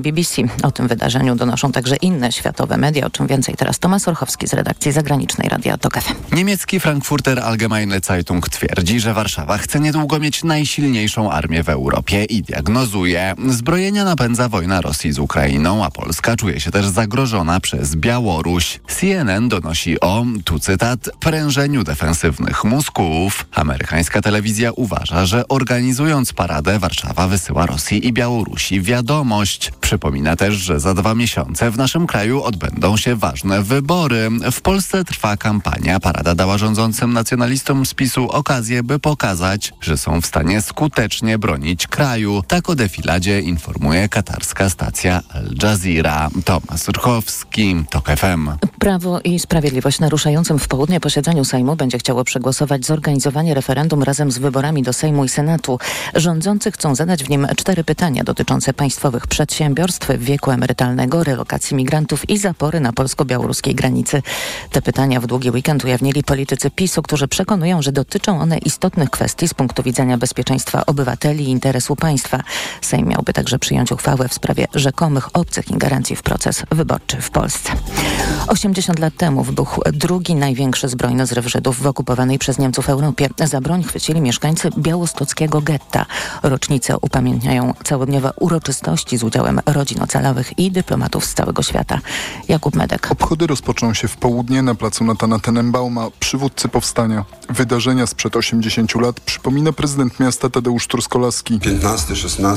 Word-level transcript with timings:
BBC. 0.00 0.42
O 0.62 0.70
tym 0.70 0.88
wydarzeniu 0.88 1.34
donoszą 1.34 1.72
także 1.72 1.96
inne 1.96 2.32
światowe 2.32 2.76
media, 2.76 3.06
o 3.06 3.10
czym 3.10 3.26
więcej 3.26 3.54
teraz 3.54 3.78
Tomasz 3.78 4.08
Orchowski 4.08 4.48
z 4.48 4.54
redakcji 4.54 4.92
zagranicznej 4.92 5.48
Radia 5.48 5.78
Tok. 5.78 5.94
Niemiecki 6.32 6.80
Frankfurter 6.80 7.40
Allgemeine 7.40 8.00
Zeitung 8.00 8.48
twierdzi, 8.48 9.00
że 9.00 9.14
Warszawa 9.14 9.58
chce 9.58 9.80
niedługo 9.80 10.18
mieć 10.18 10.44
najsilniejszą 10.44 11.30
armię 11.30 11.62
w 11.62 11.68
Europie 11.68 12.24
i 12.24 12.42
diagnozuje. 12.42 13.34
Zbrojenia 13.48 14.04
napędza 14.04 14.48
wojna 14.48 14.80
Rosji 14.80 15.12
z 15.12 15.18
Ukrainą, 15.18 15.84
a 15.84 15.90
Polska 15.90 16.36
czuje 16.36 16.60
się 16.60 16.70
też 16.70 16.86
zagrożona 16.86 17.60
przez 17.60 17.96
Białoruś. 17.96 18.80
CNN 18.88 19.48
donosi 19.48 20.00
o, 20.00 20.24
tu 20.44 20.58
cytat, 20.58 21.10
prężeniu 21.20 21.84
defensywnych 21.84 22.64
mózgów. 22.64 23.46
Amerykańska 23.52 24.20
telewizja 24.22 24.72
uważa, 24.72 25.26
że 25.26 25.48
organizując 25.48 26.32
paradę 26.32 26.78
Warszawa 26.78 27.28
wysyła 27.28 27.66
Rosji 27.66 28.06
i 28.06 28.12
Białorusi 28.12 28.80
wiadomość. 28.80 29.72
Przypomina 29.84 30.36
też, 30.36 30.54
że 30.54 30.80
za 30.80 30.94
dwa 30.94 31.14
miesiące 31.14 31.70
w 31.70 31.76
naszym 31.76 32.06
kraju 32.06 32.42
odbędą 32.42 32.96
się 32.96 33.16
ważne 33.16 33.62
wybory. 33.62 34.28
W 34.52 34.60
Polsce 34.60 35.04
trwa 35.04 35.36
kampania. 35.36 36.00
Parada 36.00 36.34
dała 36.34 36.58
rządzącym 36.58 37.12
nacjonalistom 37.12 37.86
z 37.86 37.94
PiSu 37.94 38.30
okazję, 38.30 38.82
by 38.82 38.98
pokazać, 38.98 39.72
że 39.80 39.96
są 39.96 40.20
w 40.20 40.26
stanie 40.26 40.62
skutecznie 40.62 41.38
bronić 41.38 41.86
kraju. 41.86 42.42
Tak 42.48 42.70
o 42.70 42.74
defiladzie 42.74 43.40
informuje 43.40 44.08
katarska 44.08 44.70
stacja 44.70 45.22
Al 45.34 45.50
Jazeera. 45.62 46.28
Tomasz 46.44 46.88
Urchowski, 46.88 47.76
TOK 47.90 48.10
FM. 48.10 48.50
Prawo 48.78 49.20
i 49.20 49.38
Sprawiedliwość 49.38 50.00
na 50.00 50.08
ruszającym 50.08 50.58
w 50.58 50.68
południe 50.68 51.00
posiedzeniu 51.00 51.44
Sejmu 51.44 51.76
będzie 51.76 51.98
chciało 51.98 52.24
przegłosować 52.24 52.86
zorganizowanie 52.86 53.54
referendum 53.54 54.02
razem 54.02 54.30
z 54.30 54.38
wyborami 54.38 54.82
do 54.82 54.92
Sejmu 54.92 55.24
i 55.24 55.28
Senatu. 55.28 55.78
Rządzący 56.14 56.72
chcą 56.72 56.94
zadać 56.94 57.24
w 57.24 57.30
nim 57.30 57.46
cztery 57.56 57.84
pytania 57.84 58.24
dotyczące 58.24 58.72
państwowych 58.72 59.26
przedsiębiorstw, 59.74 60.08
wieku 60.18 60.50
emerytalnego, 60.50 61.24
relokacji 61.24 61.76
migrantów 61.76 62.30
i 62.30 62.38
zapory 62.38 62.80
na 62.80 62.92
polsko-białoruskiej 62.92 63.74
granicy. 63.74 64.22
Te 64.70 64.82
pytania 64.82 65.20
w 65.20 65.26
długi 65.26 65.50
weekend 65.50 65.84
ujawnili 65.84 66.22
politycy 66.22 66.70
PiSu, 66.70 67.02
którzy 67.02 67.28
przekonują, 67.28 67.82
że 67.82 67.92
dotyczą 67.92 68.40
one 68.40 68.58
istotnych 68.58 69.10
kwestii 69.10 69.48
z 69.48 69.54
punktu 69.54 69.82
widzenia 69.82 70.18
bezpieczeństwa 70.18 70.86
obywateli 70.86 71.44
i 71.44 71.48
interesu 71.48 71.96
państwa. 71.96 72.40
Sejm 72.80 73.08
miałby 73.08 73.32
także 73.32 73.58
przyjąć 73.58 73.92
uchwałę 73.92 74.28
w 74.28 74.34
sprawie 74.34 74.66
rzekomych 74.74 75.36
obcych 75.36 75.70
ingerencji 75.70 76.16
w 76.16 76.22
proces 76.22 76.62
wyborczy 76.70 77.20
w 77.20 77.30
Polsce. 77.30 77.72
80 78.48 78.98
lat 78.98 79.16
temu 79.16 79.42
wybuchł 79.42 79.80
drugi 79.92 80.34
największy 80.34 80.88
zbrojny 80.88 81.26
zryw 81.26 81.46
Żydów 81.46 81.82
w 81.82 81.86
okupowanej 81.86 82.38
przez 82.38 82.58
Niemców 82.58 82.88
Europie. 82.88 83.28
Za 83.44 83.60
broń 83.60 83.82
chwycili 83.82 84.20
mieszkańcy 84.20 84.70
białostockiego 84.78 85.60
getta. 85.60 86.06
Rocznice 86.42 86.98
upamiętniają 86.98 87.74
całodniowe 87.84 88.32
uroczystości 88.40 89.18
z 89.18 89.24
udziałem 89.24 89.53
rodzin 89.66 90.02
ocalałych 90.02 90.58
i 90.58 90.70
dyplomatów 90.70 91.24
z 91.24 91.34
całego 91.34 91.62
świata. 91.62 92.00
Jakub 92.48 92.76
Medek. 92.76 93.12
Obchody 93.12 93.46
rozpoczną 93.46 93.94
się 93.94 94.08
w 94.08 94.16
południe 94.16 94.62
na 94.62 94.74
placu 94.74 95.04
Natana 95.04 95.38
Tenenbauma, 95.38 96.08
przywódcy 96.20 96.68
powstania. 96.68 97.24
Wydarzenia 97.50 98.06
sprzed 98.06 98.36
80 98.36 98.94
lat 98.94 99.20
przypomina 99.20 99.72
prezydent 99.72 100.20
miasta 100.20 100.50
Tadeusz 100.50 100.86
Truskolaski. 100.86 101.58
15-16 101.58 102.56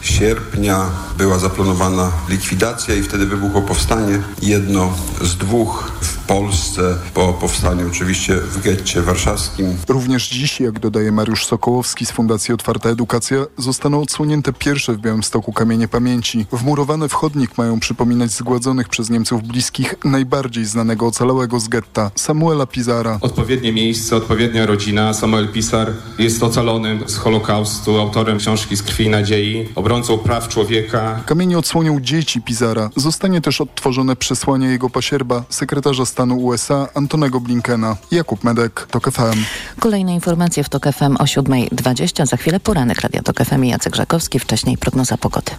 sierpnia 0.00 0.86
była 1.18 1.38
zaplanowana 1.38 2.12
likwidacja 2.28 2.94
i 2.94 3.02
wtedy 3.02 3.26
wybuchło 3.26 3.62
powstanie. 3.62 4.22
Jedno 4.42 4.92
z 5.20 5.36
dwóch 5.36 5.92
w 6.00 6.13
Polsce 6.26 6.96
po 7.14 7.32
powstaniu 7.32 7.88
oczywiście 7.88 8.36
w 8.36 8.62
getcie 8.62 9.02
warszawskim. 9.02 9.76
Również 9.88 10.28
dziś, 10.28 10.60
jak 10.60 10.78
dodaje 10.78 11.12
Mariusz 11.12 11.46
Sokołowski 11.46 12.06
z 12.06 12.10
Fundacji 12.10 12.54
Otwarta 12.54 12.88
Edukacja, 12.88 13.38
zostaną 13.58 14.02
odsłonięte 14.02 14.52
pierwsze 14.52 14.92
w 14.92 14.98
Białymstoku 14.98 15.52
kamienie 15.52 15.88
pamięci. 15.88 16.46
Wmurowane 16.52 17.08
w 17.08 17.12
chodnik 17.12 17.58
mają 17.58 17.80
przypominać 17.80 18.30
zgładzonych 18.30 18.88
przez 18.88 19.10
Niemców 19.10 19.42
bliskich 19.42 19.94
najbardziej 20.04 20.64
znanego 20.64 21.06
ocalałego 21.06 21.60
z 21.60 21.68
getta, 21.68 22.10
Samuela 22.14 22.66
Pizara. 22.66 23.18
Odpowiednie 23.20 23.72
miejsce, 23.72 24.16
odpowiednia 24.16 24.66
rodzina. 24.66 25.14
Samuel 25.14 25.48
Pisar 25.48 25.92
jest 26.18 26.42
ocalonym 26.42 27.08
z 27.08 27.16
Holokaustu, 27.16 27.98
autorem 27.98 28.38
książki 28.38 28.76
Z 28.76 28.82
krwi 28.82 29.04
i 29.04 29.08
nadziei, 29.08 29.68
obrońcą 29.74 30.18
praw 30.18 30.48
człowieka. 30.48 31.20
Kamienie 31.26 31.58
odsłonią 31.58 32.00
dzieci 32.00 32.42
Pizara. 32.42 32.90
Zostanie 32.96 33.40
też 33.40 33.60
odtworzone 33.60 34.16
przesłanie 34.16 34.66
jego 34.68 34.90
pasierba, 34.90 35.44
sekretarza 35.48 36.06
stanu 36.14 36.36
USA 36.36 36.88
Antonego 36.94 37.40
Blinkena. 37.40 37.96
Jakub 38.10 38.44
Medek, 38.44 38.86
TOK 38.90 39.10
FM. 39.10 39.38
Kolejne 39.80 40.14
informacje 40.14 40.64
w 40.64 40.68
TOK 40.68 40.86
FM 40.92 41.16
o 41.16 41.24
7.20. 41.24 42.26
Za 42.26 42.36
chwilę 42.36 42.60
poranek 42.60 43.00
Radia 43.00 43.22
TOK 43.22 43.44
FM 43.44 43.64
i 43.64 43.68
Jacek 43.68 43.96
Żakowski. 43.96 44.38
Wcześniej 44.38 44.78
prognoza 44.78 45.18
pogody. 45.18 45.52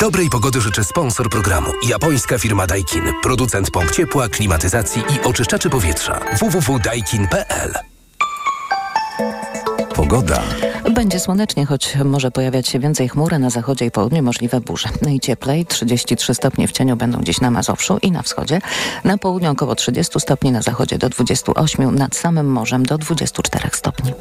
Dobrej 0.00 0.30
pogody 0.30 0.60
życzę 0.60 0.84
sponsor 0.84 1.30
programu. 1.30 1.70
Japońska 1.88 2.38
firma 2.38 2.66
Daikin. 2.66 3.02
Producent 3.22 3.70
pomp 3.70 3.90
ciepła, 3.90 4.28
klimatyzacji 4.28 5.02
i 5.02 5.26
oczyszczaczy 5.26 5.70
powietrza. 5.70 6.20
www.daikin.pl 6.40 7.72
Pogoda. 9.94 10.42
Będzie 10.94 11.20
słonecznie, 11.20 11.66
choć 11.66 11.96
może 12.04 12.30
pojawiać 12.30 12.68
się 12.68 12.78
więcej 12.78 13.08
chmur, 13.08 13.34
a 13.34 13.38
na 13.38 13.50
zachodzie 13.50 13.86
i 13.86 13.90
południu 13.90 14.22
możliwe 14.22 14.60
burze. 14.60 14.88
Najcieplej 15.02 15.66
33 15.66 16.34
stopnie 16.34 16.68
w 16.68 16.72
cieniu 16.72 16.96
będą 16.96 17.18
gdzieś 17.18 17.40
na 17.40 17.50
Mazowszu 17.50 17.98
i 18.02 18.10
na 18.12 18.22
wschodzie. 18.22 18.60
Na 19.04 19.18
południu 19.18 19.50
około 19.50 19.74
30 19.74 20.20
stopni, 20.20 20.52
na 20.52 20.62
zachodzie 20.62 20.98
do 20.98 21.08
28, 21.08 21.94
nad 21.94 22.16
samym 22.16 22.46
morzem 22.46 22.86
do 22.86 22.98
24 22.98 23.70
stopni. 23.72 24.12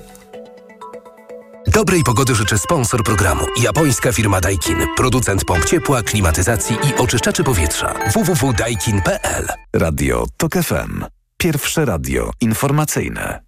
Dobrej 1.67 2.03
pogody 2.03 2.35
życzę 2.35 2.57
sponsor 2.57 3.03
programu. 3.03 3.45
Japońska 3.61 4.11
firma 4.11 4.41
Daikin. 4.41 4.77
Producent 4.97 5.45
pomp 5.45 5.65
ciepła, 5.65 6.03
klimatyzacji 6.03 6.75
i 6.75 7.01
oczyszczaczy 7.01 7.43
powietrza. 7.43 7.93
www.daikin.pl 8.13 9.47
Radio 9.73 10.25
TOK 10.37 10.53
FM. 10.53 11.05
Pierwsze 11.37 11.85
radio 11.85 12.31
informacyjne. 12.41 13.39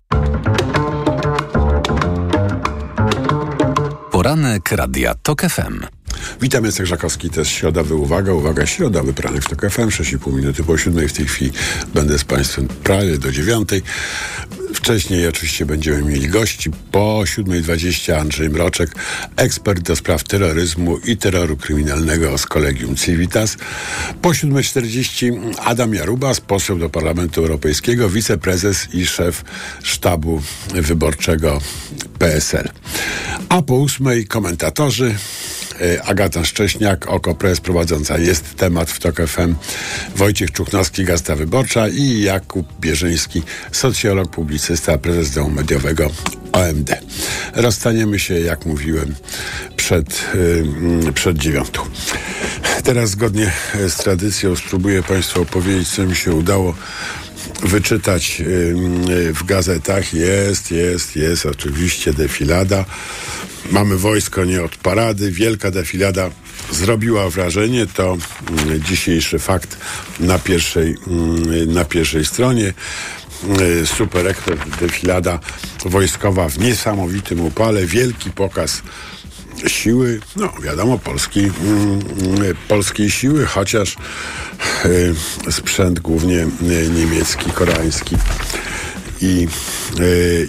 Poranek 4.23 4.72
Radia 4.72 5.16
TOK 5.16 5.41
FM. 5.41 5.79
Witam, 6.41 6.66
Jacek 6.66 6.85
Żakowski, 6.85 7.29
to 7.29 7.39
jest 7.39 7.51
środowy 7.51 7.95
Uwaga, 7.95 8.34
Uwaga, 8.34 8.66
środa, 8.66 9.03
wypranek 9.03 9.44
w 9.44 9.50
TOK 9.50 9.72
FM, 9.72 9.89
6,5 9.89 10.34
minuty 10.34 10.63
po 10.63 10.78
7. 10.78 11.07
W 11.07 11.13
tej 11.13 11.25
chwili 11.25 11.51
będę 11.94 12.19
z 12.19 12.23
Państwem 12.23 12.67
prawie 12.67 13.17
do 13.17 13.31
9. 13.31 13.69
Wcześniej 14.73 15.28
oczywiście 15.28 15.66
będziemy 15.66 16.01
mieli 16.03 16.28
gości. 16.28 16.72
Po 16.91 17.22
7.20 17.25 18.13
Andrzej 18.13 18.50
Mroczek, 18.50 18.89
ekspert 19.35 19.81
do 19.81 19.95
spraw 19.95 20.23
terroryzmu 20.23 20.97
i 20.97 21.17
terroru 21.17 21.57
kryminalnego 21.57 22.38
z 22.38 22.45
Kolegium 22.45 22.95
Civitas. 22.95 23.57
Po 24.22 24.29
7.40 24.29 25.53
Adam 25.57 25.94
Jarubas, 25.94 26.41
poseł 26.41 26.79
do 26.79 26.89
Parlamentu 26.89 27.41
Europejskiego, 27.41 28.09
wiceprezes 28.09 28.88
i 28.94 29.06
szef 29.06 29.44
sztabu 29.84 30.41
wyborczego 30.73 31.61
PSL. 32.19 32.69
A 33.50 33.61
po 33.61 33.73
8.00 33.73 34.28
komentatorzy 34.28 35.16
Agata 36.03 36.45
Szcześniak, 36.45 37.07
OKO.press 37.07 37.61
prowadząca 37.61 38.17
jest 38.17 38.55
temat 38.55 38.91
w 38.91 39.00
TOK 39.00 39.16
FM, 39.28 39.55
Wojciech 40.16 40.51
Czuchnowski, 40.51 41.03
Gazeta 41.03 41.35
Wyborcza 41.35 41.88
i 41.88 42.22
Jakub 42.22 42.79
Bierzyński, 42.79 43.44
socjolog, 43.72 44.29
publicysta, 44.63 44.97
prezes 44.97 45.31
domu 45.31 45.50
mediowego 45.50 46.09
OMD. 46.51 46.90
Rozstaniemy 47.53 48.19
się, 48.19 48.40
jak 48.40 48.66
mówiłem, 48.66 49.16
przed, 49.75 50.25
yy, 51.03 51.13
przed 51.13 51.38
dziewiątą. 51.38 51.81
Teraz 52.84 53.09
zgodnie 53.09 53.52
z 53.88 53.96
tradycją 53.96 54.56
spróbuję 54.56 55.03
Państwu 55.03 55.41
opowiedzieć, 55.41 55.90
co 55.90 56.06
mi 56.06 56.16
się 56.16 56.31
udało 56.31 56.75
wyczytać 57.63 58.41
w 59.34 59.44
gazetach. 59.46 60.13
Jest, 60.13 60.72
jest, 60.72 61.16
jest 61.16 61.46
oczywiście 61.46 62.13
defilada. 62.13 62.85
Mamy 63.72 63.97
wojsko 63.97 64.46
nie 64.46 64.64
od 64.64 64.76
parady. 64.76 65.32
Wielka 65.32 65.72
defilada 65.72 66.29
zrobiła 66.72 67.29
wrażenie. 67.29 67.88
To 67.88 68.17
dzisiejszy 68.90 69.40
fakt 69.40 69.78
na 70.20 70.40
pierwszej, 70.40 70.96
na 71.67 71.85
pierwszej 71.85 72.26
stronie. 72.26 72.73
Super 73.85 74.28
ektor, 74.28 74.57
defilada 74.79 75.40
wojskowa 75.85 76.49
w 76.49 76.59
niesamowitym 76.59 77.41
upale. 77.41 77.85
Wielki 77.85 78.31
pokaz 78.31 78.81
siły, 79.67 80.19
no 80.35 80.49
wiadomo, 80.63 80.97
Polski, 80.97 81.51
polskiej 82.67 83.11
siły, 83.11 83.45
chociaż 83.45 83.95
sprzęt 85.51 85.99
głównie 85.99 86.47
niemiecki, 86.95 87.51
koreański 87.51 88.16
i, 89.22 89.47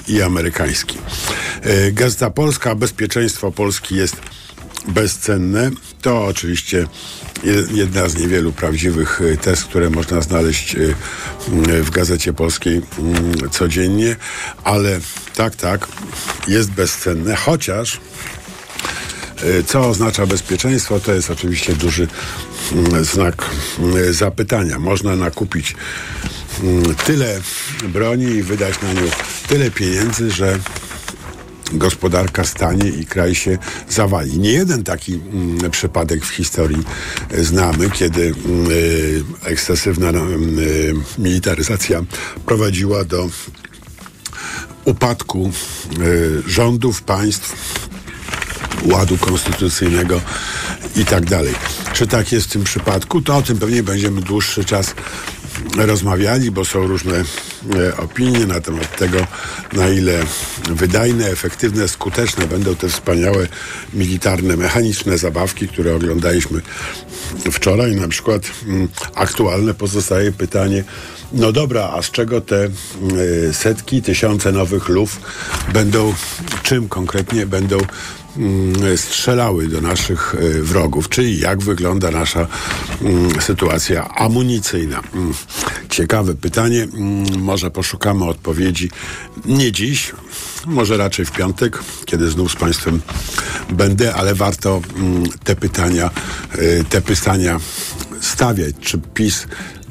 i 0.08 0.22
amerykański. 0.22 0.98
Gazeta 1.92 2.30
Polska, 2.30 2.74
bezpieczeństwo 2.74 3.52
Polski 3.52 3.96
jest 3.96 4.16
bezcenne. 4.88 5.70
To 6.02 6.24
oczywiście 6.24 6.86
jedna 7.70 8.08
z 8.08 8.16
niewielu 8.16 8.52
prawdziwych 8.52 9.20
y, 9.20 9.36
test, 9.36 9.64
które 9.64 9.90
można 9.90 10.20
znaleźć 10.20 10.74
y, 10.74 10.94
w 11.82 11.90
Gazecie 11.90 12.32
Polskiej 12.32 12.82
mm, 12.98 13.50
codziennie, 13.50 14.16
ale 14.64 15.00
tak, 15.34 15.56
tak, 15.56 15.88
jest 16.48 16.70
bezcenne, 16.70 17.36
chociaż 17.36 18.00
y, 19.44 19.64
co 19.64 19.88
oznacza 19.88 20.26
bezpieczeństwo, 20.26 21.00
to 21.00 21.14
jest 21.14 21.30
oczywiście 21.30 21.74
duży 21.74 22.08
mm, 22.72 23.04
znak 23.04 23.44
zapytania. 24.10 24.78
Można 24.78 25.16
nakupić 25.16 25.76
mm, 26.62 26.94
tyle 26.94 27.40
broni 27.88 28.24
i 28.24 28.42
wydać 28.42 28.74
na 28.82 28.92
nią 28.92 29.02
tyle 29.48 29.70
pieniędzy, 29.70 30.30
że 30.30 30.58
gospodarka 31.72 32.44
stanie 32.44 32.88
i 32.88 33.06
kraj 33.06 33.34
się 33.34 33.58
zawali. 33.88 34.38
Nie 34.38 34.52
jeden 34.52 34.84
taki 34.84 35.14
mm, 35.14 35.70
przypadek 35.70 36.24
w 36.24 36.30
historii 36.30 36.84
znamy, 37.38 37.90
kiedy 37.90 38.34
y, 38.70 39.24
ekscesywna 39.44 40.10
y, 40.10 40.94
militaryzacja 41.18 42.00
prowadziła 42.46 43.04
do 43.04 43.28
upadku 44.84 45.52
rządów, 46.46 47.02
państw, 47.02 47.54
ładu 48.84 49.18
konstytucyjnego 49.18 50.20
i 50.96 51.04
tak 51.04 51.24
dalej. 51.24 51.54
Czy 51.92 52.06
tak 52.06 52.32
jest 52.32 52.46
w 52.46 52.52
tym 52.52 52.64
przypadku? 52.64 53.22
To 53.22 53.36
o 53.36 53.42
tym 53.42 53.58
pewnie 53.58 53.82
będziemy 53.82 54.20
dłuższy 54.20 54.64
czas 54.64 54.94
rozmawiali, 55.76 56.50
bo 56.50 56.64
są 56.64 56.86
różne 56.86 57.24
e, 57.76 57.96
opinie 57.96 58.46
na 58.46 58.60
temat 58.60 58.96
tego, 58.96 59.26
na 59.72 59.88
ile 59.88 60.22
wydajne, 60.70 61.26
efektywne, 61.26 61.88
skuteczne 61.88 62.46
będą 62.46 62.76
te 62.76 62.88
wspaniałe 62.88 63.48
militarne, 63.94 64.56
mechaniczne 64.56 65.18
zabawki, 65.18 65.68
które 65.68 65.96
oglądaliśmy 65.96 66.60
wczoraj. 67.52 67.96
Na 67.96 68.08
przykład 68.08 68.42
mm, 68.66 68.88
aktualne 69.14 69.74
pozostaje 69.74 70.32
pytanie, 70.32 70.84
no 71.32 71.52
dobra, 71.52 71.90
a 71.94 72.02
z 72.02 72.10
czego 72.10 72.40
te 72.40 72.68
y, 73.48 73.54
setki, 73.54 74.02
tysiące 74.02 74.52
nowych 74.52 74.88
luf 74.88 75.20
będą, 75.72 76.14
czym 76.62 76.88
konkretnie 76.88 77.46
będą 77.46 77.78
strzelały 78.96 79.68
do 79.68 79.80
naszych 79.80 80.34
e, 80.34 80.62
wrogów, 80.62 81.08
czyli 81.08 81.40
jak 81.40 81.62
wygląda 81.62 82.10
nasza 82.10 82.46
mm, 83.02 83.40
sytuacja 83.40 84.08
amunicyjna. 84.08 85.00
Mm, 85.14 85.34
ciekawe 85.90 86.34
pytanie, 86.34 86.88
może 87.38 87.70
poszukamy 87.70 88.24
odpowiedzi 88.24 88.90
nie 89.44 89.72
dziś, 89.72 90.12
może 90.66 90.96
raczej 90.96 91.24
w 91.24 91.30
piątek, 91.30 91.78
kiedy 92.04 92.30
znów 92.30 92.52
z 92.52 92.56
Państwem 92.56 93.00
będę, 93.70 94.14
ale 94.14 94.34
warto 94.34 94.80
te 95.44 95.56
pytania, 95.56 96.10
e, 96.52 96.84
te 96.84 97.00
pytania 97.00 97.60
stawiać. 98.20 98.74
Czy 98.80 98.98
PiS 98.98 99.46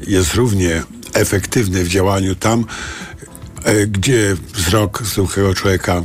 jest 0.08 0.34
równie 0.34 0.84
efektywny 1.14 1.84
w 1.84 1.88
działaniu 1.88 2.36
tam, 2.36 2.66
e, 3.64 3.88
gdzie 3.88 4.36
wzrok 4.54 5.04
zwykłego 5.06 5.54
człowieka 5.54 6.02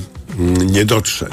nie 0.66 0.84
dotrze 0.84 1.28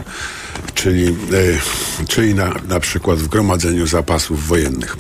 czyli, 0.76 1.08
e, 1.08 2.06
czyli 2.08 2.36
na, 2.36 2.54
na 2.68 2.80
przykład 2.80 3.20
w 3.20 3.28
gromadzeniu 3.28 3.88
zapasów 3.88 4.48
wojennych. 4.48 4.98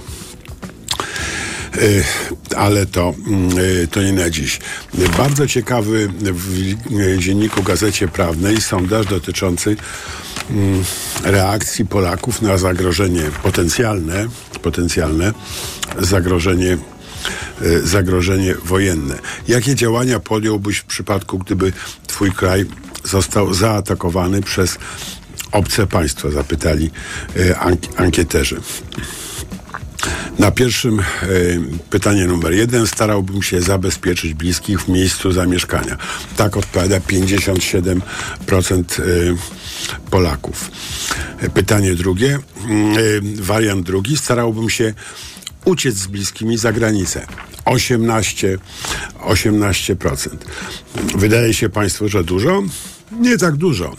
E, 1.77 2.57
ale 2.57 2.85
to, 2.85 3.13
mm, 3.27 3.49
e, 3.83 3.87
to 3.87 4.03
nie 4.03 4.13
na 4.13 4.29
dziś. 4.29 4.59
Bardzo 5.17 5.47
ciekawy 5.47 6.09
w 6.21 6.75
dzienniku 7.17 7.63
Gazecie 7.63 8.07
Prawnej 8.07 8.61
sondaż 8.61 9.05
dotyczący 9.05 9.75
mm, 10.49 10.83
reakcji 11.23 11.85
Polaków 11.85 12.41
na 12.41 12.57
zagrożenie 12.57 13.23
potencjalne, 13.43 14.27
potencjalne 14.61 15.33
zagrożenie 15.99 16.77
zagrożenie 17.83 18.55
wojenne. 18.63 19.19
Jakie 19.47 19.75
działania 19.75 20.19
podjąłbyś 20.19 20.77
w 20.77 20.85
przypadku, 20.85 21.39
gdyby 21.39 21.73
twój 22.07 22.31
kraj 22.31 22.65
został 23.03 23.53
zaatakowany 23.53 24.41
przez 24.41 24.77
obce 25.51 25.87
państwa, 25.87 26.31
zapytali 26.31 26.91
e, 27.37 27.59
ankieterzy. 27.97 28.61
Na 30.39 30.51
pierwszym 30.51 30.99
e, 30.99 31.03
pytanie 31.89 32.27
numer 32.27 32.53
jeden 32.53 32.87
starałbym 32.87 33.43
się 33.43 33.61
zabezpieczyć 33.61 34.33
bliskich 34.33 34.81
w 34.81 34.87
miejscu 34.87 35.31
zamieszkania. 35.31 35.97
Tak 36.37 36.57
odpowiada 36.57 36.99
57% 36.99 38.01
e, 38.99 39.03
Polaków. 40.11 40.71
Pytanie 41.53 41.95
drugie, 41.95 42.39
wariant 43.35 43.85
drugi, 43.85 44.17
starałbym 44.17 44.69
się 44.69 44.93
uciec 45.65 45.95
z 45.95 46.07
bliskimi 46.07 46.57
za 46.57 46.73
granicę. 46.73 47.27
18, 47.65 48.57
18%. 49.19 50.29
Wydaje 51.15 51.53
się 51.53 51.69
Państwu, 51.69 52.09
że 52.09 52.23
dużo? 52.23 52.63
Nie 53.11 53.37
tak 53.37 53.55
dużo. 53.55 53.95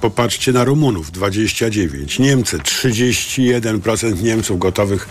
Popatrzcie 0.00 0.52
na 0.52 0.64
Rumunów 0.64 1.12
29, 1.12 2.18
Niemcy 2.18 2.58
31% 2.58 4.22
Niemców 4.22 4.58
gotowych 4.58 5.08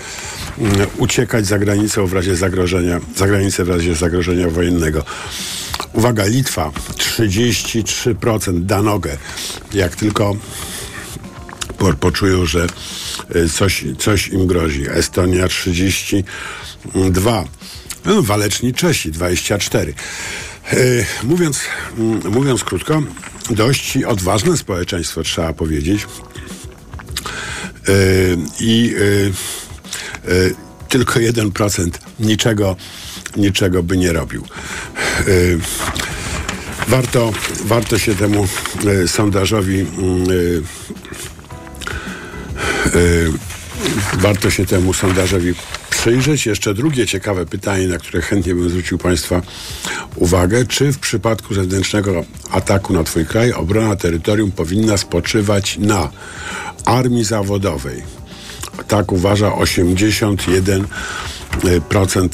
um, 0.58 0.72
uciekać 0.98 1.46
za 1.46 1.60
granicę 1.60 2.08
w 2.08 2.14
razie 2.14 2.36
zagrożenia, 2.36 3.00
za 3.16 3.28
granicę 3.28 3.64
w 3.64 3.70
razie 3.70 3.96
zagrożenia 3.96 4.50
wojennego. 4.50 5.04
Uwaga, 5.94 6.26
Litwa 6.26 6.72
33% 6.98 8.60
da 8.60 8.82
nogę. 8.82 9.18
Jak 9.74 9.96
tylko 9.96 10.36
po, 11.78 11.94
poczują, 11.94 12.46
że 12.46 12.68
y, 13.36 13.50
coś, 13.50 13.86
coś 14.00 14.28
im 14.28 14.48
grozi. 14.48 14.86
Estonia 14.90 15.48
32. 15.48 17.44
No, 18.06 18.22
waleczni 18.22 18.74
Czesi 18.74 19.12
24. 19.12 19.94
E, 20.74 20.78
mówiąc, 21.24 21.60
mm, 21.98 22.22
mówiąc 22.32 22.64
krótko, 22.64 23.04
dość 23.50 23.98
odważne 23.98 24.58
społeczeństwo, 24.58 25.24
trzeba 25.24 25.54
powiedzieć. 25.54 26.08
E, 27.88 27.92
I 28.60 28.96
e, 30.28 30.32
tylko 30.90 31.20
1% 31.20 31.90
niczego, 32.20 32.76
niczego 33.38 33.84
by 33.84 33.98
nie 33.98 34.14
robił. 34.14 34.44
Warto, 36.88 37.34
warto 37.64 38.00
się 38.00 38.16
temu 38.16 38.48
sondażowi 39.08 39.80
mm, 39.80 40.28
warto 44.14 44.50
się 44.50 44.66
temu 44.66 44.94
sondażowi 44.94 45.54
przyjrzeć. 45.98 46.46
Jeszcze 46.46 46.74
drugie 46.74 47.08
ciekawe 47.08 47.46
pytanie, 47.46 47.88
na 47.88 47.98
które 47.98 48.22
chętnie 48.22 48.56
bym 48.56 48.70
zwrócił 48.70 48.98
Państwa 48.98 49.42
uwagę. 50.16 50.66
Czy 50.66 50.94
w 50.94 51.00
przypadku 51.00 51.54
zewnętrznego 51.54 52.26
ataku 52.52 52.94
na 52.94 53.04
Twój 53.04 53.26
kraj 53.26 53.54
obrona 53.54 53.96
terytorium 53.96 54.52
powinna 54.52 54.98
spoczywać 54.98 55.78
na 55.78 56.10
armii 56.86 57.24
zawodowej? 57.24 58.04
Tak 58.88 59.12
uważa 59.12 59.50
81% 59.50 62.30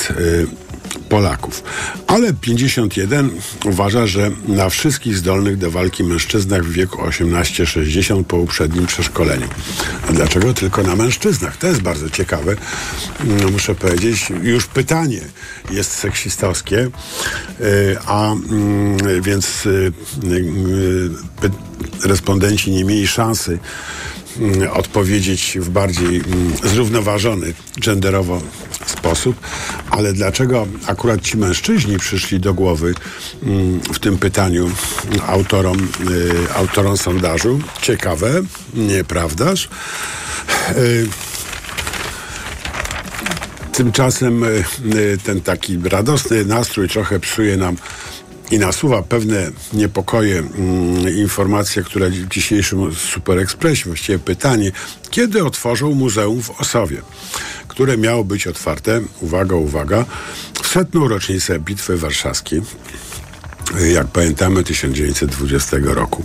Polaków. 1.13 1.63
Ale 2.07 2.33
51 2.33 3.29
uważa, 3.65 4.07
że 4.07 4.31
na 4.47 4.69
wszystkich 4.69 5.17
zdolnych 5.17 5.57
do 5.57 5.71
walki 5.71 6.03
mężczyznach 6.03 6.63
w 6.63 6.71
wieku 6.71 7.01
18-60 7.01 8.23
po 8.23 8.37
uprzednim 8.37 8.85
przeszkoleniu. 8.85 9.47
A 10.09 10.13
dlaczego 10.13 10.53
tylko 10.53 10.83
na 10.83 10.95
mężczyznach? 10.95 11.57
To 11.57 11.67
jest 11.67 11.81
bardzo 11.81 12.09
ciekawe. 12.09 12.55
No, 13.23 13.51
muszę 13.51 13.75
powiedzieć, 13.75 14.29
już 14.43 14.65
pytanie 14.65 15.21
jest 15.71 15.91
seksistowskie, 15.91 16.89
y, 17.61 17.97
a 18.05 18.31
mm, 18.31 19.21
więc 19.21 19.65
y, 19.65 19.91
y, 21.43 22.07
respondenci 22.07 22.71
nie 22.71 22.85
mieli 22.85 23.07
szansy 23.07 23.59
odpowiedzieć 24.73 25.57
w 25.61 25.69
bardziej 25.69 26.15
mm, 26.15 26.53
zrównoważony 26.63 27.53
genderowo 27.77 28.41
sposób, 28.85 29.35
ale 29.89 30.13
dlaczego 30.13 30.67
akurat 30.87 31.21
ci 31.21 31.37
mężczyźni 31.37 31.97
przyszli 31.97 32.39
do 32.39 32.53
głowy 32.53 32.93
mm, 33.43 33.79
w 33.79 33.99
tym 33.99 34.17
pytaniu 34.17 34.71
autorom, 35.27 35.87
y, 36.11 36.53
autorom 36.55 36.97
sondażu? 36.97 37.59
Ciekawe, 37.81 38.41
nieprawdaż? 38.73 39.69
Y, 40.77 41.07
tymczasem 43.73 44.43
y, 44.43 44.63
ten 45.23 45.41
taki 45.41 45.79
radosny 45.83 46.45
nastrój 46.45 46.89
trochę 46.89 47.19
psuje 47.19 47.57
nam 47.57 47.75
i 48.51 48.59
nasuwa 48.59 49.01
pewne 49.01 49.51
niepokoje, 49.73 50.39
mm, 50.39 51.17
informacje, 51.17 51.83
które 51.83 52.09
w 52.09 52.27
dzisiejszym 52.27 52.95
Super 52.95 53.39
Expressie, 53.39 53.85
właściwie 53.85 54.19
pytanie, 54.19 54.71
kiedy 55.09 55.45
otworzą 55.45 55.93
muzeum 55.93 56.43
w 56.43 56.49
Osowie? 56.49 57.01
które 57.73 57.97
miało 57.97 58.23
być 58.23 58.47
otwarte, 58.47 59.01
uwaga, 59.21 59.55
uwaga, 59.55 60.05
w 60.63 60.67
setną 60.67 61.07
rocznicę 61.07 61.59
Bitwy 61.59 61.97
Warszawskiej, 61.97 62.61
jak 63.93 64.07
pamiętamy, 64.07 64.63
1920 64.63 65.77
roku, 65.83 66.23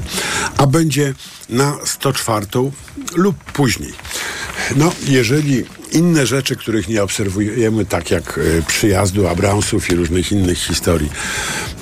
a 0.57 0.67
będzie 0.67 1.15
na 1.49 1.77
104 1.85 2.47
lub 3.15 3.37
później. 3.53 3.93
No, 4.77 4.93
jeżeli 5.07 5.65
inne 5.93 6.27
rzeczy, 6.27 6.57
których 6.57 6.89
nie 6.89 7.03
obserwujemy, 7.03 7.85
tak 7.85 8.11
jak 8.11 8.39
y, 8.39 8.63
przyjazdu 8.67 9.29
Abramsów 9.29 9.91
i 9.91 9.95
różnych 9.95 10.33
innych 10.33 10.59
historii, 10.59 11.11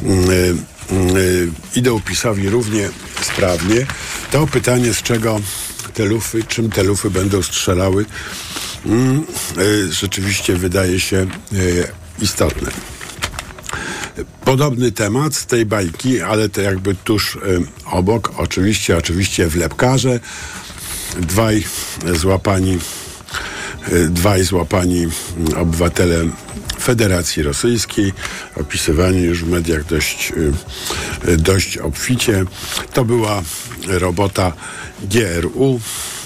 y, 0.02 0.54
y, 1.16 1.48
idą 1.76 2.00
PiSowi 2.00 2.48
równie 2.48 2.88
sprawnie, 3.22 3.86
to 4.30 4.46
pytanie, 4.46 4.94
z 4.94 5.02
czego 5.02 5.40
te 5.94 6.04
lufy, 6.04 6.44
czym 6.44 6.70
te 6.70 6.82
lufy 6.82 7.10
będą 7.10 7.42
strzelały, 7.42 8.04
mm, 8.86 9.26
rzeczywiście 9.90 10.56
wydaje 10.56 11.00
się 11.00 11.26
istotne. 12.22 12.70
Podobny 14.44 14.92
temat 14.92 15.34
z 15.34 15.46
tej 15.46 15.66
bajki, 15.66 16.20
ale 16.22 16.48
to 16.48 16.60
jakby 16.60 16.94
tuż 16.94 17.38
obok, 17.84 18.32
oczywiście, 18.36 18.96
oczywiście 18.96 19.48
wlepkarze, 19.48 20.20
dwaj 21.20 21.64
złapani, 22.14 22.78
dwaj 24.10 24.44
złapani 24.44 25.06
obywatele 25.56 26.24
Federacji 26.86 27.42
Rosyjskiej, 27.42 28.12
opisywani 28.56 29.22
już 29.22 29.44
w 29.44 29.48
mediach 29.48 29.84
dość, 29.84 30.32
y, 31.28 31.36
dość 31.36 31.78
obficie. 31.78 32.44
To 32.92 33.04
była 33.04 33.42
robota 33.86 34.52
GRU. 35.02 35.80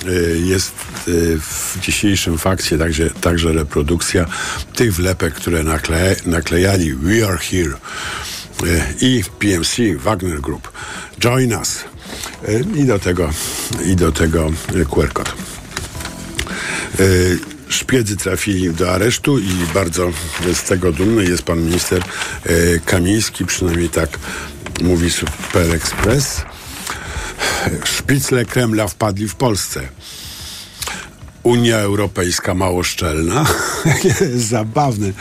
Y, 0.06 0.40
Jest 0.44 0.72
y, 1.08 1.38
w 1.40 1.78
dzisiejszym 1.80 2.38
fakcie 2.38 2.78
także, 2.78 3.10
także 3.10 3.52
reprodukcja 3.52 4.26
tych 4.74 4.94
wlepek, 4.94 5.34
które 5.34 5.62
nakle, 5.62 6.16
naklejali 6.26 6.94
We 6.94 7.28
Are 7.28 7.38
Here 7.38 7.74
i 9.00 9.22
PMC 9.38 9.96
Wagner 9.96 10.40
Group. 10.40 10.72
Join 11.18 11.52
us. 11.52 11.84
I 12.76 12.84
do 12.84 12.98
tego, 12.98 13.30
i 13.86 13.96
do 13.96 14.12
tego 14.12 14.50
QR 14.90 15.12
code. 15.12 15.30
Szpiedzy 17.70 18.16
trafili 18.16 18.74
do 18.74 18.92
aresztu 18.92 19.38
i 19.38 19.50
bardzo 19.74 20.10
z 20.54 20.62
tego 20.62 20.92
dumny 20.92 21.24
jest 21.24 21.42
pan 21.42 21.62
minister 21.62 22.02
y, 22.46 22.80
Kamiński, 22.84 23.46
przynajmniej 23.46 23.88
tak 23.88 24.18
mówi 24.82 25.10
Super 25.10 25.74
Express. 25.74 26.42
Szpicle 27.84 28.44
Kremla 28.44 28.88
wpadli 28.88 29.28
w 29.28 29.34
Polsce. 29.34 29.88
Unia 31.42 31.78
Europejska 31.78 32.54
mało 32.54 32.82
szczelna. 32.82 33.46
zabawne, 34.36 35.12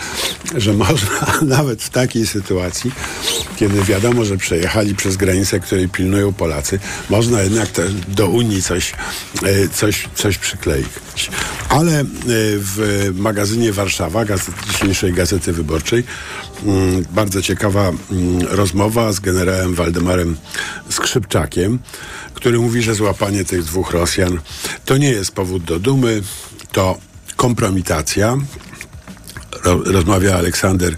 że 0.56 0.74
można 0.74 1.40
nawet 1.58 1.84
w 1.84 1.90
takiej 1.90 2.28
sytuacji, 2.28 2.92
kiedy 3.60 3.84
wiadomo, 3.84 4.26
że 4.26 4.38
przejechali 4.38 4.96
przez 4.96 5.18
granicę, 5.18 5.60
której 5.60 5.90
pilnują 5.90 6.34
Polacy, 6.34 6.80
można 7.10 7.42
jednak 7.42 7.68
też 7.68 7.94
do 7.94 8.28
Unii 8.28 8.64
coś, 8.64 8.94
e, 9.44 9.70
coś, 9.70 10.10
coś 10.16 10.38
przykleić. 10.38 10.88
Ale 11.70 12.00
e, 12.00 12.06
w 12.58 13.10
magazynie 13.16 13.74
Warszawa, 13.74 14.26
gazet, 14.26 14.56
dzisiejszej 14.72 15.14
Gazety 15.14 15.54
Wyborczej, 15.54 16.04
mm, 16.66 17.06
bardzo 17.12 17.42
ciekawa 17.42 17.90
mm, 17.90 17.98
rozmowa 18.42 19.14
z 19.14 19.20
generałem 19.20 19.76
Waldemarem 19.76 20.38
Skrzypczakiem, 20.90 21.80
który 22.34 22.60
mówi, 22.60 22.82
że 22.82 22.96
złapanie 22.96 23.46
tych 23.46 23.64
dwóch 23.64 23.92
Rosjan 23.92 24.40
to 24.86 24.98
nie 24.98 25.10
jest 25.10 25.32
powód 25.32 25.64
do 25.64 25.80
dumy, 25.80 26.22
to 26.72 26.98
kompromitacja. 27.36 28.38
Ro, 29.64 29.82
rozmawia 29.86 30.36
Aleksander 30.36 30.96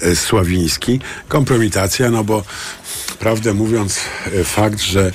e, 0.00 0.16
Sławiński. 0.16 1.00
Kompromitacja, 1.28 2.10
no 2.10 2.24
bo 2.24 2.42
prawdę 3.18 3.54
mówiąc, 3.54 4.00
e, 4.40 4.44
fakt, 4.44 4.80
że 4.80 5.12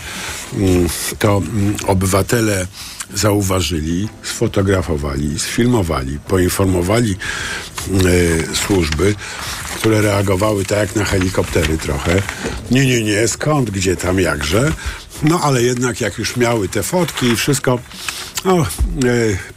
mm, 0.53 0.89
to 1.19 1.37
mm, 1.37 1.75
obywatele 1.87 2.67
zauważyli, 3.13 4.09
sfotografowali, 4.23 5.39
sfilmowali, 5.39 6.19
poinformowali 6.27 7.15
e, 7.15 8.55
służby, 8.55 9.15
które 9.77 10.01
reagowały 10.01 10.65
tak 10.65 10.77
jak 10.77 10.95
na 10.95 11.05
helikoptery 11.05 11.77
trochę. 11.77 12.21
Nie, 12.71 12.85
nie, 12.85 13.03
nie, 13.03 13.27
skąd, 13.27 13.69
gdzie 13.69 13.95
tam, 13.95 14.19
jakże. 14.19 14.71
No 15.23 15.39
ale 15.41 15.63
jednak 15.63 16.01
jak 16.01 16.17
już 16.17 16.37
miały 16.37 16.69
te 16.69 16.83
fotki 16.83 17.25
i 17.25 17.35
wszystko, 17.35 17.79
no, 18.45 18.57
e, 18.61 18.65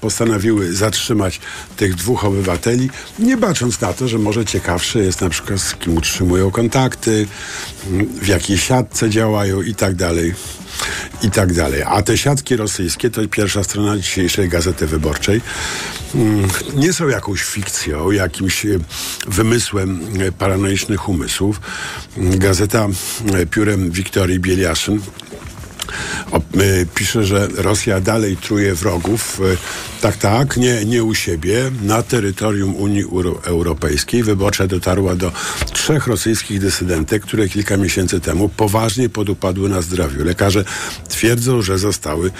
postanowiły 0.00 0.75
zatrzymać 0.75 1.40
tych 1.76 1.95
dwóch 1.95 2.25
obywateli, 2.25 2.90
nie 3.19 3.37
bacząc 3.37 3.81
na 3.81 3.92
to, 3.92 4.09
że 4.09 4.19
może 4.19 4.45
ciekawsze 4.45 4.99
jest 4.99 5.21
na 5.21 5.28
przykład 5.28 5.61
z 5.61 5.75
kim 5.75 5.97
utrzymują 5.97 6.50
kontakty, 6.50 7.26
w 8.23 8.26
jakiej 8.26 8.59
siatce 8.59 9.11
działają 9.11 9.62
i 9.62 9.75
tak 9.75 9.95
dalej. 9.95 10.35
I 11.23 11.31
tak 11.31 11.52
dalej. 11.52 11.83
A 11.87 12.02
te 12.02 12.19
siatki 12.19 12.57
rosyjskie, 12.57 13.11
to 13.11 13.28
pierwsza 13.28 13.64
strona 13.64 13.97
dzisiejszej 13.97 14.49
Gazety 14.49 14.87
Wyborczej, 14.87 15.40
mm, 16.14 16.49
nie 16.75 16.92
są 16.92 17.09
jakąś 17.09 17.42
fikcją, 17.42 18.11
jakimś 18.11 18.66
e, 18.66 18.69
wymysłem 19.28 20.00
e, 20.21 20.33
paranoicznych 20.33 21.09
umysłów. 21.09 21.61
Mm, 22.16 22.38
Gazeta 22.38 22.88
piórem 23.50 23.90
Wiktorii 23.90 24.40
Bieliaszyn 24.40 25.00
pisze, 26.94 27.25
że 27.25 27.49
Rosja 27.56 28.00
dalej 28.00 28.37
truje 28.37 28.75
wrogów. 28.75 29.40
Y, 29.40 29.56
tak, 30.00 30.16
tak, 30.16 30.56
nie, 30.56 30.84
nie 30.84 31.04
u 31.04 31.14
siebie. 31.14 31.70
Na 31.82 32.02
terytorium 32.02 32.76
Unii 32.76 33.02
Euro 33.02 33.40
Europejskiej 33.44 34.22
wyborcza 34.22 34.66
dotarła 34.66 35.14
do 35.14 35.32
trzech 35.72 36.06
rosyjskich 36.06 36.61
dysydentek, 36.61 37.22
które 37.22 37.49
kilka 37.49 37.76
miesięcy 37.76 38.20
temu 38.20 38.49
poważnie 38.49 39.08
podupadły 39.08 39.68
na 39.68 39.82
zdrowiu. 39.82 40.25
Lekarze 40.25 40.64
twierdzą, 41.08 41.62
że 41.62 41.78
zostały 41.78 42.30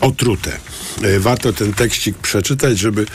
otrute. 0.00 0.52
Y, 1.04 1.20
Warto 1.20 1.52
ten 1.52 1.72
tekścik 1.72 2.18
przeczytać, 2.18 2.78
żeby 2.78 3.06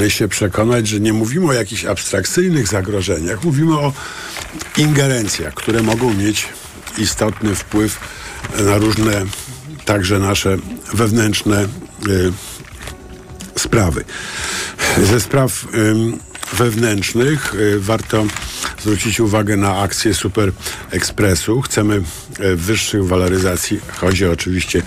y, 0.00 0.10
się 0.10 0.28
przekonać, 0.28 0.88
że 0.88 1.00
nie 1.00 1.12
mówimy 1.12 1.46
o 1.46 1.52
jakichś 1.52 1.84
abstrakcyjnych 1.84 2.68
zagrożeniach, 2.68 3.44
mówimy 3.44 3.78
o 3.78 3.92
ingerencjach, 4.76 5.54
które 5.54 5.82
mogą 5.82 6.14
mieć 6.14 6.48
istotny 6.98 7.54
wpływ 7.54 7.98
na 8.64 8.78
różne, 8.78 9.24
także 9.84 10.18
nasze 10.18 10.56
wewnętrzne 10.94 11.64
y, 12.08 12.32
sprawy. 13.56 14.04
Ze 15.02 15.20
spraw 15.20 15.66
wewnętrznych 16.52 17.54
y, 17.54 17.80
warto 17.80 18.26
zwrócić 18.82 19.20
uwagę 19.20 19.56
na 19.56 19.78
akcję 19.78 20.14
Super 20.14 20.52
Ekspresu. 20.90 21.60
Chcemy 21.60 22.02
y, 22.40 22.56
wyższych 22.56 23.06
waloryzacji. 23.06 23.80
Chodzi 23.96 24.26
oczywiście 24.26 24.82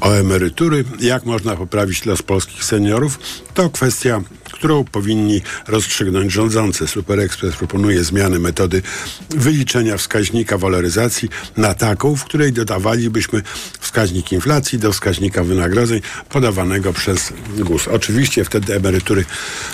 o 0.00 0.12
emerytury. 0.12 0.84
Jak 1.00 1.24
można 1.24 1.56
poprawić 1.56 2.06
los 2.06 2.22
polskich 2.22 2.64
seniorów? 2.64 3.18
To 3.54 3.70
kwestia 3.70 4.20
którą 4.62 4.84
powinni 4.84 5.42
rozstrzygnąć 5.68 6.32
rządzący. 6.32 6.88
Super 6.88 7.20
Express 7.20 7.56
proponuje 7.56 8.04
zmiany 8.04 8.38
metody 8.38 8.82
wyliczenia 9.30 9.96
wskaźnika 9.96 10.58
waloryzacji 10.58 11.28
na 11.56 11.74
taką, 11.74 12.16
w 12.16 12.24
której 12.24 12.52
dodawalibyśmy 12.52 13.42
wskaźnik 13.80 14.32
inflacji 14.32 14.78
do 14.78 14.92
wskaźnika 14.92 15.44
wynagrodzeń 15.44 16.00
podawanego 16.28 16.92
przez 16.92 17.32
GUS. 17.58 17.88
Oczywiście 17.88 18.44
wtedy 18.44 18.74
emerytury 18.74 19.24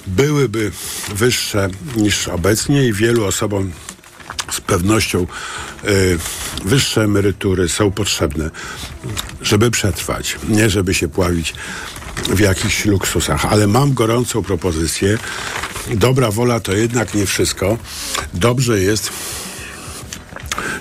byłyby 0.06 0.72
wyższe 1.14 1.68
niż 1.96 2.28
obecnie 2.28 2.86
i 2.86 2.92
wielu 2.92 3.24
osobom 3.24 3.72
z 4.50 4.60
pewnością 4.60 5.26
y, 5.84 6.18
wyższe 6.64 7.04
emerytury 7.04 7.68
są 7.68 7.90
potrzebne, 7.90 8.50
żeby 9.42 9.70
przetrwać, 9.70 10.36
nie 10.48 10.70
żeby 10.70 10.94
się 10.94 11.08
pławić 11.08 11.54
w 12.28 12.40
jakichś 12.40 12.84
luksusach. 12.84 13.44
Ale 13.44 13.66
mam 13.66 13.94
gorącą 13.94 14.42
propozycję. 14.42 15.18
Dobra 15.94 16.30
wola 16.30 16.60
to 16.60 16.72
jednak 16.72 17.14
nie 17.14 17.26
wszystko. 17.26 17.78
Dobrze 18.34 18.80
jest 18.80 19.10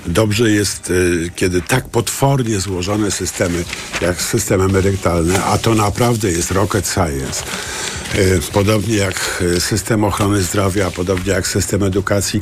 Dobrze 0.07 0.51
jest, 0.51 0.89
y, 0.89 1.31
kiedy 1.35 1.61
tak 1.61 1.89
potwornie 1.89 2.59
złożone 2.59 3.11
systemy, 3.11 3.63
jak 4.01 4.21
system 4.21 4.61
emerytalny, 4.61 5.43
a 5.43 5.57
to 5.57 5.75
naprawdę 5.75 6.31
jest 6.31 6.51
rocket 6.51 6.87
science, 6.87 7.43
y, 8.15 8.41
podobnie 8.53 8.95
jak 8.95 9.41
y, 9.41 9.61
system 9.61 10.03
ochrony 10.03 10.41
zdrowia, 10.41 10.91
podobnie 10.91 11.31
jak 11.31 11.47
system 11.47 11.83
edukacji, 11.83 12.41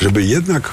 żeby 0.00 0.22
jednak 0.22 0.70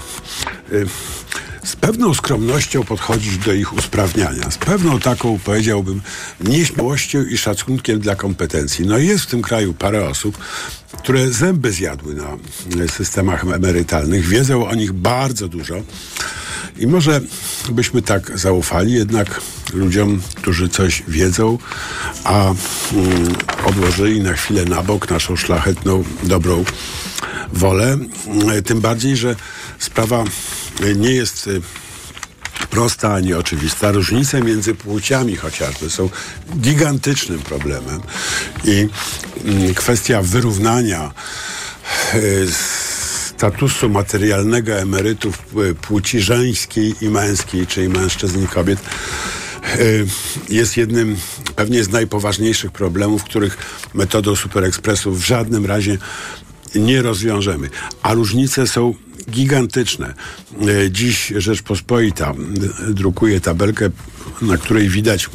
z 1.64 1.76
pewną 1.76 2.14
skromnością 2.14 2.84
podchodzić 2.84 3.38
do 3.38 3.54
ich 3.54 3.74
usprawniania. 3.74 4.52
Z 4.52 4.58
pewną 4.58 5.00
taką, 5.00 5.40
powiedziałbym, 5.40 6.02
nieśmiałością 6.42 7.24
i 7.24 7.38
szacunkiem 7.38 8.00
dla 8.00 8.16
kompetencji. 8.16 8.88
No 8.88 8.98
jest 8.98 9.24
w 9.24 9.28
tym 9.28 9.42
kraju 9.42 9.74
parę 9.74 10.10
osób, 10.10 10.38
które 10.98 11.32
zęby 11.32 11.72
zjadły 11.72 12.16
na 12.16 12.38
systemach 12.88 13.44
emerytalnych, 13.44 14.28
wiedzą 14.28 14.68
o 14.68 14.76
nich 14.76 14.94
bardzo 14.94 15.48
dużo. 15.48 15.76
I 16.78 16.88
może 16.88 17.22
byśmy 17.72 18.02
tak 18.02 18.40
zaufali 18.40 18.94
jednak 18.94 19.42
ludziom, 19.74 20.22
którzy 20.36 20.70
coś 20.70 21.04
wiedzą, 21.08 21.58
a 22.24 22.44
mm, 22.44 22.56
odłożyli 23.66 24.22
na 24.22 24.34
chwilę 24.34 24.66
na 24.66 24.84
bok 24.84 25.10
naszą 25.10 25.36
szlachetną, 25.36 26.04
dobrą 26.24 26.64
wolę. 27.54 27.98
Tym 28.66 28.82
bardziej, 28.82 29.18
że 29.18 29.36
sprawa 29.80 30.24
nie 30.96 31.12
jest 31.12 31.50
prosta 32.70 33.14
ani 33.14 33.34
oczywista. 33.34 33.92
Różnice 33.92 34.42
między 34.42 34.76
płciami 34.76 35.36
chociażby 35.36 35.90
są 35.90 36.10
gigantycznym 36.60 37.40
problemem 37.40 38.02
i 38.64 38.88
mm, 39.46 39.74
kwestia 39.74 40.22
wyrównania 40.22 41.12
y, 42.14 42.48
statusu 43.38 43.90
materialnego 43.90 44.74
emerytów 44.74 45.38
płci 45.82 46.22
żeńskiej 46.22 46.96
i 47.02 47.10
męskiej, 47.10 47.68
czyli 47.68 47.90
mężczyzn 47.90 48.44
i 48.44 48.48
kobiet, 48.48 48.80
jest 50.50 50.78
jednym 50.78 51.18
pewnie 51.56 51.84
z 51.84 51.90
najpoważniejszych 51.90 52.72
problemów, 52.72 53.24
których 53.24 53.58
metodą 53.94 54.36
superekspresu 54.36 55.12
w 55.12 55.26
żadnym 55.26 55.66
razie 55.66 55.98
nie 56.76 57.02
rozwiążemy. 57.02 57.70
A 58.02 58.14
różnice 58.14 58.68
są 58.68 58.94
gigantyczne. 59.30 60.14
E, 60.62 60.92
Dziś 60.92 61.34
Rzeczpospolita 61.36 62.34
drukuje 62.90 63.42
tabelkę, 63.42 63.90
na 64.42 64.58
której 64.58 64.90
widać, 64.90 65.30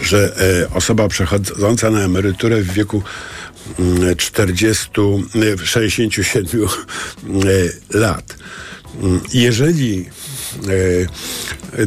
że 0.00 0.36
e, 0.62 0.74
osoba 0.74 1.08
przechodząca 1.08 1.90
na 1.90 2.00
emeryturę 2.00 2.62
w 2.62 2.72
wieku 2.72 3.02
mm, 3.78 4.16
40, 4.16 4.90
e, 5.62 5.66
67 5.66 6.46
e, 6.64 7.98
lat. 7.98 8.36
Jeżeli 9.32 10.08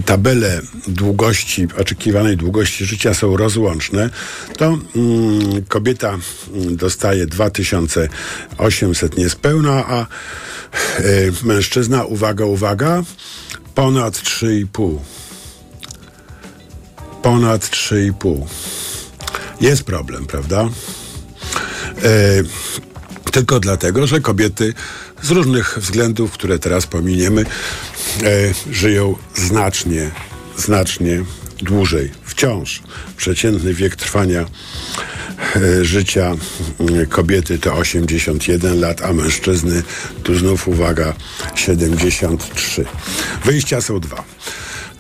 tabele 0.06 0.62
długości, 0.88 1.68
oczekiwanej 1.78 2.38
długości 2.38 2.86
życia 2.86 3.14
są 3.14 3.38
rozłączne, 3.38 4.10
to 4.58 4.66
mm, 4.66 5.66
kobieta 5.68 6.18
mm, 6.54 6.76
dostaje 6.76 7.26
2800 7.26 9.18
niespełna, 9.18 9.86
a 9.88 10.02
e, 10.02 10.06
mężczyzna, 11.44 12.04
uwaga, 12.04 12.46
uwaga, 12.46 13.04
ponad 13.76 14.14
3,5. 14.18 14.98
Ponad 17.22 17.62
3,5. 17.62 18.46
Jest 19.62 19.84
problem, 19.84 20.26
prawda? 20.26 20.70
E, 22.04 22.44
tylko 23.32 23.60
dlatego, 23.60 24.08
że 24.08 24.20
kobiety 24.20 24.74
z 25.22 25.32
różnych 25.32 25.78
względów, 25.80 26.32
które 26.32 26.60
teraz 26.60 26.88
pominiemy, 26.88 27.42
e, 27.42 27.46
żyją 28.72 29.16
znacznie, 29.36 30.12
znacznie 30.58 31.24
dłużej. 31.62 32.12
Wciąż 32.24 32.82
przeciętny 33.18 33.74
wiek 33.74 33.96
trwania 33.96 34.46
e, 35.56 35.86
życia 35.86 36.36
mm, 36.80 37.06
kobiety 37.06 37.60
to 37.60 37.74
81 37.74 38.80
lat, 38.80 39.02
a 39.02 39.14
mężczyzny, 39.14 39.84
tu 40.24 40.36
znów 40.36 40.68
uwaga, 40.68 41.14
73. 41.56 42.86
Wyjścia 43.46 43.82
są 43.82 44.00
dwa, 44.00 44.24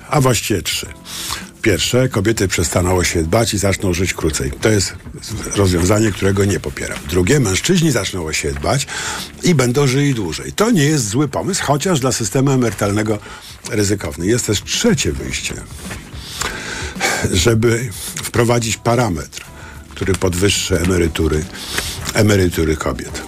a 0.09 0.21
właściwie 0.21 0.61
trzy. 0.61 0.87
Pierwsze, 1.61 2.09
kobiety 2.09 2.47
przestaną 2.47 2.95
o 2.95 3.03
siebie 3.03 3.25
dbać 3.25 3.53
i 3.53 3.57
zaczną 3.57 3.93
żyć 3.93 4.13
krócej. 4.13 4.51
To 4.51 4.69
jest 4.69 4.93
rozwiązanie, 5.55 6.11
którego 6.11 6.45
nie 6.45 6.59
popieram. 6.59 6.97
Drugie, 7.09 7.39
mężczyźni 7.39 7.91
zaczną 7.91 8.25
o 8.25 8.33
siebie 8.33 8.53
dbać 8.53 8.87
i 9.43 9.55
będą 9.55 9.87
żyli 9.87 10.13
dłużej. 10.13 10.51
To 10.51 10.71
nie 10.71 10.83
jest 10.83 11.07
zły 11.07 11.27
pomysł, 11.27 11.63
chociaż 11.65 11.99
dla 11.99 12.11
systemu 12.11 12.51
emerytalnego 12.51 13.19
ryzykowny. 13.71 14.27
Jest 14.27 14.45
też 14.45 14.63
trzecie 14.63 15.11
wyjście, 15.11 15.53
żeby 17.31 17.89
wprowadzić 18.23 18.77
parametr, 18.77 19.41
który 19.89 20.13
podwyższy 20.13 20.79
emerytury, 20.79 21.43
emerytury 22.13 22.77
kobiet. 22.77 23.21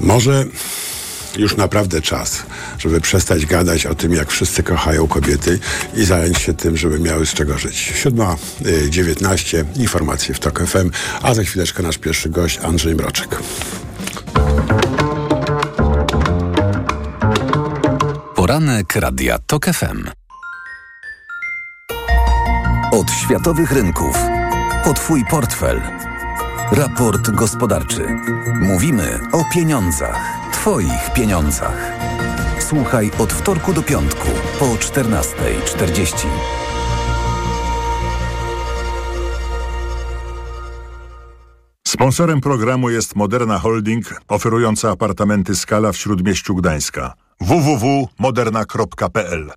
Może 0.00 0.46
już 1.36 1.56
naprawdę 1.56 2.02
czas, 2.02 2.42
żeby 2.78 3.00
przestać 3.00 3.46
gadać 3.46 3.86
o 3.86 3.94
tym, 3.94 4.12
jak 4.12 4.30
wszyscy 4.30 4.62
kochają 4.62 5.08
kobiety 5.08 5.58
i 5.94 6.04
zająć 6.04 6.38
się 6.38 6.54
tym, 6.54 6.76
żeby 6.76 7.00
miały 7.00 7.26
z 7.26 7.34
czego 7.34 7.58
żyć. 7.58 7.92
7.19, 8.04 9.64
informacje 9.76 10.34
w 10.34 10.38
TOK 10.38 10.66
FM, 10.66 10.90
a 11.22 11.34
za 11.34 11.42
chwileczkę 11.42 11.82
nasz 11.82 11.98
pierwszy 11.98 12.30
gość 12.30 12.58
Andrzej 12.58 12.94
Mroczek. 12.94 13.38
Poranek 18.34 18.96
Radia 18.96 19.38
TOK 19.46 19.66
FM. 19.66 20.04
Od 22.92 23.10
światowych 23.10 23.72
rynków. 23.72 24.16
Po 24.84 24.94
Twój 24.94 25.24
portfel. 25.30 26.09
Raport 26.72 27.30
gospodarczy. 27.30 28.06
Mówimy 28.60 29.20
o 29.32 29.44
pieniądzach. 29.54 30.50
Twoich 30.52 31.12
pieniądzach. 31.14 31.92
Słuchaj 32.58 33.10
od 33.18 33.32
wtorku 33.32 33.72
do 33.72 33.82
piątku 33.82 34.28
po 34.58 34.66
14.40. 34.66 36.26
Sponsorem 41.88 42.40
programu 42.40 42.90
jest 42.90 43.16
Moderna 43.16 43.58
Holding, 43.58 44.20
oferująca 44.28 44.90
apartamenty 44.90 45.56
Skala 45.56 45.92
w 45.92 45.96
Śródmieściu 45.96 46.54
Gdańska. 46.54 47.14
www.moderna.pl 47.40 49.52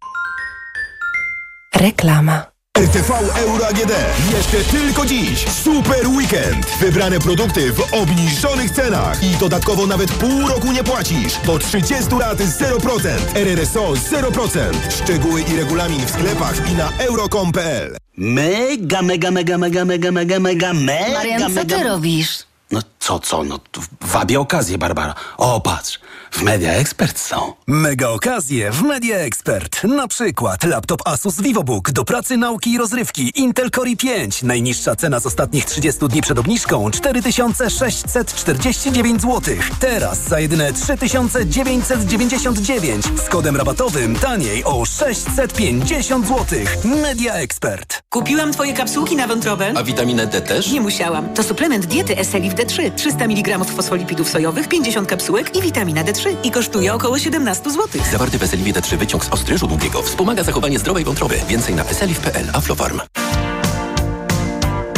Reklama. 1.76 2.53
RTV 2.80 3.14
Euro 3.38 3.68
AGD. 3.68 3.92
Jeszcze 4.32 4.58
tylko 4.58 5.06
dziś. 5.06 5.46
Super 5.64 6.08
weekend. 6.08 6.66
Wybrane 6.80 7.20
produkty 7.20 7.74
w 7.74 7.94
obniżonych 7.94 8.72
cenach. 8.72 9.24
I 9.24 9.36
dodatkowo 9.36 9.88
nawet 9.88 10.12
pół 10.12 10.48
roku 10.48 10.72
nie 10.72 10.84
płacisz. 10.84 11.34
Do 11.46 11.60
30 11.60 11.96
lat 12.20 12.38
0%. 12.38 13.10
RRSO 13.36 13.94
0%. 13.94 14.60
Szczegóły 14.90 15.42
i 15.42 15.56
regulamin 15.58 16.06
w 16.06 16.10
sklepach 16.10 16.72
i 16.72 16.76
na 16.76 16.90
euro.com.pl 16.98 17.98
Mega, 18.18 19.02
mega, 19.02 19.32
mega, 19.32 19.58
mega, 19.58 19.86
mega, 19.86 20.12
mega, 20.12 20.40
mega, 20.40 20.74
mega, 20.74 21.14
Marian, 21.14 21.42
co 21.42 21.50
mega... 21.50 21.78
ty 21.78 21.84
robisz? 21.84 22.44
No 22.72 22.82
co, 23.00 23.20
co? 23.20 23.44
No 23.44 23.60
wabię 24.02 24.40
okazję, 24.40 24.78
Barbara. 24.78 25.16
O, 25.38 25.62
patrz. 25.62 26.00
W 26.32 26.42
Media 26.42 26.72
Expert 26.72 27.20
są. 27.20 27.54
Mega 27.68 28.10
okazje 28.10 28.72
w 28.72 28.82
Media 28.82 29.18
Expert. 29.18 29.84
Na 29.84 30.08
przykład 30.08 30.64
laptop 30.64 31.08
Asus 31.08 31.42
VivoBook 31.42 31.92
do 31.92 32.06
pracy, 32.06 32.38
nauki 32.38 32.72
i 32.72 32.78
rozrywki 32.78 33.32
Intel 33.36 33.72
Core 33.72 33.90
i5. 33.92 34.44
Najniższa 34.44 34.96
cena 34.96 35.20
z 35.20 35.26
ostatnich 35.26 35.66
30 35.66 36.08
dni 36.08 36.22
przed 36.22 36.40
obniżką 36.40 36.92
4649 36.92 39.22
zł. 39.22 39.42
Teraz 39.80 40.20
za 40.28 40.40
jedyne 40.40 40.74
3999 40.74 43.06
z 43.26 43.30
kodem 43.30 43.58
rabatowym 43.58 44.16
taniej 44.16 44.64
o 44.64 44.86
650 44.86 46.28
zł. 46.28 46.60
Media 46.84 47.34
Expert. 47.34 48.02
Kupiłam 48.10 48.54
twoje 48.54 48.74
kapsułki 48.74 49.16
na 49.16 49.28
wątrobę. 49.28 49.74
A 49.76 49.84
witaminę 49.84 50.28
D 50.28 50.42
też? 50.42 50.72
Nie 50.72 50.82
musiałam. 50.82 51.34
To 51.34 51.44
suplement 51.44 51.86
diety 51.86 52.18
Eselif 52.18 52.54
D3. 52.66 52.92
300 52.96 53.26
mg 53.26 53.66
fosfolipidów 53.66 54.30
sojowych, 54.30 54.68
50 54.68 55.10
kapsułek 55.10 55.56
i 55.56 55.62
witamina 55.62 56.04
D3. 56.04 56.36
I 56.44 56.52
kosztuje 56.52 56.94
około 56.94 57.20
17 57.20 57.72
zł. 57.72 58.02
Zawarty 58.12 58.40
w 58.40 58.44
Eseliwie 58.44 58.74
D3 58.74 58.98
wyciąg 58.98 59.26
z 59.26 59.30
ostryżu 59.30 59.68
długiego 59.68 60.02
wspomaga 60.02 60.44
zachowanie 60.44 60.80
zdrowej 60.80 61.04
wątroby. 61.04 61.36
Więcej 61.48 61.76
na 61.76 61.84
eseliv.pl. 61.84 62.50
Aflofarm. 62.54 63.00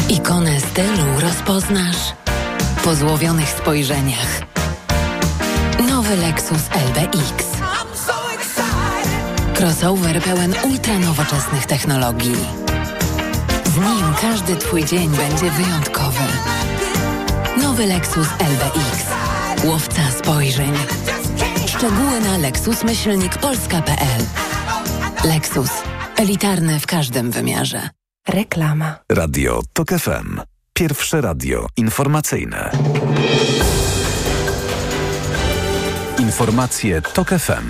Ikonę 0.10 0.60
stylu 0.62 1.20
rozpoznasz 1.20 2.14
po 2.84 2.96
złowionych 2.96 3.50
spojrzeniach. 3.50 4.42
Nowy 5.90 6.16
Lexus 6.18 6.62
LBX. 6.88 7.46
Crossover 9.60 10.22
pełen 10.22 10.56
ultranowoczesnych 10.64 11.66
technologii. 11.66 12.36
Z 13.66 13.78
nim 13.78 14.14
każdy 14.22 14.56
Twój 14.56 14.86
dzień 14.86 15.10
będzie 15.10 15.52
wyjątkowy. 15.52 16.55
Nowy 17.76 17.88
Lexus 17.88 18.28
LBX. 18.40 19.06
Łowca 19.64 20.12
spojrzeń. 20.12 20.72
Szczegóły 21.68 22.20
na 22.20 22.38
lexusmyślnikpolska.pl 22.38 24.22
Lexus. 25.24 25.70
Elitarny 26.18 26.80
w 26.80 26.88
każdym 26.88 27.32
wymiarze. 27.32 27.90
Reklama. 28.28 28.96
Radio 29.12 29.62
TOK 29.74 29.90
FM. 29.90 30.42
Pierwsze 30.74 31.22
radio 31.22 31.68
informacyjne. 31.78 32.72
Informacje 36.20 37.02
TOK 37.02 37.30
FM. 37.30 37.70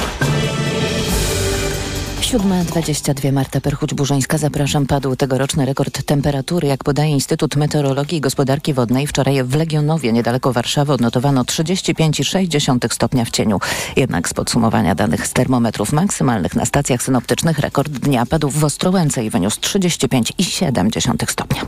7.22 2.35 3.31
Marta 3.31 3.59
Perchuć-Burzońska. 3.59 4.37
Zapraszam. 4.37 4.85
Padł 4.85 5.15
tegoroczny 5.15 5.65
rekord 5.65 6.03
temperatury. 6.03 6.67
Jak 6.67 6.83
podaje 6.83 7.11
Instytut 7.11 7.55
Meteorologii 7.55 8.17
i 8.17 8.21
Gospodarki 8.21 8.73
Wodnej, 8.73 9.07
wczoraj 9.07 9.43
w 9.43 9.55
Legionowie, 9.55 10.13
niedaleko 10.13 10.53
Warszawy, 10.53 10.93
odnotowano 10.93 11.43
35,6 11.43 12.93
stopnia 12.93 13.25
w 13.25 13.29
cieniu. 13.29 13.59
Jednak 13.95 14.29
z 14.29 14.33
podsumowania 14.33 14.95
danych 14.95 15.27
z 15.27 15.33
termometrów 15.33 15.93
maksymalnych 15.93 16.55
na 16.55 16.65
stacjach 16.65 17.03
synoptycznych 17.03 17.59
rekord 17.59 17.91
dnia 17.91 18.25
padł 18.25 18.49
w 18.49 18.63
Ostrołęce 18.63 19.25
i 19.25 19.29
wyniósł 19.29 19.59
35,7 19.59 21.31
stopnia. 21.31 21.61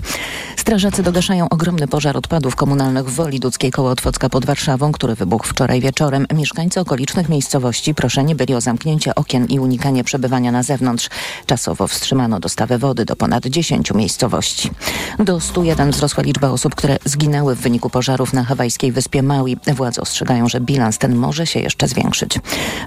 Strażacy 0.56 1.04
dogaszają 1.04 1.50
ogromny 1.50 1.88
pożar 1.88 2.18
odpadów 2.18 2.56
komunalnych 2.56 3.06
w 3.06 3.16
Woli 3.16 3.40
Dudzkiej 3.40 3.72
koło 3.72 3.90
Otwocka 3.90 4.30
pod 4.30 4.46
Warszawą, 4.46 4.92
który 4.92 5.16
wybuchł 5.16 5.48
wczoraj 5.48 5.82
wieczorem. 5.82 6.26
Mieszkańcy 6.34 6.80
okolicznych 6.80 7.30
miejscowości 7.30 7.96
proszeni 7.96 8.36
byli 8.36 8.56
o 8.56 8.62
zamknięcie 8.62 9.16
okien 9.16 9.46
i 9.46 9.60
unikanie 9.60 10.04
przebywania 10.04 10.52
na 10.52 10.57
na 10.58 10.64
zewnątrz. 10.64 11.10
Czasowo 11.46 11.88
wstrzymano 11.88 12.40
dostawę 12.40 12.78
wody 12.78 13.06
do 13.06 13.16
ponad 13.16 13.46
10 13.46 13.94
miejscowości. 13.94 14.72
Do 15.20 15.40
101 15.40 15.92
wzrosła 15.92 16.24
liczba 16.24 16.50
osób, 16.50 16.76
które 16.76 16.98
zginęły 17.06 17.56
w 17.56 17.60
wyniku 17.60 17.90
pożarów 17.90 18.34
na 18.34 18.44
hawajskiej 18.44 18.92
wyspie 18.92 19.24
Maui. 19.24 19.58
Władze 19.76 20.02
ostrzegają, 20.02 20.50
że 20.50 20.62
bilans 20.62 20.98
ten 20.98 21.16
może 21.16 21.48
się 21.48 21.60
jeszcze 21.60 21.88
zwiększyć. 21.88 22.40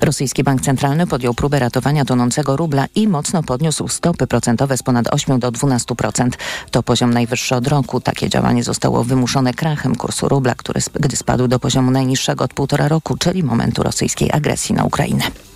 Rosyjski 0.03 0.45
Bank 0.45 0.61
Centralny 0.61 1.07
podjął 1.07 1.35
próbę 1.35 1.59
ratowania 1.59 2.05
tonącego 2.05 2.57
rubla 2.57 2.87
i 2.95 3.09
mocno 3.09 3.43
podniósł 3.43 3.89
stopy 3.89 4.27
procentowe 4.27 4.77
z 4.77 4.83
ponad 4.83 5.15
8 5.15 5.41
do 5.41 5.53
12%. 5.53 6.29
To 6.71 6.83
poziom 6.83 7.15
najwyższy 7.15 7.55
od 7.57 7.67
roku. 7.67 8.01
Takie 8.01 8.29
działanie 8.29 8.65
zostało 8.65 9.05
wymuszone 9.05 9.55
krachem 9.55 9.97
kursu 9.97 10.29
rubla, 10.29 10.55
który 10.55 10.81
gdy 11.01 11.17
spadł 11.17 11.49
do 11.49 11.59
poziomu 11.59 11.91
najniższego 11.91 12.45
od 12.45 12.55
półtora 12.55 12.89
roku, 12.89 13.17
czyli 13.17 13.43
momentu 13.43 13.83
rosyjskiej 13.83 14.33
agresji 14.33 14.75
na 14.75 14.85
Ukrainę. 14.85 15.50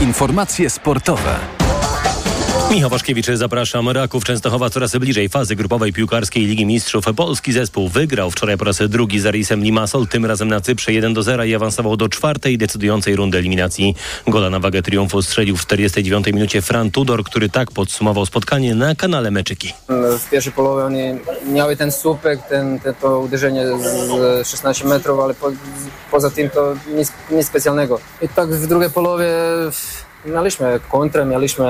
Informacje 0.00 0.70
sportowe. 0.70 1.38
Michał 2.74 2.90
Waszkiewicz, 2.90 3.26
zapraszam. 3.26 3.88
Raków 3.88 4.24
Częstochowa 4.24 4.70
coraz 4.70 4.96
bliżej 4.96 5.28
fazy 5.28 5.56
grupowej 5.56 5.92
piłkarskiej 5.92 6.46
Ligi 6.46 6.66
Mistrzów. 6.66 7.04
Polski 7.16 7.52
zespół 7.52 7.88
wygrał 7.88 8.30
wczoraj 8.30 8.56
po 8.58 8.64
raz 8.64 8.78
drugi 8.88 9.20
z 9.20 9.26
Arisem 9.26 9.64
Limassol, 9.64 10.06
tym 10.06 10.26
razem 10.26 10.48
na 10.48 10.60
Cyprze 10.60 10.92
1 10.92 11.14
do 11.14 11.22
0 11.22 11.44
i 11.44 11.54
awansował 11.54 11.96
do 11.96 12.08
czwartej 12.08 12.58
decydującej 12.58 13.16
rundy 13.16 13.38
eliminacji. 13.38 13.94
Gola 14.26 14.50
na 14.50 14.60
wagę 14.60 14.82
triumfu 14.82 15.22
strzelił 15.22 15.56
w 15.56 15.60
49 15.60 16.26
minucie 16.26 16.62
Fran 16.62 16.90
Tudor, 16.90 17.24
który 17.24 17.48
tak 17.48 17.70
podsumował 17.70 18.26
spotkanie 18.26 18.74
na 18.74 18.94
kanale 18.94 19.30
Meczyki. 19.30 19.72
W 20.18 20.30
pierwszej 20.30 20.52
połowie 20.52 20.84
oni 20.84 21.02
miały 21.52 21.76
ten 21.76 21.92
słupek, 21.92 22.42
ten, 22.48 22.80
to 23.00 23.20
uderzenie 23.20 23.66
z 24.42 24.48
16 24.48 24.84
metrów, 24.84 25.20
ale 25.20 25.34
po, 25.34 25.52
poza 26.10 26.30
tym 26.30 26.50
to 26.50 26.74
nic, 26.96 27.12
nic 27.30 27.46
specjalnego. 27.46 28.00
I 28.22 28.28
tak 28.28 28.54
w 28.54 28.66
drugiej 28.66 28.90
połowie 28.90 29.28
Mieliśmy 30.26 30.80
kontrę, 30.90 31.24
mieliśmy 31.24 31.64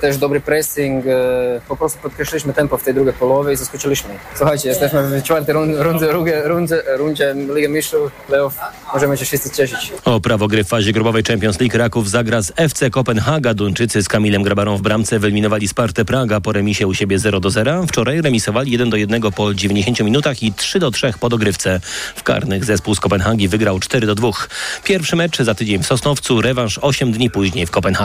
też 0.00 0.16
dobry 0.16 0.40
pressing, 0.40 1.06
e, 1.06 1.60
po 1.68 1.76
prostu 1.76 1.98
podkreśliliśmy 1.98 2.52
tempo 2.52 2.78
w 2.78 2.82
tej 2.82 2.94
drugiej 2.94 3.14
połowie 3.14 3.52
i 3.52 3.56
zaskoczyliśmy. 3.56 4.10
Słuchajcie, 4.34 4.68
jesteśmy 4.68 5.20
w 5.20 5.22
czwartej 5.22 5.54
rundzie, 5.54 5.82
rundzie, 5.82 6.12
rundzie, 6.44 6.82
rundzie 6.96 7.34
Ligi 7.54 7.68
Mistrzów, 7.68 8.12
playoff, 8.12 8.58
możemy 8.94 9.16
się 9.16 9.24
wszyscy 9.24 9.50
cieszyć. 9.50 9.92
O 10.04 10.20
prawo 10.20 10.48
gry 10.48 10.64
w 10.64 10.68
fazie 10.68 10.92
grupowej 10.92 11.22
Champions 11.22 11.60
League 11.60 11.78
Raków 11.78 12.10
zagra 12.10 12.42
z 12.42 12.52
FC 12.56 12.90
Kopenhaga. 12.90 13.54
Duńczycy 13.54 14.02
z 14.02 14.08
Kamilem 14.08 14.42
Grabarą 14.42 14.76
w 14.76 14.82
bramce 14.82 15.18
wyeliminowali 15.18 15.68
Spartę 15.68 16.04
Praga 16.04 16.40
po 16.40 16.52
remisie 16.52 16.86
u 16.86 16.94
siebie 16.94 17.18
0 17.18 17.40
do 17.40 17.50
0. 17.50 17.86
Wczoraj 17.86 18.20
remisowali 18.20 18.72
1 18.72 18.90
do 18.90 18.96
1 18.96 19.22
po 19.22 19.54
90 19.54 20.00
minutach 20.00 20.42
i 20.42 20.52
3 20.52 20.78
do 20.78 20.90
3 20.90 21.12
po 21.20 21.28
dogrywce. 21.28 21.80
W 22.16 22.22
karnych 22.22 22.64
zespół 22.64 22.94
z 22.94 23.00
Kopenhagi 23.00 23.48
wygrał 23.48 23.80
4 23.80 24.06
do 24.06 24.14
2. 24.14 24.30
Pierwszy 24.84 25.16
mecz 25.16 25.38
za 25.38 25.54
tydzień 25.54 25.82
w 25.82 25.86
Sosnowcu, 25.86 26.40
rewanż 26.40 26.78
8 26.82 27.12
dni 27.12 27.30
później 27.30 27.66
w 27.66 27.70
Kopenhadze. 27.70 27.99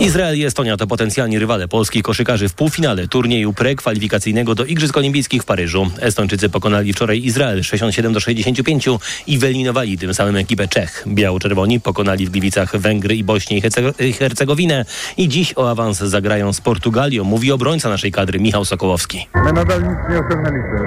Izrael 0.00 0.38
i 0.38 0.44
Estonia 0.44 0.76
to 0.76 0.86
potencjalni 0.86 1.38
rywale 1.38 1.68
polskich 1.68 2.02
koszykarzy 2.02 2.48
w 2.48 2.54
półfinale 2.54 3.08
turnieju 3.08 3.52
prekwalifikacyjnego 3.52 4.54
do 4.54 4.64
Igrzysk 4.64 4.96
Olimpijskich 4.96 5.42
w 5.42 5.44
Paryżu. 5.44 5.90
Estończycy 6.00 6.48
pokonali 6.48 6.92
wczoraj 6.92 7.24
Izrael 7.24 7.62
67 7.62 8.12
do 8.12 8.20
65 8.20 8.88
i 9.26 9.38
wyeliminowali 9.38 9.98
tym 9.98 10.14
samym 10.14 10.36
ekipę 10.36 10.68
Czech. 10.68 11.04
Biało-czerwoni 11.08 11.80
pokonali 11.80 12.26
w 12.26 12.30
Gliwicach 12.30 12.76
Węgry 12.76 13.16
i 13.16 13.24
Bośnię 13.24 13.60
i 13.98 14.12
Hercegowinę 14.12 14.84
i 15.16 15.28
dziś 15.28 15.52
o 15.56 15.70
awans 15.70 15.98
zagrają 15.98 16.52
z 16.52 16.60
Portugalią, 16.60 17.24
mówi 17.24 17.52
obrońca 17.52 17.88
naszej 17.88 18.12
kadry 18.12 18.40
Michał 18.40 18.64
Sokołowski. 18.64 19.28
My 19.44 19.52
nadal 19.52 19.82
nic 19.82 19.98
nie 20.10 20.18
osiągnęliśmy, 20.18 20.78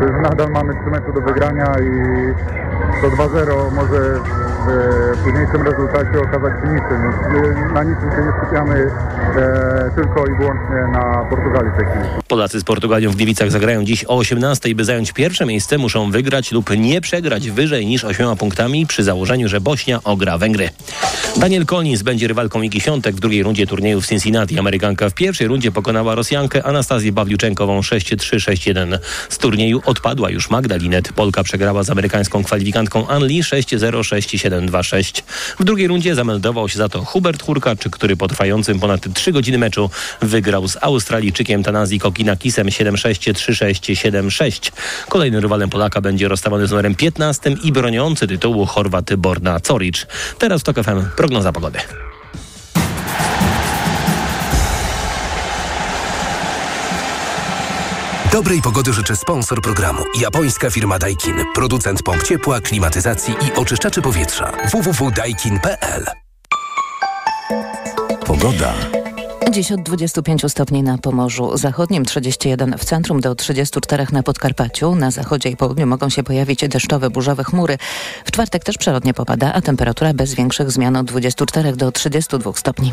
więc 0.00 0.22
nadal 0.22 0.50
mamy 0.50 0.72
3 0.74 0.90
mecze 0.90 1.12
do 1.14 1.20
wygrania 1.20 1.64
i 1.64 1.90
to 3.02 3.08
2-0 3.08 3.72
może 3.72 4.20
w 4.66 5.18
późniejszym 5.24 5.62
rezultacie 5.62 6.20
okazać 6.20 6.52
się 6.60 6.68
niczym. 6.68 7.00
Na 7.74 7.82
niczym 7.82 8.10
się 8.10 8.22
nie 8.26 8.32
skupiamy 8.38 8.90
e, 9.36 9.90
tylko 9.94 10.26
i 10.26 10.38
wyłącznie 10.38 10.76
na 10.92 11.26
Portugalii 11.30 11.70
w 11.72 11.76
tej 11.76 11.86
chwili. 11.86 12.04
Polacy 12.28 12.60
z 12.60 12.64
Portugalią 12.64 13.10
w 13.10 13.16
Gliwicach 13.16 13.50
zagrają 13.50 13.84
dziś 13.84 14.04
o 14.04 14.16
18, 14.16 14.74
by 14.74 14.84
zająć 14.84 15.12
pierwsze 15.12 15.46
miejsce 15.46 15.78
muszą 15.78 16.10
wygrać 16.10 16.52
lub 16.52 16.70
nie 16.76 17.00
przegrać 17.00 17.50
wyżej 17.50 17.86
niż 17.86 18.04
8 18.04 18.36
punktami 18.36 18.86
przy 18.86 19.04
założeniu, 19.04 19.48
że 19.48 19.60
Bośnia 19.60 20.00
ogra 20.04 20.38
Węgry. 20.38 20.70
Daniel 21.36 21.66
Collins 21.66 22.02
będzie 22.02 22.28
rywalką 22.28 22.62
Igi 22.62 22.80
Świątek 22.80 23.16
w 23.16 23.20
drugiej 23.20 23.42
rundzie 23.42 23.66
turnieju 23.66 24.00
w 24.00 24.06
Cincinnati. 24.06 24.58
Amerykanka 24.58 25.10
w 25.10 25.14
pierwszej 25.14 25.46
rundzie 25.46 25.72
pokonała 25.72 26.14
Rosjankę 26.14 26.66
Anastazję 26.66 27.12
Bawliuczenkową 27.12 27.80
6-3-6-1. 27.80 28.98
Z 29.28 29.38
turnieju 29.38 29.82
odpadła 29.84 30.30
już 30.30 30.50
Magda 30.50 30.76
Linet. 30.76 31.12
Polka 31.12 31.42
przegrała 31.42 31.82
z 31.82 31.90
amerykańską 31.90 32.44
kwalifikantką 32.44 33.08
Anli 33.08 33.42
6-0-6-7-2-6. 34.60 35.22
W 35.58 35.64
drugiej 35.64 35.88
rundzie 35.88 36.14
zameldował 36.14 36.68
się 36.68 36.78
za 36.78 36.88
to 36.88 37.04
Hubert 37.04 37.42
Hurkacz, 37.42 37.88
który 37.90 38.16
po 38.16 38.28
trwającym 38.28 38.80
ponad 38.80 39.00
3 39.14 39.32
godziny 39.32 39.58
meczu 39.58 39.90
wygrał 40.22 40.68
z 40.68 40.76
Australijczykiem 40.80 41.62
Tanazji 41.62 42.00
Kokinakisem 42.00 42.66
7-6-3-6-7-6. 42.66 44.72
Kolejnym 45.08 45.40
rywalem 45.40 45.70
Polaka 45.70 46.00
będzie 46.00 46.28
rozstawiony 46.28 46.66
z 46.66 46.70
numerem 46.70 46.94
15 46.94 47.56
i 47.62 47.72
broniący 47.72 48.26
tytułu 48.26 48.66
Chorwat 48.66 49.14
Borna 49.14 49.60
Coric. 49.60 50.06
Teraz 50.38 50.62
to 50.62 50.72
FM 50.72 51.04
prognoza 51.16 51.52
pogody. 51.52 51.78
Dobrej 58.36 58.62
pogody 58.62 58.92
życzę 58.92 59.16
sponsor 59.16 59.60
programu. 59.62 60.02
Japońska 60.20 60.70
firma 60.70 60.98
Daikin. 60.98 61.34
Producent 61.54 62.02
pomp 62.02 62.22
ciepła, 62.22 62.60
klimatyzacji 62.60 63.34
i 63.34 63.58
oczyszczaczy 63.58 64.02
powietrza. 64.02 64.52
www.daikin.pl 64.70 66.04
Pogoda. 68.26 68.74
Dziś 69.50 69.72
od 69.72 69.82
25 69.82 70.42
stopni 70.48 70.82
na 70.82 70.98
Pomorzu 70.98 71.56
Zachodnim, 71.56 72.04
31 72.04 72.78
w 72.78 72.84
centrum 72.84 73.20
do 73.20 73.34
34 73.34 74.06
na 74.12 74.22
Podkarpaciu. 74.22 74.94
Na 74.94 75.10
zachodzie 75.10 75.48
i 75.48 75.56
południu 75.56 75.86
mogą 75.86 76.08
się 76.08 76.22
pojawić 76.22 76.68
deszczowe, 76.68 77.10
burzowe 77.10 77.44
chmury. 77.44 77.78
W 78.24 78.30
czwartek 78.30 78.64
też 78.64 78.78
przelotnie 78.78 79.14
popada, 79.14 79.52
a 79.52 79.60
temperatura 79.60 80.14
bez 80.14 80.34
większych 80.34 80.70
zmian 80.70 80.96
od 80.96 81.06
24 81.06 81.72
do 81.72 81.92
32 81.92 82.52
stopni. 82.54 82.92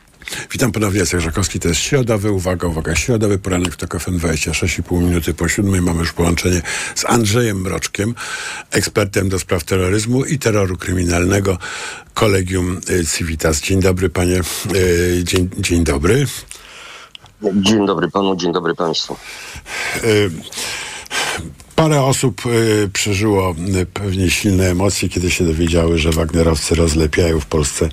Witam 0.51 0.71
ponownie, 0.71 0.99
Jacek 0.99 1.19
Żakowski, 1.19 1.59
to 1.59 1.67
jest 1.67 1.81
środowy, 1.81 2.31
uwaga, 2.31 2.67
uwaga, 2.67 2.95
środowy 2.95 3.39
poranek 3.39 3.73
w 3.73 3.77
TOK 3.77 3.99
FM 3.99 4.19
26,5 4.19 5.01
minuty 5.01 5.33
po 5.33 5.47
siódmej. 5.47 5.81
Mamy 5.81 5.99
już 5.99 6.13
połączenie 6.13 6.61
z 6.95 7.05
Andrzejem 7.05 7.61
Mroczkiem, 7.61 8.15
ekspertem 8.71 9.29
do 9.29 9.39
spraw 9.39 9.63
terroryzmu 9.63 10.25
i 10.25 10.39
terroru 10.39 10.77
kryminalnego 10.77 11.57
Kolegium 12.13 12.81
Civitas. 13.17 13.61
Dzień 13.61 13.79
dobry, 13.79 14.09
panie. 14.09 14.41
Dzień, 15.23 15.49
dzień 15.57 15.83
dobry. 15.83 16.25
Dzień 17.53 17.87
dobry 17.87 18.11
panu, 18.11 18.35
dzień 18.35 18.53
dobry 18.53 18.75
państwu. 18.75 19.15
Parę 21.81 22.01
osób 22.01 22.45
y, 22.45 22.89
przeżyło 22.93 23.55
y, 23.81 23.85
pewnie 23.85 24.29
silne 24.29 24.69
emocje, 24.69 25.09
kiedy 25.09 25.31
się 25.31 25.45
dowiedziały, 25.45 25.97
że 25.97 26.11
Wagnerowcy 26.11 26.75
rozlepiają 26.75 27.39
w 27.39 27.45
Polsce 27.45 27.89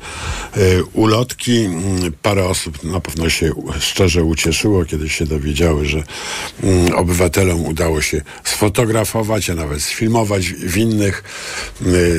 y, 0.56 0.84
ulotki. 0.92 1.66
Y, 2.06 2.12
parę 2.22 2.44
osób 2.44 2.84
na 2.84 3.00
pewno 3.00 3.30
się 3.30 3.52
szczerze 3.80 4.24
ucieszyło, 4.24 4.84
kiedy 4.84 5.08
się 5.08 5.26
dowiedziały, 5.26 5.86
że 5.86 5.98
y, 5.98 6.96
obywatelom 6.96 7.66
udało 7.66 8.02
się 8.02 8.22
sfotografować, 8.44 9.50
a 9.50 9.54
nawet 9.54 9.82
sfilmować 9.82 10.52
winnych. 10.52 11.24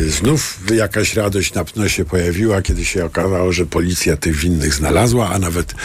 Znów 0.08 0.60
jakaś 0.72 1.16
radość 1.16 1.54
na 1.54 1.66
pewno 1.66 1.90
się 1.90 2.06
pojawiła, 2.06 2.62
kiedy 2.62 2.86
się 2.86 3.06
okazało, 3.06 3.54
że 3.54 3.66
policja 3.66 4.18
tych 4.18 4.36
winnych 4.36 4.74
znalazła, 4.74 5.30
a 5.30 5.40
nawet, 5.40 5.76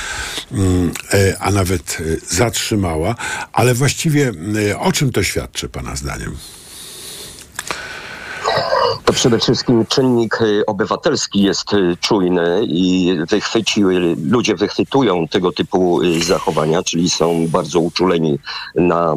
a 1.41 1.51
nawet 1.51 1.99
zatrzymała. 2.29 3.17
Ale 3.53 3.75
właściwie 3.75 4.33
o 4.79 4.93
czym 4.93 5.13
to 5.13 5.23
świadczy? 5.23 5.69
Pana 5.75 5.97
zdaniem? 5.97 6.37
To 9.05 9.13
przede 9.13 9.39
wszystkim 9.39 9.87
czynnik 9.87 10.39
obywatelski 10.67 11.43
jest 11.43 11.67
czujny 12.01 12.61
i 12.65 13.15
wychwycił, 13.31 13.89
ludzie 14.31 14.55
wychwytują 14.55 15.29
tego 15.29 15.53
typu 15.53 16.01
zachowania, 16.23 16.83
czyli 16.83 17.11
są 17.11 17.49
bardzo 17.49 17.81
uczuleni 17.81 18.39
na 18.75 19.15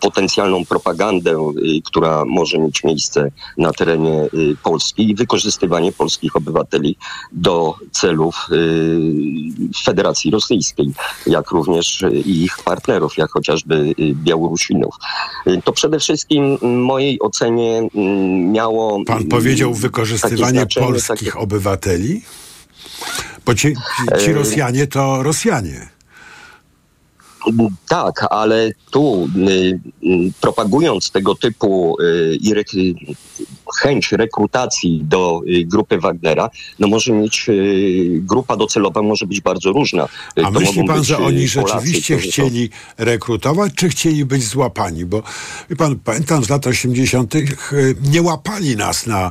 potencjalną 0.00 0.64
propagandę, 0.64 1.30
y, 1.30 1.82
która 1.84 2.24
może 2.24 2.58
mieć 2.58 2.84
miejsce 2.84 3.30
na 3.58 3.72
terenie 3.72 4.22
y, 4.22 4.56
Polski 4.62 5.10
i 5.10 5.14
wykorzystywanie 5.14 5.92
polskich 5.92 6.36
obywateli 6.36 6.96
do 7.32 7.74
celów 7.92 8.46
y, 8.52 8.98
Federacji 9.84 10.30
Rosyjskiej, 10.30 10.92
jak 11.26 11.50
również 11.50 12.04
ich 12.24 12.56
partnerów, 12.64 13.16
jak 13.16 13.30
chociażby 13.30 13.94
Białorusinów. 14.14 14.94
To 15.64 15.72
przede 15.72 15.98
wszystkim 15.98 16.58
w 16.58 16.62
mojej 16.62 17.20
ocenie 17.20 17.88
mm, 17.94 18.52
miało... 18.52 19.04
Pan 19.04 19.16
mm, 19.16 19.28
powiedział 19.28 19.74
wykorzystywanie 19.74 20.66
polskich 20.66 21.18
takie- 21.18 21.38
obywateli? 21.38 22.22
Bo 23.46 23.54
ci, 23.54 23.74
ci, 23.74 24.24
ci 24.24 24.30
E, 24.30 24.34
Rosjanie 24.34 24.86
to 24.86 25.22
Rosjanie. 25.22 25.99
Tak, 27.88 28.26
ale 28.30 28.72
tu 28.90 29.28
y, 29.36 29.50
y, 30.06 30.32
propagując 30.40 31.10
tego 31.10 31.34
typu 31.34 31.96
y, 32.00 32.38
chęć 33.80 34.12
rekrutacji 34.12 35.00
do 35.04 35.40
grupy 35.64 35.98
Wagnera, 35.98 36.50
no 36.78 36.88
może 36.88 37.12
mieć 37.12 37.46
grupa 38.20 38.56
docelowa 38.56 39.02
może 39.02 39.26
być 39.26 39.40
bardzo 39.40 39.72
różna. 39.72 40.08
A 40.44 40.52
to 40.52 40.60
myśli 40.60 40.84
pan, 40.84 41.04
że 41.04 41.18
oni 41.18 41.48
rzeczywiście 41.48 42.18
chcieli 42.18 42.70
rekrutować, 42.98 43.72
czy 43.74 43.88
chcieli 43.88 44.24
być 44.24 44.44
złapani? 44.44 45.04
Bo 45.04 45.22
wie 45.70 45.76
pan, 45.76 45.98
pamiętam 45.98 46.44
z 46.44 46.48
lat 46.48 46.66
80. 46.66 47.34
y, 47.34 47.44
nie 48.02 48.22
łapali 48.22 48.76
nas 48.76 49.06
na, 49.06 49.30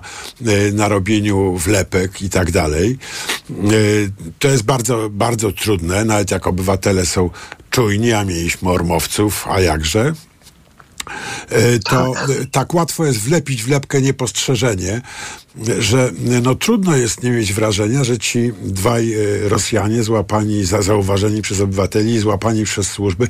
na 0.73 0.87
robieniu 0.87 1.57
wlepek 1.57 2.21
i 2.21 2.29
tak 2.29 2.51
dalej. 2.51 2.97
To 4.39 4.47
jest 4.47 4.63
bardzo, 4.63 5.09
bardzo 5.09 5.51
trudne, 5.51 6.05
nawet 6.05 6.31
jak 6.31 6.47
obywatele 6.47 7.05
są 7.05 7.29
czujni, 7.69 8.13
a 8.13 8.23
mieliśmy 8.23 8.69
ormowców, 8.69 9.47
a 9.47 9.61
jakże. 9.61 10.13
Y, 11.51 11.79
to 11.79 12.13
y, 12.29 12.45
tak 12.45 12.73
łatwo 12.73 13.05
jest 13.05 13.19
wlepić 13.19 13.63
wlepkę 13.63 14.01
niepostrzeżenie, 14.01 15.01
y, 15.69 15.81
że 15.81 16.11
no, 16.43 16.55
trudno 16.55 16.97
jest 16.97 17.23
nie 17.23 17.31
mieć 17.31 17.53
wrażenia, 17.53 18.03
że 18.03 18.17
ci 18.17 18.51
dwaj 18.61 19.13
y, 19.13 19.49
Rosjanie 19.49 20.03
złapani, 20.03 20.65
za, 20.65 20.81
zauważeni 20.81 21.41
przez 21.41 21.61
obywateli, 21.61 22.19
złapani 22.19 22.63
przez 22.63 22.91
służby, 22.91 23.27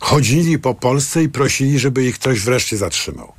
chodzili 0.00 0.58
po 0.58 0.74
Polsce 0.74 1.22
i 1.22 1.28
prosili, 1.28 1.78
żeby 1.78 2.04
ich 2.04 2.14
ktoś 2.14 2.40
wreszcie 2.40 2.76
zatrzymał. 2.76 3.32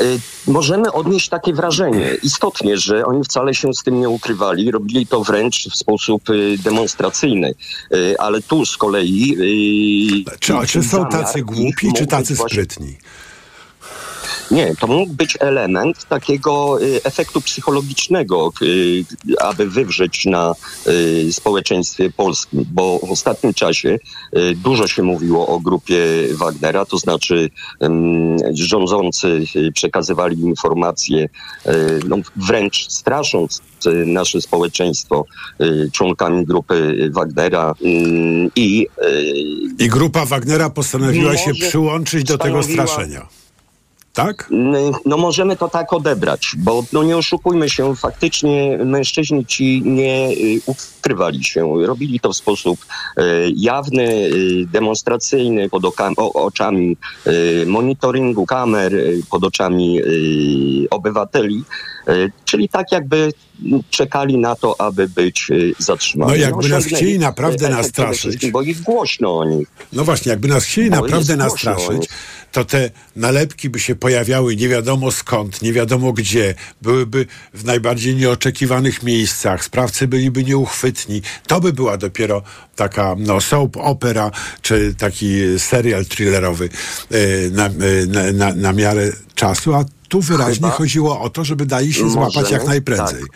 Y, 0.00 0.20
Możemy 0.46 0.92
odnieść 0.92 1.28
takie 1.28 1.52
wrażenie, 1.54 2.16
istotnie, 2.22 2.76
że 2.78 3.04
oni 3.06 3.24
wcale 3.24 3.54
się 3.54 3.74
z 3.74 3.82
tym 3.82 4.00
nie 4.00 4.08
ukrywali, 4.08 4.70
robili 4.70 5.06
to 5.06 5.24
wręcz 5.24 5.68
w 5.70 5.76
sposób 5.76 6.30
y, 6.30 6.56
demonstracyjny, 6.64 7.54
Y, 7.94 8.18
ale 8.18 8.42
tu 8.42 8.66
z 8.66 8.76
kolei... 8.76 10.24
Czy, 10.40 10.52
czy 10.66 10.82
są 10.82 11.06
tacy 11.06 11.42
głupi, 11.42 11.92
czy 11.96 12.06
tacy 12.06 12.34
właśnie- 12.34 12.54
sprytni? 12.54 12.96
Nie, 14.50 14.76
to 14.76 14.86
mógł 14.86 15.12
być 15.12 15.36
element 15.40 16.04
takiego 16.04 16.82
y, 16.82 17.00
efektu 17.04 17.40
psychologicznego, 17.40 18.52
y, 18.62 19.04
aby 19.40 19.70
wywrzeć 19.70 20.26
na 20.26 20.54
y, 20.86 21.32
społeczeństwie 21.32 22.10
polskim, 22.10 22.64
bo 22.72 22.98
w 22.98 23.10
ostatnim 23.10 23.54
czasie 23.54 23.98
dużo 24.56 24.86
się 24.86 25.02
mówiło 25.02 25.46
o 25.46 25.60
grupie 25.60 25.98
Wagnera, 26.32 26.84
to 26.84 26.98
znaczy 26.98 27.50
rządzący 28.54 29.44
przekazywali 29.74 30.40
informacje, 30.40 31.28
no, 32.08 32.16
wręcz 32.36 32.88
strasząc 32.88 33.62
nasze 34.06 34.40
społeczeństwo 34.40 35.24
członkami 35.92 36.46
grupy 36.46 37.08
Wagnera 37.12 37.74
i 38.56 38.86
I 39.78 39.88
grupa 39.88 40.24
Wagnera 40.24 40.70
postanowiła 40.70 41.36
się 41.36 41.54
przyłączyć 41.54 42.24
do 42.24 42.38
tego 42.38 42.62
straszenia. 42.62 43.28
Tak? 44.18 44.50
No 45.06 45.16
możemy 45.16 45.56
to 45.56 45.68
tak 45.68 45.92
odebrać, 45.92 46.50
bo 46.58 46.84
no 46.92 47.02
nie 47.02 47.16
oszukujmy 47.16 47.70
się, 47.70 47.96
faktycznie 47.96 48.78
mężczyźni 48.84 49.46
ci 49.46 49.82
nie 49.84 50.30
y, 50.30 50.60
ukrywali 50.66 51.44
się. 51.44 51.86
Robili 51.86 52.20
to 52.20 52.32
w 52.32 52.36
sposób 52.36 52.78
y, 53.18 53.22
jawny, 53.56 54.04
y, 54.04 54.66
demonstracyjny, 54.72 55.68
pod 55.68 55.82
oczami 56.34 56.96
monitoringu 57.66 58.46
kamer, 58.46 58.92
pod 59.30 59.44
oczami 59.44 60.00
obywateli, 60.90 61.64
czyli 62.44 62.68
tak 62.68 62.92
jakby 62.92 63.32
czekali 63.90 64.38
na 64.38 64.54
to, 64.54 64.80
aby 64.80 65.08
być 65.08 65.50
y, 65.50 65.72
zatrzymani. 65.78 66.32
No 66.32 66.36
jakby 66.36 66.68
nas 66.68 66.78
osiągnęli, 66.78 66.94
chcieli 66.94 67.18
naprawdę 67.18 67.64
y, 67.64 67.68
efekt 67.68 67.76
nas 67.76 67.92
przede 67.92 67.92
straszyć. 67.92 68.20
wszystkim, 68.20 68.52
Bo 68.52 68.62
ich 68.62 68.82
głośno 68.82 69.38
o 69.38 69.44
nich. 69.44 69.68
No 69.92 70.04
właśnie, 70.04 70.30
jakby 70.30 70.48
nas 70.48 70.64
chcieli 70.64 70.90
Bo 70.90 70.96
naprawdę 70.96 71.36
nastraszyć, 71.36 72.08
to 72.52 72.64
te 72.64 72.90
nalepki 73.16 73.70
by 73.70 73.80
się 73.80 73.94
pojawiały 73.94 74.56
nie 74.56 74.68
wiadomo 74.68 75.10
skąd, 75.10 75.62
nie 75.62 75.72
wiadomo 75.72 76.12
gdzie, 76.12 76.54
byłyby 76.82 77.26
w 77.54 77.64
najbardziej 77.64 78.16
nieoczekiwanych 78.16 79.02
miejscach, 79.02 79.64
sprawcy 79.64 80.08
byliby 80.08 80.44
nieuchwytni. 80.44 81.22
To 81.46 81.60
by 81.60 81.72
była 81.72 81.96
dopiero 81.96 82.42
taka 82.76 83.16
no, 83.18 83.40
soap 83.40 83.76
opera, 83.76 84.30
czy 84.62 84.94
taki 84.98 85.58
serial 85.58 86.06
thrillerowy 86.06 86.68
e, 87.10 87.50
na, 87.50 87.66
e, 87.66 87.70
na, 88.06 88.32
na, 88.32 88.54
na 88.54 88.72
miarę 88.72 89.12
czasu, 89.34 89.74
a 89.74 89.84
tu 90.08 90.20
wyraźnie 90.20 90.54
Chyba 90.54 90.70
chodziło 90.70 91.20
o 91.20 91.30
to, 91.30 91.44
żeby 91.44 91.66
dali 91.66 91.92
się 91.92 92.10
złapać 92.10 92.34
możemy, 92.34 92.52
jak 92.52 92.66
najprędzej. 92.66 93.22
Y, 93.22 93.26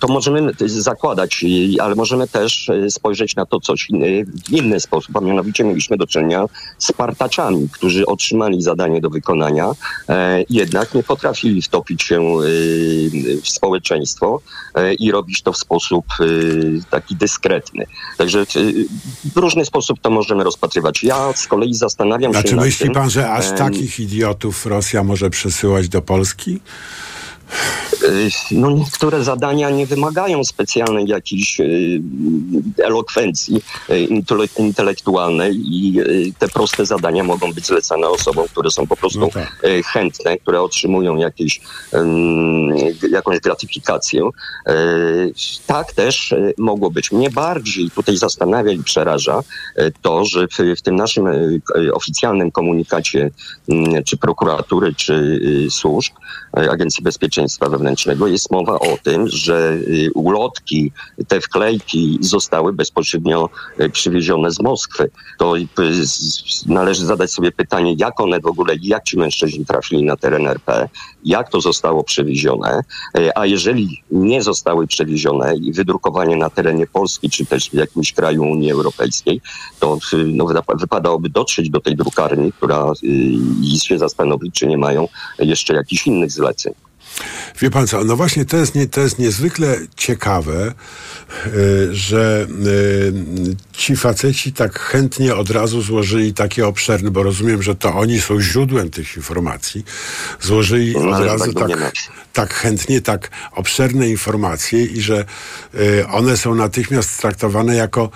to 0.00 0.08
możemy 0.08 0.52
y, 0.62 0.68
zakładać, 0.68 1.44
y, 1.44 1.82
ale 1.82 1.94
możemy 1.94 2.28
też 2.28 2.68
y, 2.68 2.90
spojrzeć 2.90 3.36
na 3.36 3.46
to 3.46 3.60
coś 3.60 3.90
inny, 3.90 4.24
w 4.24 4.50
inny 4.50 4.80
sposób, 4.80 5.16
a 5.16 5.20
mianowicie 5.20 5.64
mieliśmy 5.64 5.96
do 5.96 6.06
czynienia 6.06 6.46
z 6.78 6.92
partaczami, 6.92 7.68
którzy 7.72 8.06
otrzymali 8.06 8.62
zadanie 8.62 9.00
do 9.00 9.10
wykonania, 9.10 9.72
e, 10.08 10.44
jednak 10.50 10.94
nie 10.94 11.02
potrafili 11.02 11.62
wtopić 11.62 12.02
się 12.02 12.40
y, 12.42 13.40
w 13.42 13.48
społeczeństwo 13.48 14.40
e, 14.74 14.94
i 14.94 15.10
robić 15.10 15.42
to 15.42 15.52
w 15.52 15.56
sposób 15.56 16.04
y, 16.20 16.80
taki 16.90 17.16
dyskretny. 17.16 17.86
Także 18.18 18.40
y, 18.56 18.84
w 19.34 19.36
różny 19.36 19.64
sposób 19.64 19.98
to 20.00 20.10
możemy 20.10 20.44
rozpatrywać. 20.44 21.02
Ja 21.02 21.32
z 21.32 21.46
kolei 21.46 21.74
zastanawiam 21.74 22.32
Znaczy 22.32 22.48
się 22.48 22.56
nad 22.56 22.64
myśli 22.64 22.86
tym, 22.86 22.94
pan, 22.94 23.10
że 23.10 23.30
aż 23.30 23.58
takich 23.58 24.00
idiotów 24.00 24.66
Rosja 24.66 25.04
może 25.04 25.30
przysyłać 25.30 25.88
do 25.88 26.02
Polski? 26.02 26.60
Y, 28.02 28.28
No 28.50 28.70
niektóre 28.70 29.24
zadania 29.24 29.70
nie 29.70 29.86
wymagają 29.86 30.44
specjalnej 30.44 31.06
jakiejś 31.06 31.60
y, 31.60 32.00
elokwencji 32.78 33.56
y, 33.90 34.06
intele- 34.06 34.60
intelektualnej 34.60 35.54
i 35.64 36.02
te 36.38 36.48
proste 36.48 36.86
zadania 36.86 37.24
mogą 37.24 37.52
być 37.52 37.66
zlecane 37.66 38.08
osobom, 38.08 38.48
które 38.48 38.70
są 38.70 38.86
po 38.86 38.96
prostu 38.96 39.20
No 39.20 39.28
tak. 39.28 39.60
chętne, 39.92 40.38
które 40.38 40.62
otrzymują 40.62 41.16
jakieś, 41.16 41.60
jakąś 43.10 43.40
gratyfikację. 43.40 44.22
Tak 45.66 45.92
też 45.92 46.34
mogło 46.58 46.90
być. 46.90 47.12
Mnie 47.12 47.30
bardziej 47.30 47.90
tutaj 47.90 48.16
zastanawia 48.16 48.72
i 48.72 48.82
przeraża 48.82 49.40
to, 50.02 50.24
że 50.24 50.46
w, 50.48 50.78
w 50.78 50.82
tym 50.82 50.96
naszym 50.96 51.24
oficjalnym 51.92 52.50
komunikacie 52.50 53.30
czy 54.04 54.16
prokuratury, 54.16 54.94
czy 54.94 55.40
służb, 55.70 56.12
Agencji 56.52 57.04
Bezpieczeństwa 57.04 57.37
Wewnętrznego 57.70 58.26
jest 58.26 58.50
mowa 58.50 58.78
o 58.78 58.98
tym, 59.02 59.28
że 59.28 59.72
y, 59.72 60.10
ulotki, 60.14 60.92
te 61.28 61.40
wklejki 61.40 62.18
zostały 62.20 62.72
bezpośrednio 62.72 63.48
y, 63.80 63.90
przywiezione 63.90 64.50
z 64.50 64.60
Moskwy. 64.60 65.10
To 65.38 65.56
y, 65.56 65.66
należy 66.66 67.06
zadać 67.06 67.30
sobie 67.30 67.52
pytanie, 67.52 67.94
jak 67.98 68.20
one 68.20 68.40
w 68.40 68.46
ogóle, 68.46 68.74
jak 68.82 69.04
ci 69.04 69.18
mężczyźni 69.18 69.66
trafili 69.66 70.04
na 70.04 70.16
teren 70.16 70.46
RP, 70.46 70.88
jak 71.24 71.50
to 71.50 71.60
zostało 71.60 72.04
przewiezione, 72.04 72.80
a 73.34 73.46
jeżeli 73.46 74.02
nie 74.10 74.42
zostały 74.42 74.86
przewiezione 74.86 75.56
i 75.56 75.72
wydrukowanie 75.72 76.36
na 76.36 76.50
terenie 76.50 76.86
Polski, 76.86 77.30
czy 77.30 77.46
też 77.46 77.70
w 77.70 77.74
jakimś 77.74 78.12
kraju 78.12 78.42
Unii 78.42 78.70
Europejskiej, 78.70 79.40
to 79.80 79.98
no, 80.12 80.46
wypadałoby 80.74 81.28
dotrzeć 81.28 81.70
do 81.70 81.80
tej 81.80 81.96
drukarni, 81.96 82.52
która 82.52 82.92
i 83.62 83.80
się 83.80 83.98
zastanowić, 83.98 84.54
czy 84.54 84.66
nie 84.66 84.78
mają 84.78 85.08
jeszcze 85.38 85.74
jakichś 85.74 86.06
innych 86.06 86.30
zleceń. 86.30 86.87
Wie 87.60 87.70
pan 87.70 87.86
co, 87.86 88.04
no 88.04 88.16
właśnie 88.16 88.44
to 88.44 88.56
jest, 88.56 88.74
nie, 88.74 88.86
to 88.86 89.00
jest 89.00 89.18
niezwykle 89.18 89.76
ciekawe, 89.96 90.74
y, 91.46 91.88
że 91.94 92.46
y, 92.66 93.56
ci 93.72 93.96
faceci 93.96 94.52
tak 94.52 94.78
chętnie 94.78 95.34
od 95.34 95.50
razu 95.50 95.82
złożyli 95.82 96.34
takie 96.34 96.66
obszerne, 96.66 97.10
bo 97.10 97.22
rozumiem, 97.22 97.62
że 97.62 97.74
to 97.74 97.94
oni 97.94 98.20
są 98.20 98.40
źródłem 98.40 98.90
tych 98.90 99.16
informacji, 99.16 99.84
złożyli 100.40 100.92
No, 100.92 101.10
od 101.10 101.24
razu 101.24 101.52
tak 101.52 101.68
tak, 101.68 101.92
tak 102.32 102.54
chętnie, 102.54 103.00
tak 103.00 103.30
obszerne 103.52 104.08
informacje 104.08 104.84
i 104.84 105.00
że 105.00 105.24
y, 105.74 106.06
one 106.08 106.36
są 106.36 106.54
natychmiast 106.54 107.20
traktowane 107.20 107.76
jako, 107.76 108.10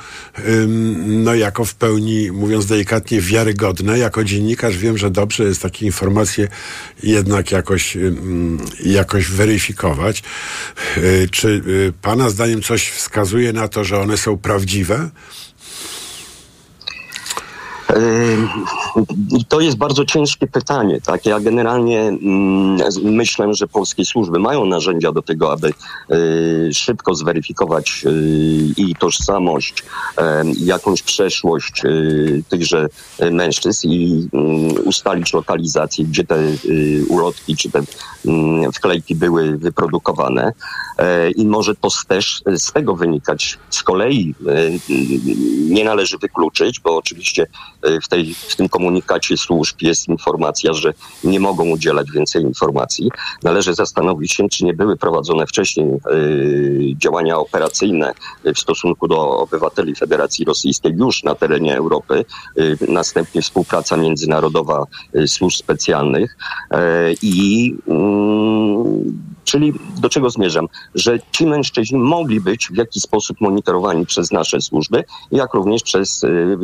no 1.07 1.35
jako 1.35 1.64
w 1.64 1.74
pełni, 1.74 2.33
mówiąc 2.33 2.66
delikatnie, 2.66 3.20
wiarygodne. 3.20 3.98
Jako 3.98 4.24
dziennikarz 4.24 4.76
wiem, 4.76 4.98
że 4.98 5.11
dobrze 5.11 5.44
jest 5.44 5.62
takie 5.62 5.87
informacje 5.87 6.48
jednak 7.02 7.52
jakoś, 7.52 7.96
jakoś 8.92 9.26
weryfikować. 9.26 10.22
Y, 10.96 11.28
Czy 11.33 11.48
y, 11.48 11.92
pana 12.02 12.31
zdaniem 12.31 12.62
coś 12.62 12.88
wskazuje 12.88 13.52
na 13.52 13.68
to, 13.68 13.85
że 13.85 14.00
one 14.00 14.16
są 14.16 14.38
prawdziwe? 14.38 15.11
To 19.48 19.61
jest 19.61 19.76
bardzo 19.76 20.05
ciężkie 20.05 20.46
pytanie. 20.46 21.00
Tak? 21.00 21.26
Ja 21.26 21.40
generalnie 21.40 22.00
mm, 22.00 22.78
myślę, 23.02 23.55
że 23.55 23.66
polskie 23.66 24.05
służby 24.05 24.38
mają 24.38 24.64
narzędzia 24.64 25.12
do 25.12 25.22
tego, 25.22 25.52
aby 25.52 25.72
y, 26.12 26.74
szybko 26.74 27.14
zweryfikować 27.14 28.05
y, 28.07 28.11
i 28.76 28.94
tożsamość, 28.94 29.85
jakąś 30.59 31.02
przeszłość 31.02 31.85
y, 31.85 32.42
tychże 32.48 32.88
mężczyzn 33.31 33.88
i 33.88 34.28
y, 34.78 34.83
ustalić 34.83 35.33
lokalizację, 35.33 36.05
gdzie 36.05 36.24
te 36.24 36.38
ulotki 37.09 37.57
czy 37.57 37.70
te 37.70 37.78
y, 37.78 38.72
wklejki 38.72 39.14
były 39.14 39.59
wyprodukowane. 39.59 40.52
E, 40.98 41.31
I 41.31 41.46
może 41.46 41.74
to 41.74 41.88
też 42.09 42.42
z 42.57 42.72
tego 42.72 42.96
wynikać. 42.96 43.59
Z 43.70 43.83
kolei 43.83 44.35
e, 44.46 44.52
nie 45.68 45.85
należy 45.85 46.18
wykluczyć, 46.18 46.81
bo 46.81 46.96
oczywiście 46.96 47.46
w, 48.02 48.08
tej, 48.08 48.34
w 48.34 48.56
tym 48.56 48.68
komunikacie 48.68 49.36
służb 49.36 49.76
jest 49.80 50.08
informacja, 50.08 50.72
że 50.72 50.92
nie 51.24 51.40
mogą 51.40 51.68
udzielać 51.68 52.10
więcej 52.10 52.42
informacji. 52.42 53.10
Należy 53.42 53.74
zastanowić 53.74 54.32
się, 54.32 54.48
czy 54.48 54.64
nie 54.64 54.74
były 54.74 54.96
prowadzone 54.96 55.46
wcześniej 55.46 55.88
działania 56.96 57.38
operacyjne 57.38 58.12
w 58.54 58.58
stosunku 58.58 59.08
do 59.08 59.38
obywateli 59.38 59.94
Federacji 59.94 60.44
Rosyjskiej 60.44 60.92
już 60.92 61.22
na 61.22 61.34
terenie 61.34 61.76
Europy. 61.76 62.24
Następnie 62.88 63.42
współpraca 63.42 63.96
międzynarodowa 63.96 64.84
służb 65.26 65.58
specjalnych 65.58 66.36
i 67.22 67.74
mm, 67.88 69.31
Czyli 69.44 69.72
do 70.00 70.09
czego 70.09 70.31
zmierzam? 70.31 70.66
Że 70.94 71.18
ci 71.33 71.46
mężczyźni 71.46 71.98
mogli 71.98 72.40
być 72.40 72.68
w 72.68 72.76
jakiś 72.76 73.02
sposób 73.02 73.40
monitorowani 73.40 74.07
przez 74.07 74.33
nasze 74.33 74.61
służby, 74.61 75.05
jak 75.33 75.55
również 75.55 75.83
przez 75.83 76.24
y, 76.24 76.59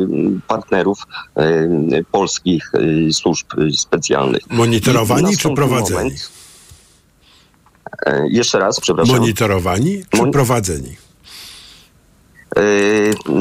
partnerów 0.47 1.07
y, 1.39 2.05
polskich 2.11 2.71
y, 2.75 3.13
służb 3.13 3.47
specjalnych. 3.77 4.41
Monitorowani 4.49 5.37
czy 5.37 5.49
prowadzeni? 5.49 5.97
Moment, 5.97 6.31
e, 8.05 8.27
jeszcze 8.29 8.59
raz, 8.59 8.79
przepraszam. 8.79 9.15
Monitorowani 9.15 10.03
czy 10.09 10.31
prowadzeni? 10.31 11.08
Yy, 12.59 13.33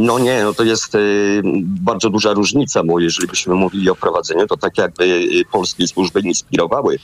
no 0.00 0.18
nie, 0.18 0.42
no 0.42 0.54
to 0.54 0.64
jest 0.64 0.94
yy, 0.94 1.42
bardzo 1.64 2.10
duża 2.10 2.32
różnica, 2.32 2.84
bo 2.84 3.00
jeżeli 3.00 3.28
byśmy 3.28 3.54
mówili 3.54 3.90
o 3.90 3.94
prowadzeniu, 3.94 4.46
to 4.46 4.56
tak 4.56 4.78
jakby 4.78 5.08
yy, 5.08 5.44
polskie 5.44 5.86
służby 5.86 6.20
inspirowały 6.20 6.98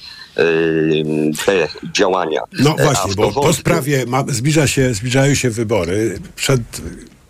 te 1.46 1.68
działania. 1.92 2.40
No 2.58 2.76
właśnie, 2.82 3.14
bo 3.14 3.32
po 3.32 3.52
sprawie 3.52 4.06
ma, 4.06 4.24
zbliża 4.28 4.66
się, 4.66 4.94
zbliżają 4.94 5.34
się 5.34 5.50
wybory. 5.50 6.18
Przed 6.36 6.60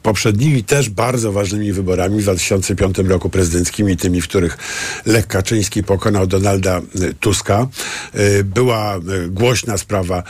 poprzednimi 0.02 0.64
też 0.64 0.90
bardzo 0.90 1.32
ważnymi 1.32 1.72
wyborami 1.72 2.20
w 2.20 2.22
2005 2.22 2.98
roku 2.98 3.30
prezydenckimi, 3.30 3.96
tymi, 3.96 4.20
w 4.20 4.28
których 4.28 4.58
Lech 5.06 5.26
Kaczyński 5.26 5.82
pokonał 5.82 6.26
Donalda 6.26 6.78
e, 6.78 6.82
Tuska, 7.20 7.66
e, 8.14 8.44
była 8.44 8.96
e, 8.96 9.00
głośna 9.28 9.78
sprawa 9.78 10.22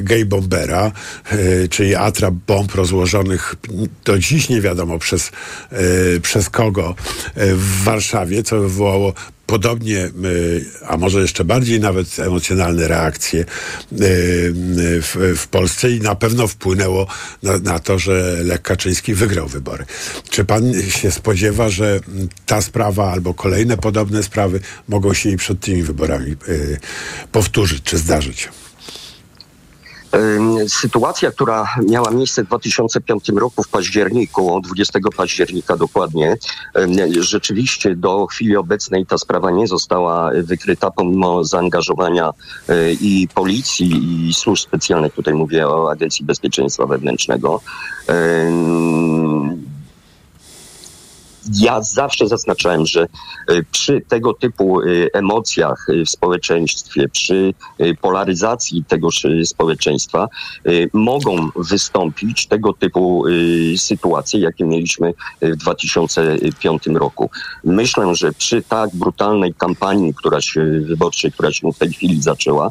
gay 0.00 0.24
bombera, 0.24 0.92
czyli 1.70 1.94
atrap 1.94 2.34
bomb 2.34 2.74
rozłożonych 2.74 3.54
do 4.04 4.18
dziś 4.18 4.48
nie 4.48 4.60
wiadomo 4.60 4.98
przez, 4.98 5.30
przez 6.22 6.50
kogo 6.50 6.94
w 7.36 7.82
Warszawie, 7.84 8.42
co 8.42 8.60
wywołało 8.60 9.12
podobnie, 9.46 9.98
e, 9.98 10.10
a 10.86 10.96
może 10.96 11.20
jeszcze 11.20 11.44
bardziej 11.44 11.80
nawet 11.80 12.18
emocjonalne 12.18 12.88
reakcje 12.88 13.40
e, 13.40 13.44
w, 15.02 15.34
w 15.36 15.48
Polsce 15.48 15.90
i 15.90 16.00
na 16.00 16.14
pewno 16.14 16.46
wpłynęło 16.46 17.06
na, 17.42 17.58
na, 17.58 17.78
to, 17.78 17.98
że 17.98 18.36
Lech 18.44 18.62
Kaczyński 18.62 19.14
wygrał 19.14 19.48
wybory. 19.48 19.84
Czy 20.30 20.44
pan 20.44 20.72
się 20.88 21.10
spodziewa, 21.10 21.68
że 21.68 22.00
ta 22.46 22.62
sprawa 22.62 23.12
albo 23.12 23.34
kolejne 23.34 23.76
podobne 23.76 24.22
sprawy 24.22 24.60
mogą 24.88 25.14
się 25.14 25.30
i 25.30 25.36
przed 25.36 25.60
tymi 25.60 25.82
wyborami 25.82 26.30
e, 26.30 26.36
powtórzyć 27.32 27.82
czy 27.82 27.98
zdarzyć? 27.98 28.48
Sytuacja, 30.68 31.30
która 31.30 31.68
miała 31.88 32.10
miejsce 32.10 32.44
w 32.44 32.46
2005 32.46 33.28
roku 33.28 33.62
w 33.62 33.68
październiku, 33.68 34.60
20 34.60 34.98
października 35.16 35.76
dokładnie, 35.76 36.36
rzeczywiście 37.20 37.96
do 37.96 38.26
chwili 38.26 38.56
obecnej 38.56 39.06
ta 39.06 39.18
sprawa 39.18 39.50
nie 39.50 39.66
została 39.66 40.30
wykryta 40.42 40.90
pomimo 40.90 41.44
zaangażowania 41.44 42.30
e, 42.68 42.92
i 42.92 43.28
policji 43.34 44.28
i 44.28 44.34
służb 44.34 44.62
specjalnych, 44.62 45.12
tutaj 45.12 45.34
mówię 45.34 45.68
o 45.68 45.90
Agencji 45.90 46.24
Bezpieczeństwa 46.24 46.86
Wewnętrznego 46.86 47.60
ja 51.52 51.82
zawsze 51.82 52.28
zaznaczałem, 52.28 52.86
że 52.86 53.02
e, 53.02 53.06
przy 53.72 54.00
tego 54.08 54.34
typu 54.34 54.80
e, 54.80 54.84
emocjach 55.12 55.86
e, 55.88 56.04
w 56.04 56.10
społeczeństwie, 56.10 57.08
przy 57.08 57.54
polaryzacji 58.00 58.84
tegoż 58.88 59.26
społeczeństwa 59.44 60.28
mogą 60.92 61.48
wystąpić 61.56 62.46
tego 62.46 62.72
typu 62.72 63.24
sytuacje, 63.76 64.40
jakie 64.40 64.64
mieliśmy 64.64 65.14
w 65.42 65.56
2005 65.56 66.86
roku. 66.86 67.30
Myślę, 67.64 68.14
że 68.14 68.32
przy 68.32 68.62
tak 68.62 68.90
brutalnej 68.94 69.54
kampanii, 69.54 70.14
która 70.14 70.40
się 70.40 70.64
wyborczej, 70.80 71.32
która 71.32 71.52
się 71.52 71.72
w 71.72 71.78
tej 71.78 71.92
chwili 71.92 72.22
zaczęła, 72.22 72.70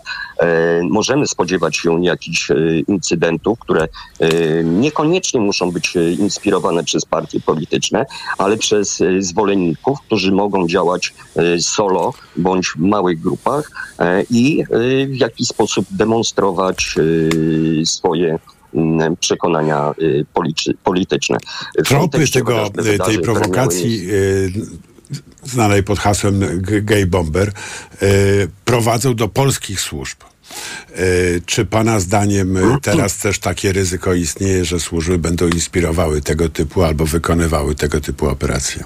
możemy 0.89 1.27
spodziewać 1.27 1.77
się 1.77 2.05
jakichś 2.05 2.51
incydentów, 2.87 3.59
które 3.59 3.87
niekoniecznie 4.63 5.39
muszą 5.39 5.71
być 5.71 5.95
inspirowane 6.19 6.83
przez 6.83 7.05
partie 7.05 7.39
polityczne, 7.39 8.05
ale 8.37 8.57
przez 8.57 9.01
e, 9.01 9.21
zwolenników, 9.21 10.01
którzy 10.01 10.31
mogą 10.31 10.67
działać 10.67 11.13
e, 11.35 11.59
solo 11.59 12.13
bądź 12.35 12.67
w 12.67 12.77
małych 12.77 13.19
grupach 13.19 13.71
e, 13.99 14.23
i 14.29 14.63
w 15.07 15.15
jakiś 15.15 15.47
sposób 15.47 15.85
demonstrować 15.91 16.95
swoje 17.85 18.39
przekonania 19.19 19.93
polityczne. 20.83 21.37
Tropy 21.85 22.31
tego, 22.31 22.69
tej 23.05 23.19
prowokacji 23.19 24.07
znanej 25.43 25.83
pod 25.83 25.99
hasłem 25.99 26.61
gay 26.61 27.05
bomber 27.05 27.51
prowadzą 28.65 29.15
do 29.15 29.27
polskich 29.27 29.81
służb. 29.81 30.17
Czy 31.45 31.65
Pana 31.65 31.99
zdaniem 31.99 32.57
teraz 32.81 33.17
też 33.17 33.39
takie 33.39 33.71
ryzyko 33.73 34.13
istnieje, 34.13 34.65
że 34.65 34.79
służby 34.79 35.17
będą 35.17 35.47
inspirowały 35.47 36.21
tego 36.21 36.49
typu 36.49 36.83
albo 36.83 37.05
wykonywały 37.05 37.75
tego 37.75 38.01
typu 38.01 38.27
operacje? 38.27 38.83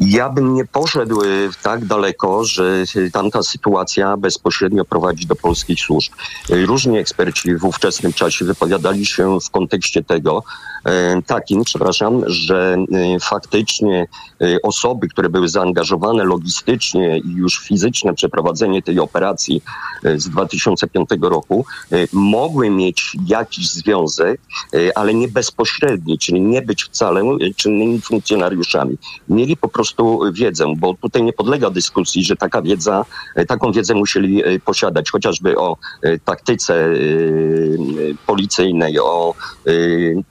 Ja 0.00 0.30
bym 0.30 0.54
nie 0.54 0.64
poszedł 0.64 1.22
y, 1.22 1.50
tak 1.62 1.84
daleko, 1.84 2.44
że 2.44 2.84
tamta 3.12 3.42
sytuacja 3.42 4.16
bezpośrednio 4.16 4.84
prowadzi 4.84 5.26
do 5.26 5.36
polskich 5.36 5.80
służb. 5.80 6.12
Y, 6.50 6.66
różni 6.66 6.98
eksperci 6.98 7.56
w 7.56 7.64
ówczesnym 7.64 8.12
czasie 8.12 8.44
wypowiadali 8.44 9.06
się 9.06 9.40
w 9.40 9.50
kontekście 9.50 10.02
tego, 10.02 10.42
e, 10.84 11.22
takim, 11.22 11.64
przepraszam, 11.64 12.22
że 12.26 12.76
y, 13.16 13.20
faktycznie 13.20 14.06
osoby, 14.62 15.08
które 15.08 15.28
były 15.28 15.48
zaangażowane 15.48 16.24
logistycznie 16.24 17.18
i 17.18 17.32
już 17.32 17.58
fizycznie 17.58 18.14
przeprowadzenie 18.14 18.82
tej 18.82 19.00
operacji 19.00 19.62
z 20.16 20.28
2005 20.28 21.08
roku, 21.20 21.64
mogły 22.12 22.70
mieć 22.70 23.16
jakiś 23.26 23.70
związek, 23.70 24.40
ale 24.94 25.14
nie 25.14 25.28
bezpośredni, 25.28 26.18
czyli 26.18 26.40
nie 26.40 26.62
być 26.62 26.84
wcale 26.84 27.22
czynnymi 27.56 28.00
funkcjonariuszami. 28.00 28.98
Mieli 29.28 29.56
po 29.56 29.68
prostu 29.68 29.89
prostu 29.94 30.32
wiedzę, 30.32 30.64
bo 30.76 30.94
tutaj 30.94 31.22
nie 31.22 31.32
podlega 31.32 31.70
dyskusji, 31.70 32.24
że 32.24 32.36
taka 32.36 32.62
wiedza, 32.62 33.04
e, 33.34 33.46
taką 33.46 33.72
wiedzę 33.72 33.94
musieli 33.94 34.44
e, 34.44 34.60
posiadać, 34.60 35.10
chociażby 35.10 35.58
o 35.58 35.76
e, 36.02 36.18
taktyce 36.18 36.90
policyjnej, 38.26 38.98
o 38.98 39.34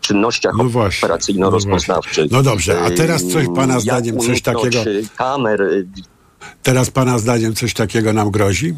czynnościach 0.01 0.53
no 0.57 0.63
operacyjno-rozpoznawczych. 0.63 2.31
No, 2.31 2.37
no, 2.37 2.43
dobrze, 2.43 2.81
a 2.81 2.89
teraz 2.89 3.23
coś 3.23 3.45
pana 3.55 3.79
zdaniem, 3.79 4.19
coś 4.19 4.41
takiego... 4.41 4.79
Kamer. 5.17 5.85
Teraz 6.63 6.89
pana 6.89 7.19
zdaniem 7.19 7.55
coś 7.55 7.73
takiego 7.73 8.13
nam 8.13 8.31
grozi? 8.31 8.75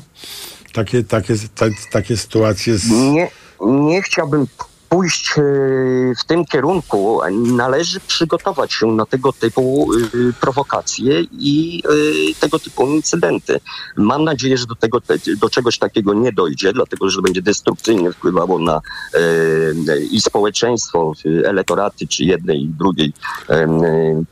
Takie, 0.73 1.03
takie, 1.03 1.33
ta, 1.55 1.65
takie 1.91 2.17
sytuacje 2.17 2.77
z... 2.77 2.89
Nie, 2.89 3.31
nie 3.61 4.01
chciałbym 4.01 4.47
pójść 4.91 5.33
e, 5.37 5.41
w 6.19 6.23
tym 6.27 6.45
kierunku, 6.45 7.21
należy 7.31 7.99
przygotować 7.99 8.73
się 8.73 8.87
na 8.87 9.05
tego 9.05 9.33
typu 9.33 9.87
e, 9.93 10.33
prowokacje 10.41 11.21
i 11.21 11.83
e, 11.85 12.39
tego 12.39 12.59
typu 12.59 12.87
incydenty. 12.87 13.59
Mam 13.97 14.23
nadzieję, 14.23 14.57
że 14.57 14.65
do, 14.65 14.75
tego, 14.75 15.01
do 15.41 15.49
czegoś 15.49 15.77
takiego 15.77 16.13
nie 16.13 16.31
dojdzie, 16.31 16.73
dlatego 16.73 17.09
że 17.09 17.21
będzie 17.21 17.41
destrukcyjnie 17.41 18.11
wpływało 18.11 18.59
na 18.59 18.81
i 20.11 20.21
społeczeństwo, 20.21 21.13
elektoraty 21.45 22.07
czy 22.07 22.23
jednej 22.23 22.63
i 22.63 22.67
drugiej 22.67 23.13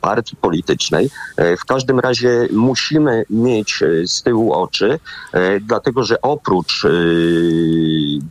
partii 0.01 0.35
politycznej. 0.35 1.09
W 1.37 1.65
każdym 1.65 1.99
razie 1.99 2.47
musimy 2.51 3.23
mieć 3.29 3.83
z 4.05 4.23
tyłu 4.23 4.53
oczy, 4.53 4.99
dlatego 5.61 6.03
że 6.03 6.21
oprócz 6.21 6.85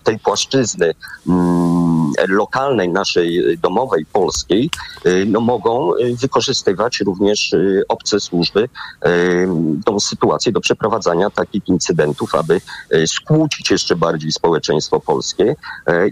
tej 0.05 0.18
płaszczyzny 0.18 0.94
mm, 1.28 1.88
lokalnej, 2.28 2.88
naszej 2.88 3.59
domowej, 3.59 4.06
polskiej, 4.12 4.70
y, 5.06 5.26
no 5.26 5.40
mogą 5.40 5.96
y, 5.96 6.16
wykorzystywać 6.16 7.00
również 7.00 7.52
y, 7.52 7.82
obce 7.88 8.20
służby 8.20 8.61
y, 8.61 8.68
tą 9.84 10.00
sytuację 10.00 10.52
do 10.52 10.61
przeprowadzania 10.61 11.30
takich 11.30 11.68
incydentów, 11.68 12.34
aby 12.34 12.61
y, 12.94 13.06
skłócić 13.06 13.70
jeszcze 13.70 13.96
bardziej 13.96 14.32
społeczeństwo 14.32 15.00
polskie 15.00 15.44
y, 15.44 15.54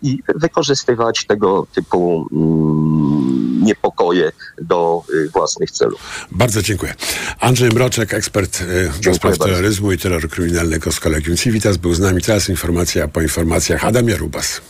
i 0.02 0.18
wykorzystywać 0.34 1.24
tego 1.26 1.66
typu 1.74 2.28
mm, 2.32 3.64
niepokoje 3.64 4.32
do 4.62 5.02
y, 5.14 5.30
własnych 5.30 5.70
celów. 5.70 6.26
Bardzo 6.32 6.62
dziękuję. 6.62 6.94
Andrzej 7.40 7.70
Mroczek, 7.70 8.14
ekspert 8.14 8.60
y, 8.60 8.90
do 9.04 9.14
spraw 9.14 9.38
terroryzmu 9.38 9.92
i 9.92 9.98
terroru 9.98 10.28
kryminalnego 10.28 10.92
z 10.92 11.00
Kolegium 11.00 11.36
Civitas 11.36 11.76
był 11.76 11.94
z 11.94 12.00
nami. 12.00 12.22
Teraz 12.22 12.48
informacja 12.48 13.08
po 13.08 13.22
informacjach. 13.22 13.84
Adam 13.84 14.08
Jarubas. 14.08 14.60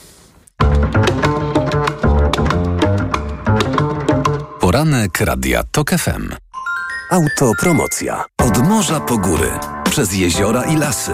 Poranek 4.60 5.20
Radia 5.20 5.62
TOK 5.62 5.90
FM. 5.90 6.34
Autopromocja. 7.10 8.24
Od 8.38 8.68
morza 8.68 9.00
po 9.00 9.18
góry, 9.18 9.50
przez 9.90 10.14
jeziora 10.14 10.64
i 10.64 10.76
lasy. 10.76 11.12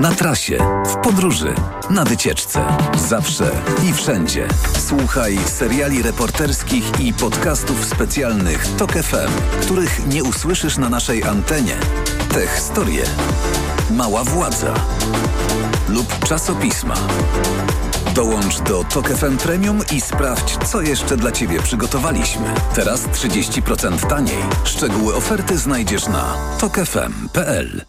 Na 0.00 0.10
trasie, 0.10 0.58
w 0.86 0.96
podróży, 0.96 1.54
na 1.90 2.04
wycieczce. 2.04 2.64
Zawsze 3.08 3.50
i 3.88 3.92
wszędzie. 3.92 4.48
Słuchaj 4.78 5.38
seriali 5.46 6.02
reporterskich 6.02 7.00
i 7.00 7.14
podcastów 7.14 7.84
specjalnych 7.84 8.68
TOK 8.78 8.92
FM, 8.92 9.60
których 9.62 10.06
nie 10.06 10.24
usłyszysz 10.24 10.78
na 10.78 10.88
naszej 10.88 11.24
antenie. 11.24 11.76
Te 12.34 12.46
historie. 12.46 13.04
Mała 13.90 14.24
władza. 14.24 14.74
Lub 15.88 16.24
czasopisma. 16.28 16.94
Dołącz 18.16 18.60
do 18.60 18.84
TOK 18.84 19.08
FM 19.08 19.36
Premium 19.36 19.80
i 19.92 20.00
sprawdź, 20.00 20.56
co 20.56 20.80
jeszcze 20.80 21.16
dla 21.16 21.32
Ciebie 21.32 21.62
przygotowaliśmy. 21.62 22.54
Teraz 22.74 23.08
30% 23.08 24.06
taniej. 24.08 24.42
Szczegóły 24.64 25.14
oferty 25.14 25.58
znajdziesz 25.58 26.08
na 26.08 26.34
tokefm.pl. 26.60 27.84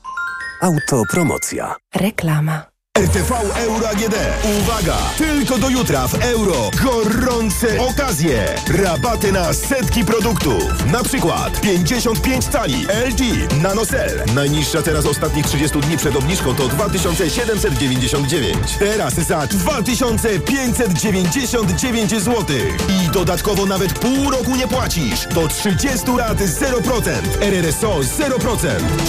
Autopromocja. 0.61 1.75
Reklama. 1.95 2.76
RTV 2.97 3.31
Euro 3.55 3.89
AGD. 3.89 4.15
Uwaga! 4.59 4.97
Tylko 5.17 5.57
do 5.57 5.69
jutra 5.69 6.07
w 6.07 6.13
euro. 6.13 6.71
Gorące 6.83 7.79
okazje. 7.79 8.55
Rabaty 8.67 9.31
na 9.31 9.53
setki 9.53 10.05
produktów. 10.05 10.85
Na 10.91 11.03
przykład 11.03 11.61
55 11.61 12.45
cali 12.45 12.87
LG 13.09 13.21
NanoCell. 13.61 14.23
Najniższa 14.35 14.81
teraz 14.81 15.05
ostatnich 15.05 15.45
30 15.45 15.79
dni 15.79 15.97
przed 15.97 16.15
obniżką 16.15 16.55
to 16.55 16.67
2799. 16.67 18.57
Teraz 18.79 19.13
za 19.13 19.47
2599 19.47 22.11
zł. 22.11 22.45
I 22.89 23.09
dodatkowo 23.09 23.65
nawet 23.65 23.99
pół 23.99 24.31
roku 24.31 24.55
nie 24.55 24.67
płacisz. 24.67 25.27
Do 25.27 25.47
30 25.47 26.11
lat 26.17 26.37
0%. 26.37 27.11
RRSO 27.41 27.99
0%. 27.99 28.67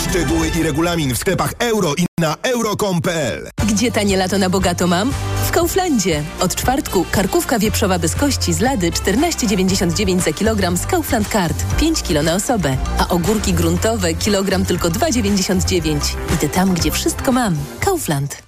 Szczegóły 0.09 0.49
i 0.49 0.63
regulamin 0.63 1.15
w 1.15 1.19
sklepach 1.19 1.53
euro 1.59 1.95
i 1.99 2.08
na 2.19 2.37
euro.com.pl. 2.43 3.49
Gdzie 3.69 3.93
tanie 3.93 4.17
lato 4.17 4.39
na 4.39 4.51
bogato 4.51 4.87
mam? 4.87 5.13
W 5.47 5.51
Kauflandzie. 5.51 6.23
Od 6.41 6.55
czwartku 6.55 7.07
karkówka 7.11 7.59
wieprzowa 7.59 7.99
bez 7.99 8.15
kości 8.15 8.53
z 8.53 8.61
lady 8.61 8.91
14,99 8.91 10.21
za 10.21 10.33
kilogram 10.33 10.77
z 10.77 10.87
Kaufland 10.87 11.29
Card. 11.29 11.65
5 11.81 12.03
kilo 12.03 12.23
na 12.23 12.35
osobę. 12.35 12.77
A 12.99 13.09
ogórki 13.09 13.53
gruntowe 13.55 14.15
kilogram 14.15 14.65
tylko 14.65 14.89
2,99. 14.89 15.99
Idę 16.35 16.49
tam, 16.49 16.75
gdzie 16.75 16.91
wszystko 16.91 17.33
mam. 17.33 17.57
Kaufland. 17.81 18.48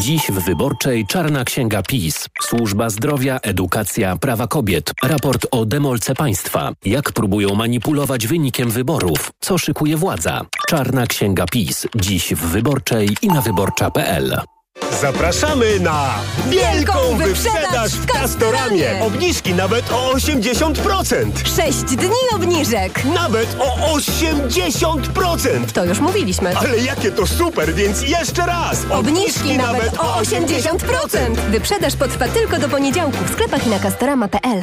Dziś 0.00 0.30
w 0.30 0.44
Wyborczej 0.44 1.06
Czarna 1.06 1.44
Księga 1.44 1.82
PiS. 1.82 2.28
Służba 2.42 2.90
zdrowia, 2.90 3.38
edukacja, 3.42 4.16
prawa 4.16 4.46
kobiet. 4.46 4.92
Raport 5.02 5.46
o 5.50 5.66
demolce 5.66 6.14
państwa. 6.14 6.72
Jak 6.84 7.12
próbują 7.12 7.54
manipulować 7.54 8.26
wynikiem 8.26 8.70
wyborów. 8.70 9.32
Co 9.40 9.58
szykuje 9.58 9.96
władza. 9.96 10.40
Czarna 10.68 11.06
Księga 11.06 11.44
PiS. 11.46 11.86
Dziś 11.96 12.34
w 12.34 12.46
Wyborczej 12.46 13.08
i 13.22 13.28
na 13.28 13.40
wyborcza.pl. 13.40 14.51
Zapraszamy 15.00 15.80
na 15.80 16.14
wielką 16.48 17.16
wyprzedaż 17.16 17.92
w 17.92 18.06
Castoramie. 18.06 19.00
Obniżki 19.02 19.54
nawet 19.54 19.92
o 19.92 20.12
80%. 20.14 21.30
6 21.56 21.78
dni 21.82 22.08
obniżek. 22.34 23.04
Nawet 23.04 23.56
o 23.60 23.96
80%. 23.96 25.72
To 25.74 25.84
już 25.84 25.98
mówiliśmy. 26.00 26.56
Ale 26.58 26.78
jakie 26.78 27.10
to 27.12 27.26
super, 27.26 27.74
więc 27.74 28.02
jeszcze 28.02 28.46
raz. 28.46 28.78
Obniżki 28.90 29.56
nawet 29.58 29.98
o 29.98 30.20
80%. 30.20 31.34
Wyprzedaż 31.50 31.96
potrwa 31.96 32.28
tylko 32.28 32.58
do 32.58 32.68
poniedziałku 32.68 33.18
w 33.28 33.32
sklepach 33.32 33.66
i 33.66 33.70
na 33.70 33.78
castorama.pl. 33.78 34.62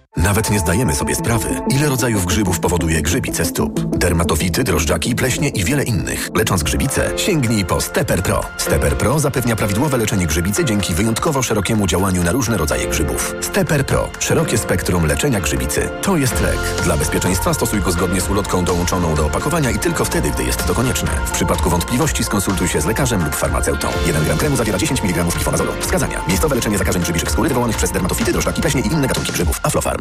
Nawet 0.17 0.51
nie 0.51 0.59
zdajemy 0.59 0.95
sobie 0.95 1.15
sprawy, 1.15 1.49
ile 1.69 1.89
rodzajów 1.89 2.25
grzybów 2.25 2.59
powoduje 2.59 3.01
grzybice 3.01 3.45
stóp. 3.45 3.97
Dermatofity, 3.97 4.63
drożdżaki, 4.63 5.15
pleśnie 5.15 5.49
i 5.49 5.63
wiele 5.63 5.83
innych. 5.83 6.29
Lecząc 6.35 6.63
grzybice, 6.63 7.11
sięgnij 7.17 7.65
po 7.65 7.81
Steper 7.81 8.23
Pro. 8.23 8.43
Steper 8.57 8.97
Pro 8.97 9.19
zapewnia 9.19 9.55
prawidłowe 9.55 9.97
leczenie 9.97 10.27
grzybicy 10.27 10.65
dzięki 10.65 10.93
wyjątkowo 10.93 11.43
szerokiemu 11.43 11.87
działaniu 11.87 12.23
na 12.23 12.31
różne 12.31 12.57
rodzaje 12.57 12.87
grzybów. 12.87 13.35
Steper 13.41 13.85
Pro. 13.85 14.09
Szerokie 14.19 14.57
spektrum 14.57 15.05
leczenia 15.05 15.39
grzybicy. 15.39 15.89
To 16.01 16.17
jest 16.17 16.41
lek. 16.41 16.57
Dla 16.83 16.97
bezpieczeństwa 16.97 17.53
stosuj 17.53 17.81
go 17.81 17.91
zgodnie 17.91 18.21
z 18.21 18.29
ulotką 18.29 18.65
dołączoną 18.65 19.15
do 19.15 19.25
opakowania 19.25 19.71
i 19.71 19.79
tylko 19.79 20.05
wtedy, 20.05 20.31
gdy 20.31 20.43
jest 20.43 20.65
to 20.65 20.73
konieczne. 20.73 21.09
W 21.25 21.31
przypadku 21.31 21.69
wątpliwości 21.69 22.23
skonsultuj 22.23 22.67
się 22.67 22.81
z 22.81 22.85
lekarzem 22.85 23.23
lub 23.25 23.35
farmaceutą. 23.35 23.87
1 24.07 24.23
gram 24.23 24.37
kremu 24.37 24.55
zawiera 24.55 24.77
10 24.77 25.03
mg 25.03 25.23
glifonazolu. 25.23 25.71
Wskazania. 25.79 26.21
Miejscowe 26.27 26.55
leczenie 26.55 26.77
zakażeń 26.77 27.01
grzybiczych 27.01 27.31
skóry 27.31 27.49
wywołanych 27.49 27.77
przez 27.77 27.91
dermatofity, 27.91 28.31
drożdżaki, 28.31 28.61
pleśnie 28.61 28.81
i 28.81 28.87
inne 28.87 29.07
gatunki 29.07 29.31
grzybów. 29.31 29.59
Aflofarm. 29.63 30.00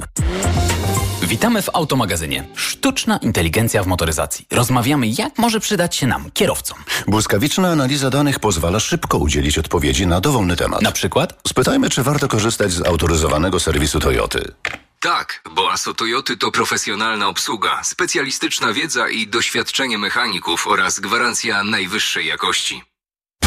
Witamy 1.23 1.63
w 1.63 1.69
Automagazynie. 1.73 2.45
Sztuczna 2.55 3.17
inteligencja 3.17 3.83
w 3.83 3.87
motoryzacji. 3.87 4.47
Rozmawiamy, 4.51 5.07
jak 5.07 5.39
może 5.39 5.61
przydać 5.61 5.97
się 5.97 6.07
nam, 6.07 6.31
kierowcom. 6.35 6.79
Błyskawiczna 7.07 7.69
analiza 7.69 8.11
danych 8.11 8.39
pozwala 8.39 8.81
szybko 8.81 9.19
udzielić 9.19 9.59
odpowiedzi 9.59 10.07
na 10.07 10.21
dowolny 10.21 10.57
temat. 10.57 10.83
Na 10.83 10.93
przykład? 10.93 11.41
Spytajmy, 11.49 11.91
czy 11.91 12.03
warto 12.03 12.29
korzystać 12.29 12.73
z 12.73 12.87
autoryzowanego 12.87 13.61
serwisu 13.61 14.01
Toyoty. 14.01 14.53
Tak, 15.01 15.43
bo 15.55 15.73
ASO 15.73 15.95
Toyoty 15.95 16.37
to 16.37 16.51
profesjonalna 16.51 17.29
obsługa, 17.29 17.85
specjalistyczna 17.85 18.73
wiedza 18.73 19.09
i 19.09 19.27
doświadczenie 19.27 19.99
mechaników 19.99 20.67
oraz 20.67 21.01
gwarancja 21.01 21.65
najwyższej 21.65 22.27
jakości. 22.27 22.83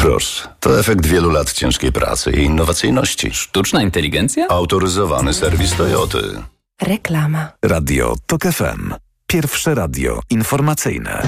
Proszę, 0.04 0.48
to 0.60 0.80
efekt 0.80 1.06
wielu 1.06 1.30
lat 1.30 1.52
ciężkiej 1.52 1.92
pracy 1.92 2.30
i 2.30 2.44
innowacyjności. 2.44 3.30
Sztuczna 3.30 3.82
inteligencja? 3.82 4.48
Autoryzowany 4.48 5.34
serwis 5.34 5.76
Toyoty. 5.76 6.42
Reklama. 6.82 7.48
Radio 7.62 8.14
TOK 8.26 8.42
FM. 8.42 8.94
Pierwsze 9.26 9.74
radio 9.74 10.20
informacyjne. 10.30 11.22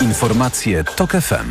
Informacje 0.00 0.84
TOK 0.84 1.10
FM. 1.10 1.50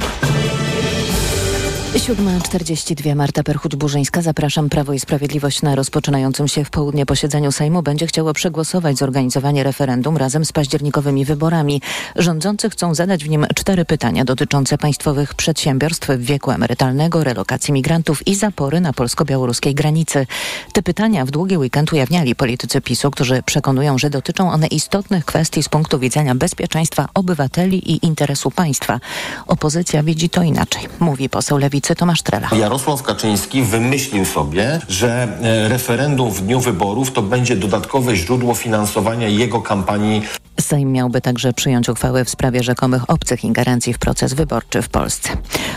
7.42 1.95 3.15
Marta 3.15 3.43
Perchuć-Burzyńska. 3.43 4.21
Zapraszam. 4.21 4.69
Prawo 4.69 4.93
i 4.93 4.99
Sprawiedliwość 4.99 5.61
na 5.61 5.75
rozpoczynającym 5.75 6.47
się 6.47 6.65
w 6.65 6.69
południe 6.69 7.05
posiedzeniu 7.05 7.51
Sejmu 7.51 7.81
będzie 7.81 8.07
chciało 8.07 8.33
przegłosować 8.33 8.97
zorganizowanie 8.97 9.63
referendum 9.63 10.17
razem 10.17 10.45
z 10.45 10.51
październikowymi 10.51 11.25
wyborami. 11.25 11.81
Rządzący 12.15 12.69
chcą 12.69 12.95
zadać 12.95 13.23
w 13.23 13.29
nim 13.29 13.45
cztery 13.55 13.85
pytania 13.85 14.25
dotyczące 14.25 14.77
państwowych 14.77 15.33
przedsiębiorstw 15.33 16.07
wieku 16.17 16.51
emerytalnego, 16.51 17.23
relokacji 17.23 17.73
migrantów 17.73 18.27
i 18.27 18.35
zapory 18.35 18.81
na 18.81 18.93
polsko-białoruskiej 18.93 19.75
granicy. 19.75 20.27
Te 20.73 20.83
pytania 20.83 21.25
w 21.25 21.31
długi 21.31 21.57
weekend 21.57 21.93
ujawniali 21.93 22.35
politycy 22.35 22.81
PiSu, 22.81 23.11
którzy 23.11 23.43
przekonują, 23.45 23.97
że 23.97 24.09
dotyczą 24.09 24.51
one 24.51 24.67
istotnych 24.67 25.25
kwestii 25.25 25.63
z 25.63 25.69
punktu 25.69 25.99
widzenia 25.99 26.35
bezpieczeństwa 26.35 27.09
obywateli 27.13 27.91
i 27.91 28.05
interesu 28.05 28.51
państwa. 28.51 28.99
Opozycja 29.47 30.03
widzi 30.03 30.29
to 30.29 30.43
inaczej, 30.43 30.87
mówi 30.99 31.29
poseł 31.29 31.57
Lewicy 31.57 31.84
Tomasz 31.93 32.21
Trela. 32.21 32.49
Jarosław 32.59 33.03
Kaczyński 33.03 33.63
wymyślił 33.63 34.25
sobie, 34.25 34.79
że 34.89 35.27
e, 35.41 35.69
referendum 35.69 36.31
w 36.31 36.41
dniu 36.41 36.59
wyborów 36.59 37.11
to 37.11 37.21
będzie 37.21 37.55
dodatkowe 37.55 38.15
źródło 38.15 38.53
finansowania 38.53 39.27
jego 39.27 39.61
kampanii. 39.61 40.21
Sejm 40.65 40.91
miałby 40.91 41.21
także 41.21 41.53
przyjąć 41.53 41.89
uchwałę 41.89 42.25
w 42.25 42.29
sprawie 42.29 42.63
rzekomych 42.63 43.09
obcych 43.09 43.43
ingerencji 43.43 43.93
w 43.93 43.97
proces 43.97 44.33
wyborczy 44.33 44.81
w 44.81 44.89
Polsce. 44.89 45.29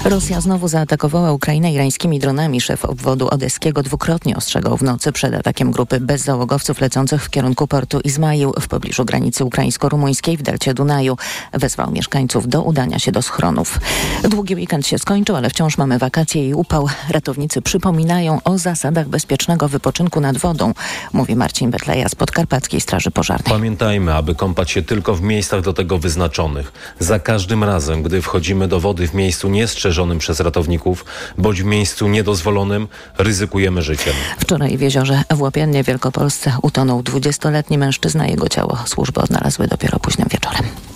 Rosja 0.05 0.41
znowu 0.41 0.68
zaatakowała 0.68 1.32
Ukrainę 1.32 1.72
irańskimi 1.72 2.18
dronami. 2.18 2.61
Szef 2.61 2.84
obwodu 2.84 3.28
odeskiego 3.28 3.82
dwukrotnie 3.82 4.36
ostrzegał 4.36 4.76
w 4.76 4.82
nocy 4.82 5.12
przed 5.12 5.34
atakiem 5.34 5.70
grupy 5.70 6.01
bezzałogowców 6.01 6.80
lecących 6.80 7.24
w 7.24 7.30
kierunku 7.30 7.66
portu 7.66 8.01
Izmail 8.01 8.49
w 8.61 8.68
pobliżu 8.68 9.05
granicy 9.05 9.45
ukraińsko-rumuńskiej 9.45 10.36
w 10.36 10.43
delcie 10.43 10.74
Dunaju. 10.74 11.16
Wezwał 11.53 11.91
mieszkańców 11.91 12.49
do 12.49 12.62
udania 12.62 12.99
się 12.99 13.12
do 13.12 13.22
schronów. 13.22 13.78
Długi 14.22 14.55
weekend 14.55 14.86
się 14.86 14.99
skończył, 14.99 15.36
ale 15.36 15.51
wciąż 15.51 15.78
mamy 15.78 15.99
wakacje 15.99 16.49
i 16.49 16.55
upał. 16.55 16.89
Ratownicy 17.11 17.62
przypominają 17.62 18.41
o 18.45 18.59
zasadach 18.59 19.09
bezpiecznego 19.09 19.68
wypoczynku 19.68 20.20
nad 20.20 20.39
wodą, 20.39 20.72
mówi 21.12 21.36
Marcin 21.36 21.70
Betleja 21.70 22.09
z 22.09 22.14
Podkarpackiej 22.14 22.80
Straży 22.80 23.11
Pożarnej. 23.11 23.53
Pamiętajmy, 23.53 24.14
aby 24.14 24.34
kąpać 24.34 24.70
się 24.70 24.77
tylko 24.82 25.14
w 25.14 25.22
miejscach 25.22 25.60
do 25.60 25.72
tego 25.72 25.98
wyznaczonych. 25.98 26.72
Za 26.98 27.18
każdym 27.18 27.64
razem, 27.64 28.02
gdy 28.02 28.22
wchodzimy 28.22 28.68
do 28.68 28.80
wody 28.80 29.08
w 29.08 29.14
miejscu 29.14 29.48
niestrzeżonym 29.48 30.18
przez 30.18 30.40
ratowników, 30.40 31.04
bądź 31.38 31.62
w 31.62 31.64
miejscu 31.64 32.08
niedozwolonym, 32.08 32.88
ryzykujemy 33.18 33.82
życiem. 33.82 34.14
Wczoraj 34.38 34.78
w 34.78 34.80
jeziorze 34.80 35.22
w 35.30 35.40
Łopiennie 35.40 35.82
Wielkopolsce 35.82 36.52
utonął 36.62 37.00
20-letni 37.02 37.78
mężczyzna. 37.78 38.26
Jego 38.26 38.48
ciało 38.48 38.78
służby 38.86 39.20
odnalazły 39.20 39.66
dopiero 39.68 39.98
późnym 39.98 40.28
wieczorem. 40.30 40.88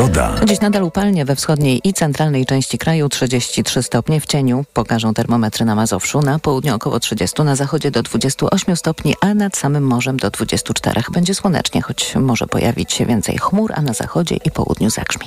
Pogoda. 0.00 0.34
Dziś 0.44 0.60
nadal 0.60 0.82
upalnie 0.82 1.24
we 1.24 1.36
wschodniej 1.36 1.80
i 1.84 1.92
centralnej 1.92 2.46
części 2.46 2.78
kraju 2.78 3.08
33 3.08 3.82
stopnie 3.82 4.20
w 4.20 4.26
cieniu. 4.26 4.64
Pokażą 4.74 5.14
termometry 5.14 5.64
na 5.64 5.74
Mazowszu, 5.74 6.22
na 6.22 6.38
południu 6.38 6.74
około 6.74 7.00
30, 7.00 7.42
na 7.42 7.56
zachodzie 7.56 7.90
do 7.90 8.02
28 8.02 8.76
stopni, 8.76 9.14
a 9.20 9.34
nad 9.34 9.56
samym 9.56 9.84
morzem 9.86 10.16
do 10.16 10.30
24. 10.30 11.02
Będzie 11.12 11.34
słonecznie, 11.34 11.82
choć 11.82 12.14
może 12.14 12.46
pojawić 12.46 12.92
się 12.92 13.06
więcej 13.06 13.38
chmur, 13.38 13.72
a 13.74 13.82
na 13.82 13.92
zachodzie 13.92 14.36
i 14.44 14.50
południu 14.50 14.90
zagrzmi. 14.90 15.26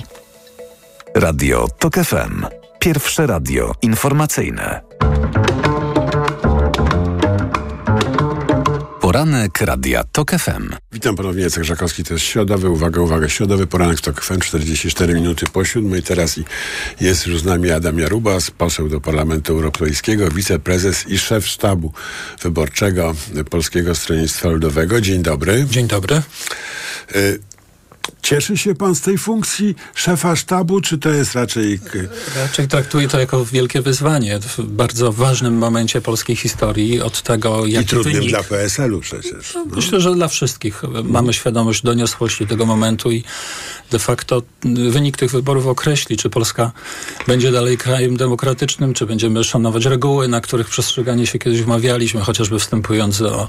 Radio 1.14 1.66
TOK 1.78 1.94
FM. 1.94 2.46
Pierwsze 2.78 3.26
radio 3.26 3.72
informacyjne. 3.82 4.80
Poranek 9.04 9.60
Radia 9.60 10.04
TOK 10.04 10.30
FM. 10.30 10.72
Witam 10.92 11.16
ponownie, 11.16 11.42
Jacek 11.42 11.64
Żakowski, 11.64 12.04
to 12.04 12.14
jest 12.14 12.24
środowy, 12.24 12.70
uwaga, 12.70 13.00
uwaga, 13.00 13.28
środowy 13.28 13.66
poranek 13.66 13.98
w 13.98 14.00
TOK 14.00 14.24
FM, 14.24 14.40
44 14.40 15.14
minuty 15.14 15.46
po 15.52 15.64
siódmej. 15.64 16.02
Teraz 16.02 16.38
i 16.38 16.44
jest 17.00 17.26
już 17.26 17.40
z 17.40 17.44
nami 17.44 17.70
Adam 17.70 17.98
Jarubas, 17.98 18.50
poseł 18.50 18.88
do 18.88 19.00
Parlamentu 19.00 19.52
Europejskiego, 19.52 20.30
wiceprezes 20.30 21.08
i 21.08 21.18
szef 21.18 21.46
sztabu 21.46 21.92
wyborczego 22.42 23.14
Polskiego 23.50 23.94
Stronnictwa 23.94 24.48
Ludowego. 24.48 25.00
Dzień 25.00 25.22
dobry. 25.22 25.66
Dzień 25.70 25.86
dobry. 25.86 26.22
Cieszy 28.22 28.56
się 28.56 28.74
pan 28.74 28.94
z 28.94 29.00
tej 29.00 29.18
funkcji 29.18 29.74
szefa 29.94 30.36
sztabu, 30.36 30.80
czy 30.80 30.98
to 30.98 31.10
jest 31.10 31.34
raczej... 31.34 31.80
Raczej 32.36 32.68
traktuję 32.68 33.08
to 33.08 33.20
jako 33.20 33.44
wielkie 33.44 33.82
wyzwanie 33.82 34.40
w 34.40 34.62
bardzo 34.62 35.12
ważnym 35.12 35.58
momencie 35.58 36.00
polskiej 36.00 36.36
historii 36.36 37.00
od 37.00 37.22
tego, 37.22 37.66
jak 37.66 37.84
I 37.84 37.86
trudnym 37.86 38.14
wynik... 38.14 38.30
dla 38.30 38.42
PSL-u 38.42 39.00
przecież. 39.00 39.54
No. 39.54 39.64
Myślę, 39.76 40.00
że 40.00 40.14
dla 40.14 40.28
wszystkich. 40.28 40.82
Mamy 41.04 41.32
świadomość 41.32 41.82
doniosłości 41.82 42.46
tego 42.46 42.66
momentu 42.66 43.12
i 43.12 43.24
de 43.90 43.98
facto 43.98 44.42
wynik 44.64 45.16
tych 45.16 45.30
wyborów 45.30 45.66
określi, 45.66 46.16
czy 46.16 46.30
Polska 46.30 46.72
będzie 47.26 47.52
dalej 47.52 47.78
krajem 47.78 48.16
demokratycznym, 48.16 48.94
czy 48.94 49.06
będziemy 49.06 49.44
szanować 49.44 49.84
reguły, 49.84 50.28
na 50.28 50.40
których 50.40 50.68
przestrzeganie 50.68 51.26
się 51.26 51.38
kiedyś 51.38 51.60
umawialiśmy, 51.60 52.20
chociażby 52.20 52.58
wstępując 52.58 53.18
do, 53.18 53.48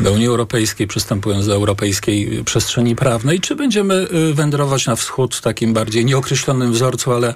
do 0.00 0.12
Unii 0.12 0.26
Europejskiej, 0.26 0.86
przystępując 0.86 1.46
do 1.46 1.54
europejskiej 1.54 2.44
przestrzeni 2.44 2.96
prawnej, 2.96 3.40
czy 3.40 3.56
będziemy 3.56 3.95
wędrować 4.34 4.86
na 4.86 4.96
wschód 4.96 5.34
w 5.34 5.40
takim 5.40 5.72
bardziej 5.72 6.04
nieokreślonym 6.04 6.72
wzorcu, 6.72 7.12
ale 7.12 7.34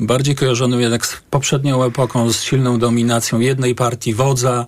bardziej 0.00 0.34
kojarzonym 0.34 0.80
jednak 0.80 1.06
z 1.06 1.16
poprzednią 1.30 1.84
epoką, 1.84 2.32
z 2.32 2.42
silną 2.42 2.78
dominacją 2.78 3.40
jednej 3.40 3.74
partii, 3.74 4.14
wodza. 4.14 4.66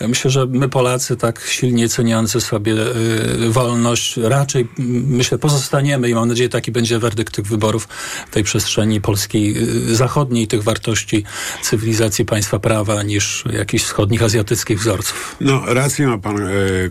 Myślę, 0.00 0.30
że 0.30 0.46
my 0.46 0.68
Polacy 0.68 1.16
tak 1.16 1.40
silnie 1.48 1.88
ceniący 1.88 2.40
sobie 2.40 2.72
y, 2.72 3.50
wolność, 3.50 4.16
raczej 4.16 4.68
myślę 5.08 5.38
pozostaniemy 5.38 6.10
i 6.10 6.14
mam 6.14 6.28
nadzieję 6.28 6.48
taki 6.48 6.72
będzie 6.72 6.98
werdykt 6.98 7.34
tych 7.34 7.46
wyborów 7.46 7.88
w 8.26 8.30
tej 8.30 8.44
przestrzeni 8.44 9.00
polskiej 9.00 9.56
y, 9.90 9.94
zachodniej, 9.94 10.46
tych 10.46 10.62
wartości 10.62 11.24
cywilizacji 11.62 12.24
państwa 12.24 12.58
prawa 12.58 13.02
niż 13.02 13.44
jakichś 13.52 13.84
wschodnich, 13.84 14.22
azjatyckich 14.22 14.80
wzorców. 14.80 15.36
No 15.40 15.62
rację 15.66 16.06
ma 16.06 16.18
pan 16.18 16.36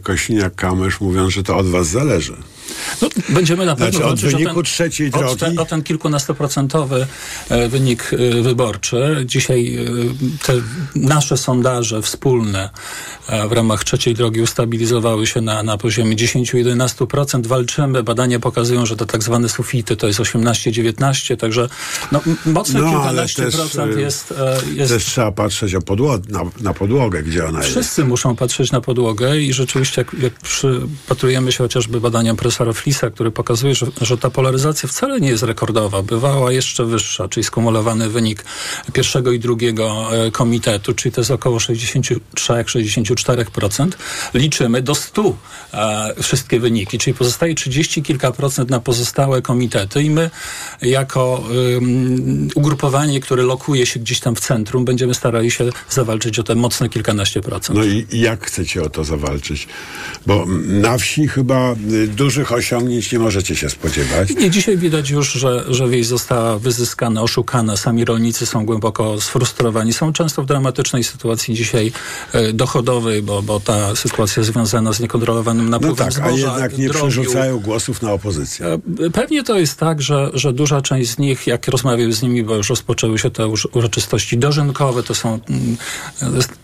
Kosiniak-Kamysz 0.03 1.01
mówiąc, 1.01 1.33
że 1.33 1.43
to 1.43 1.57
od 1.57 1.67
was 1.67 1.87
zależy. 1.87 2.33
No, 3.01 3.09
będziemy 3.29 3.65
na 3.65 3.75
pewno 3.75 3.99
znaczy, 3.99 4.13
od 4.13 4.19
wyniku 4.19 4.51
o 4.51 4.53
ten, 4.53 4.63
trzeciej 4.63 5.11
drogi. 5.11 5.33
O 5.33 5.35
ten, 5.35 5.59
o 5.59 5.65
ten 5.65 5.83
kilkunastoprocentowy 5.83 7.07
e, 7.49 7.69
wynik 7.69 8.11
e, 8.13 8.41
wyborczy. 8.41 9.23
Dzisiaj 9.25 9.75
e, 9.75 10.45
te 10.45 10.53
nasze 10.95 11.37
sondaże 11.37 12.01
wspólne 12.01 12.69
w 13.49 13.51
ramach 13.51 13.83
trzeciej 13.83 14.13
drogi 14.13 14.41
ustabilizowały 14.41 15.27
się 15.27 15.41
na, 15.41 15.63
na 15.63 15.77
poziomie 15.77 16.15
10-11%. 16.15 17.47
Walczymy. 17.47 18.03
Badania 18.03 18.39
pokazują, 18.39 18.85
że 18.85 18.95
to 18.95 19.05
tak 19.05 19.23
zwane 19.23 19.49
sufity 19.49 19.95
to 19.95 20.07
jest 20.07 20.19
18-19, 20.19 21.37
także 21.37 21.69
no, 22.11 22.21
mocne 22.45 22.81
no, 22.81 22.89
kilkanaście 22.89 23.51
procent 23.51 23.97
jest, 23.97 24.33
jest... 24.73 24.93
Też 24.93 25.05
trzeba 25.05 25.31
patrzeć 25.31 25.75
o 25.75 25.81
podło 25.81 26.17
na, 26.29 26.41
na 26.61 26.73
podłogę, 26.73 27.23
gdzie 27.23 27.45
ona 27.45 27.59
Wszyscy 27.59 27.79
jest. 27.79 27.89
Wszyscy 27.89 28.05
muszą 28.05 28.35
patrzeć 28.35 28.71
na 28.71 28.81
podłogę 28.81 29.39
i 29.39 29.53
rzeczywiście 29.53 30.01
jak, 30.01 30.23
jak 30.23 30.33
przypatrujemy 30.33 31.51
się 31.51 31.57
chociażby 31.57 32.01
badaniom 32.01 32.37
Flisa, 32.73 33.09
który 33.09 33.31
pokazuje, 33.31 33.75
że, 33.75 33.85
że 34.01 34.17
ta 34.17 34.29
polaryzacja 34.29 34.89
wcale 34.89 35.21
nie 35.21 35.29
jest 35.29 35.43
rekordowa, 35.43 36.01
bywała 36.01 36.51
jeszcze 36.51 36.85
wyższa, 36.85 37.27
czyli 37.27 37.43
skumulowany 37.43 38.09
wynik 38.09 38.45
pierwszego 38.93 39.31
i 39.31 39.39
drugiego 39.39 40.07
komitetu, 40.31 40.93
czyli 40.93 41.13
to 41.13 41.21
jest 41.21 41.31
około 41.31 41.57
63-64%. 41.57 43.89
Liczymy 44.33 44.81
do 44.81 44.95
100 44.95 45.37
e, 45.73 46.13
wszystkie 46.23 46.59
wyniki, 46.59 46.97
czyli 46.97 47.13
pozostaje 47.13 47.55
30 47.55 48.03
kilka 48.03 48.31
procent 48.31 48.69
na 48.69 48.79
pozostałe 48.79 49.41
komitety 49.41 50.03
i 50.03 50.09
my 50.09 50.29
jako 50.81 51.43
ugrupowanie, 52.55 53.19
które 53.19 53.43
lokuje 53.43 53.85
się 53.85 53.99
gdzieś 53.99 54.19
tam 54.19 54.35
w 54.35 54.39
centrum, 54.39 54.85
będziemy 54.85 55.13
starali 55.13 55.51
się 55.51 55.69
zawalczyć 55.89 56.39
o 56.39 56.43
te 56.43 56.55
mocne 56.55 56.89
kilkanaście 56.89 57.41
procent. 57.41 57.79
No 57.79 57.85
i 57.85 58.05
jak 58.11 58.45
chcecie 58.45 58.83
o 58.83 58.89
to 58.89 59.03
zawalczyć? 59.03 59.67
Bo 60.25 60.45
na 60.67 60.97
wsi 60.97 61.27
chyba 61.27 61.75
dużych 62.43 62.57
osiągnięć 62.57 63.11
nie 63.11 63.19
możecie 63.19 63.55
się 63.55 63.69
spodziewać. 63.69 64.31
I 64.31 64.49
dzisiaj 64.51 64.77
widać 64.77 65.09
już, 65.09 65.31
że, 65.33 65.63
że 65.67 65.87
wieś 65.87 66.07
została 66.07 66.59
wyzyskana, 66.59 67.21
oszukana. 67.21 67.77
Sami 67.77 68.05
rolnicy 68.05 68.45
są 68.45 68.65
głęboko 68.65 69.21
sfrustrowani. 69.21 69.93
Są 69.93 70.13
często 70.13 70.43
w 70.43 70.45
dramatycznej 70.45 71.03
sytuacji 71.03 71.55
dzisiaj 71.55 71.91
e, 72.33 72.53
dochodowej, 72.53 73.21
bo, 73.21 73.41
bo 73.41 73.59
ta 73.59 73.95
sytuacja 73.95 74.43
związana 74.43 74.93
z 74.93 74.99
niekontrolowanym 74.99 75.69
napływem 75.69 75.95
No 75.97 76.03
tak, 76.03 76.13
zboża, 76.13 76.47
a 76.47 76.51
jednak 76.51 76.77
nie 76.77 76.89
drobiu. 76.89 76.99
przerzucają 77.07 77.59
głosów 77.59 78.01
na 78.01 78.11
opozycję. 78.11 78.65
E, 78.65 79.09
Pewnie 79.09 79.43
to 79.43 79.59
jest 79.59 79.79
tak, 79.79 80.01
że, 80.01 80.31
że 80.33 80.53
duża 80.53 80.81
część 80.81 81.09
z 81.09 81.17
nich, 81.17 81.47
jak 81.47 81.67
rozmawiam 81.67 82.13
z 82.13 82.21
nimi, 82.21 82.43
bo 82.43 82.55
już 82.55 82.69
rozpoczęły 82.69 83.19
się 83.19 83.29
te 83.29 83.47
uroczystości 83.73 84.37
dożynkowe, 84.37 85.03
to 85.03 85.15
są 85.15 85.39
mm, 85.49 85.77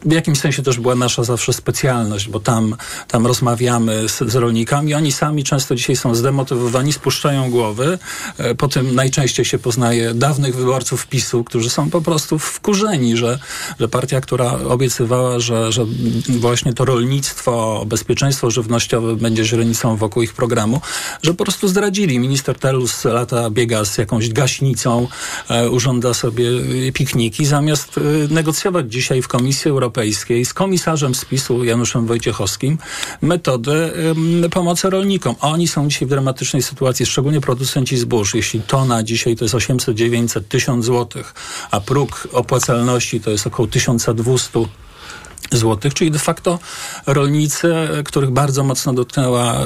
w 0.05 0.11
jakimś 0.11 0.39
sensie 0.39 0.63
też 0.63 0.79
była 0.79 0.95
nasza 0.95 1.23
zawsze 1.23 1.53
specjalność, 1.53 2.29
bo 2.29 2.39
tam, 2.39 2.75
tam 3.07 3.27
rozmawiamy 3.27 4.09
z, 4.09 4.31
z 4.31 4.35
rolnikami. 4.35 4.93
Oni 4.93 5.11
sami 5.11 5.43
często 5.43 5.68
często 5.69 5.75
dzisiaj 5.75 5.95
są 5.95 6.15
zdemotywowani, 6.15 6.93
spuszczają 6.93 7.51
głowy. 7.51 7.99
E, 8.37 8.55
Po 8.55 8.67
tym 8.67 8.95
najczęściej 8.95 9.45
się 9.45 9.59
poznaje 9.59 10.13
dawnych 10.13 10.55
wyborców 10.55 11.07
PiSu, 11.07 11.43
którzy 11.43 11.69
są 11.69 11.89
po 11.89 12.01
prostu 12.01 12.39
wkurzeni, 12.39 13.17
że, 13.17 13.39
że 13.79 13.87
partia, 13.87 14.21
która 14.21 14.51
obiecywała, 14.51 15.39
że, 15.39 15.71
że 15.71 15.85
właśnie 16.29 16.73
to 16.73 16.85
rolnictwo, 16.85 17.83
bezpieczeństwo 17.85 18.51
żywnościowe 18.51 19.15
będzie 19.15 19.45
źrenicą 19.45 19.97
wokół 19.97 20.23
ich 20.23 20.33
programu, 20.33 20.81
że 21.23 21.33
po 21.33 21.43
prostu 21.45 21.67
zdradzili. 21.67 22.19
Minister 22.19 22.59
Telus 22.59 23.05
lata 23.05 23.49
biega 23.49 23.85
z 23.85 23.97
jakąś 23.97 24.29
gaśnicą, 24.29 25.07
e, 25.49 25.69
urządza 25.69 26.13
sobie 26.13 26.49
e, 26.87 26.91
pikniki, 26.91 27.45
zamiast 27.45 27.97
e, 27.97 28.01
negocjować 28.33 28.91
dzisiaj 28.91 29.21
w 29.21 29.27
Komisji 29.27 29.71
Europejskiej 29.71 30.45
z 30.45 30.53
komisarzem 30.53 31.15
z 31.15 31.25
PiSu 31.25 31.63
Januszem 31.63 32.05
Wojciechowskim 32.07 32.77
metodę 33.21 33.93
em, 33.93 34.49
pomocy 34.49 34.89
rolnikom. 34.89 35.35
Oni 35.41 35.58
są 35.67 35.89
dzisiaj 35.89 36.07
w 36.07 36.09
dramatycznej 36.09 36.61
sytuacji, 36.61 37.05
szczególnie 37.05 37.41
producenci 37.41 37.97
zbóż. 37.97 38.35
Jeśli 38.35 38.61
tona 38.61 39.03
dzisiaj 39.03 39.35
to 39.35 39.45
jest 39.45 39.55
800, 39.55 39.95
900, 39.95 40.47
1000 40.47 40.85
złotych, 40.85 41.33
a 41.71 41.79
próg 41.79 42.27
opłacalności 42.31 43.21
to 43.21 43.31
jest 43.31 43.47
około 43.47 43.67
1200 43.67 44.59
złotych, 45.51 45.93
czyli 45.93 46.11
de 46.11 46.19
facto 46.19 46.59
rolnicy, 47.07 47.75
e, 47.75 48.03
których 48.03 48.29
bardzo 48.31 48.63
mocno 48.63 48.93
dotknęła 48.93 49.53
e, 49.53 49.65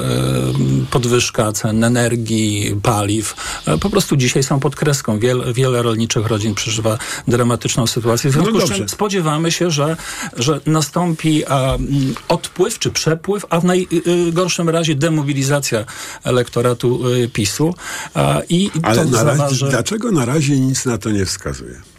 podwyżka 0.90 1.52
cen 1.52 1.84
energii, 1.84 2.76
paliw, 2.82 3.34
e, 3.66 3.78
po 3.78 3.90
prostu 3.90 4.16
dzisiaj 4.16 4.42
są 4.42 4.60
pod 4.60 4.76
kreską. 4.76 5.18
Wiele, 5.18 5.52
wiele 5.52 5.82
rolniczych 5.82 6.26
rodzin 6.26 6.54
przeżywa 6.54 6.98
dramatyczną 7.28 7.86
sytuację. 7.86 8.30
W 8.30 8.36
No 8.36 8.42
związku 8.42 8.58
z 8.58 8.62
dobrze. 8.62 8.78
czym 8.78 8.88
spodziewamy 8.88 9.52
się, 9.52 9.70
że, 9.70 9.96
że 10.36 10.60
nastąpi 10.66 11.42
odpływ 12.28 12.78
czy 12.78 12.90
przepływ, 12.90 13.46
a 13.50 13.60
w 13.60 13.64
najgorszym 13.64 14.68
razie 14.68 14.94
demobilizacja 14.94 15.84
elektoratu 16.24 17.08
y, 17.08 17.28
PiSu. 17.28 17.74
I 18.48 18.70
Ale 18.82 19.04
na 19.04 19.24
razie, 19.24 19.66
dlaczego 19.70 20.12
na 20.12 20.24
razie 20.24 20.60
nic 20.60 20.84
na 20.84 20.98
to 20.98 21.10
nie 21.10 21.26
wskazuje? 21.26 21.93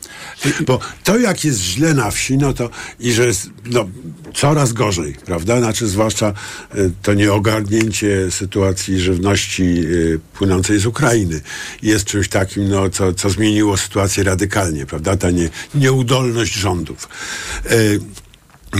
Bo 0.65 0.79
to, 1.03 1.17
jak 1.17 1.45
jest 1.45 1.59
źle 1.59 1.93
na 1.93 2.11
wsi, 2.11 2.38
no 2.38 2.53
to 2.53 2.69
i 2.99 3.13
że 3.13 3.25
jest 3.25 3.49
no, 3.65 3.89
coraz 4.33 4.73
gorzej, 4.73 5.15
prawda? 5.25 5.59
Znaczy, 5.59 5.88
zwłaszcza 5.88 6.33
y, 6.75 6.91
to 7.01 7.13
nieogarnięcie 7.13 8.31
sytuacji 8.31 8.99
żywności 8.99 9.63
y, 9.63 10.19
płynącej 10.33 10.79
z 10.79 10.86
Ukrainy 10.86 11.41
jest 11.81 12.05
czymś 12.05 12.29
takim, 12.29 12.69
no, 12.69 12.89
co, 12.89 13.13
co 13.13 13.29
zmieniło 13.29 13.77
sytuację 13.77 14.23
radykalnie, 14.23 14.86
prawda? 14.86 15.17
Ta 15.17 15.31
nie, 15.31 15.49
nieudolność 15.75 16.53
rządów. 16.53 17.07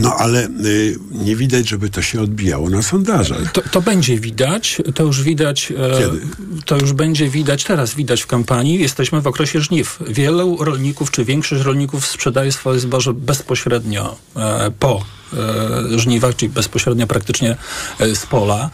No 0.02 0.16
ale 0.16 0.48
y, 0.66 0.96
nie 1.12 1.36
widać, 1.36 1.70
żeby 1.70 1.90
to 1.90 2.02
się 2.02 2.22
odbijało 2.22 2.70
na 2.70 2.82
sondażach. 2.82 3.52
To, 3.52 3.62
to 3.72 3.82
będzie 3.82 4.20
widać, 4.20 4.82
to 4.96 5.04
już 5.04 5.24
widać, 5.24 5.72
e, 5.72 6.66
to 6.66 6.78
już 6.78 6.94
będzie 6.94 7.30
widać, 7.30 7.64
teraz 7.64 7.96
widać 7.96 8.22
w 8.22 8.28
kampanii. 8.28 8.80
Jesteśmy 8.80 9.22
w 9.22 9.28
okresie 9.28 9.62
żniw. 9.62 10.00
Wielu 10.08 10.64
rolników, 10.64 11.12
czy 11.12 11.26
większość 11.26 11.64
rolników 11.64 12.08
sprzedaje 12.08 12.52
swoje 12.52 12.80
zboże 12.80 13.14
bezpośrednio 13.14 14.18
e, 14.36 14.72
po 14.80 15.06
e, 15.34 16.00
żniwach, 16.00 16.36
czyli 16.36 16.50
bezpośrednio 16.50 17.08
praktycznie 17.08 17.58
e, 18.00 18.16
z 18.16 18.26
pola. 18.26 18.70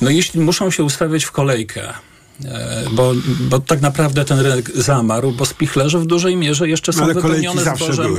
No 0.00 0.10
jeśli 0.10 0.40
muszą 0.40 0.70
się 0.70 0.84
ustawiać 0.84 1.24
w 1.24 1.30
kolejkę, 1.30 1.92
bo, 2.92 3.12
bo 3.40 3.58
tak 3.58 3.80
naprawdę 3.80 4.24
ten 4.24 4.40
rynek 4.40 4.70
zamarł, 4.76 5.32
bo 5.32 5.46
spichlerze 5.46 5.98
w 5.98 6.06
dużej 6.06 6.36
mierze 6.36 6.68
jeszcze 6.68 6.92
są 6.92 7.04
ale 7.04 7.14
wypełnione 7.14 7.62
zbożem, 7.62 8.16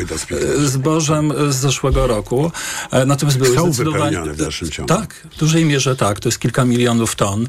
e, 0.58 0.68
zbożem 0.68 1.34
z 1.50 1.56
zeszłego 1.56 2.08
roku. 2.08 2.52
E, 2.92 3.06
Natomiast 3.06 3.38
były 3.38 3.56
Są 3.56 3.66
zdecydowanie... 3.66 4.04
wypełnione 4.04 4.34
w 4.34 4.38
dalszym 4.38 4.70
ciągu. 4.72 4.94
Tak, 4.94 5.28
w 5.32 5.40
dużej 5.40 5.66
mierze 5.66 5.96
tak, 5.96 6.20
to 6.20 6.30
jest 6.30 6.40
kilka 6.40 6.66
milionów 6.66 7.16
ton. 7.16 7.48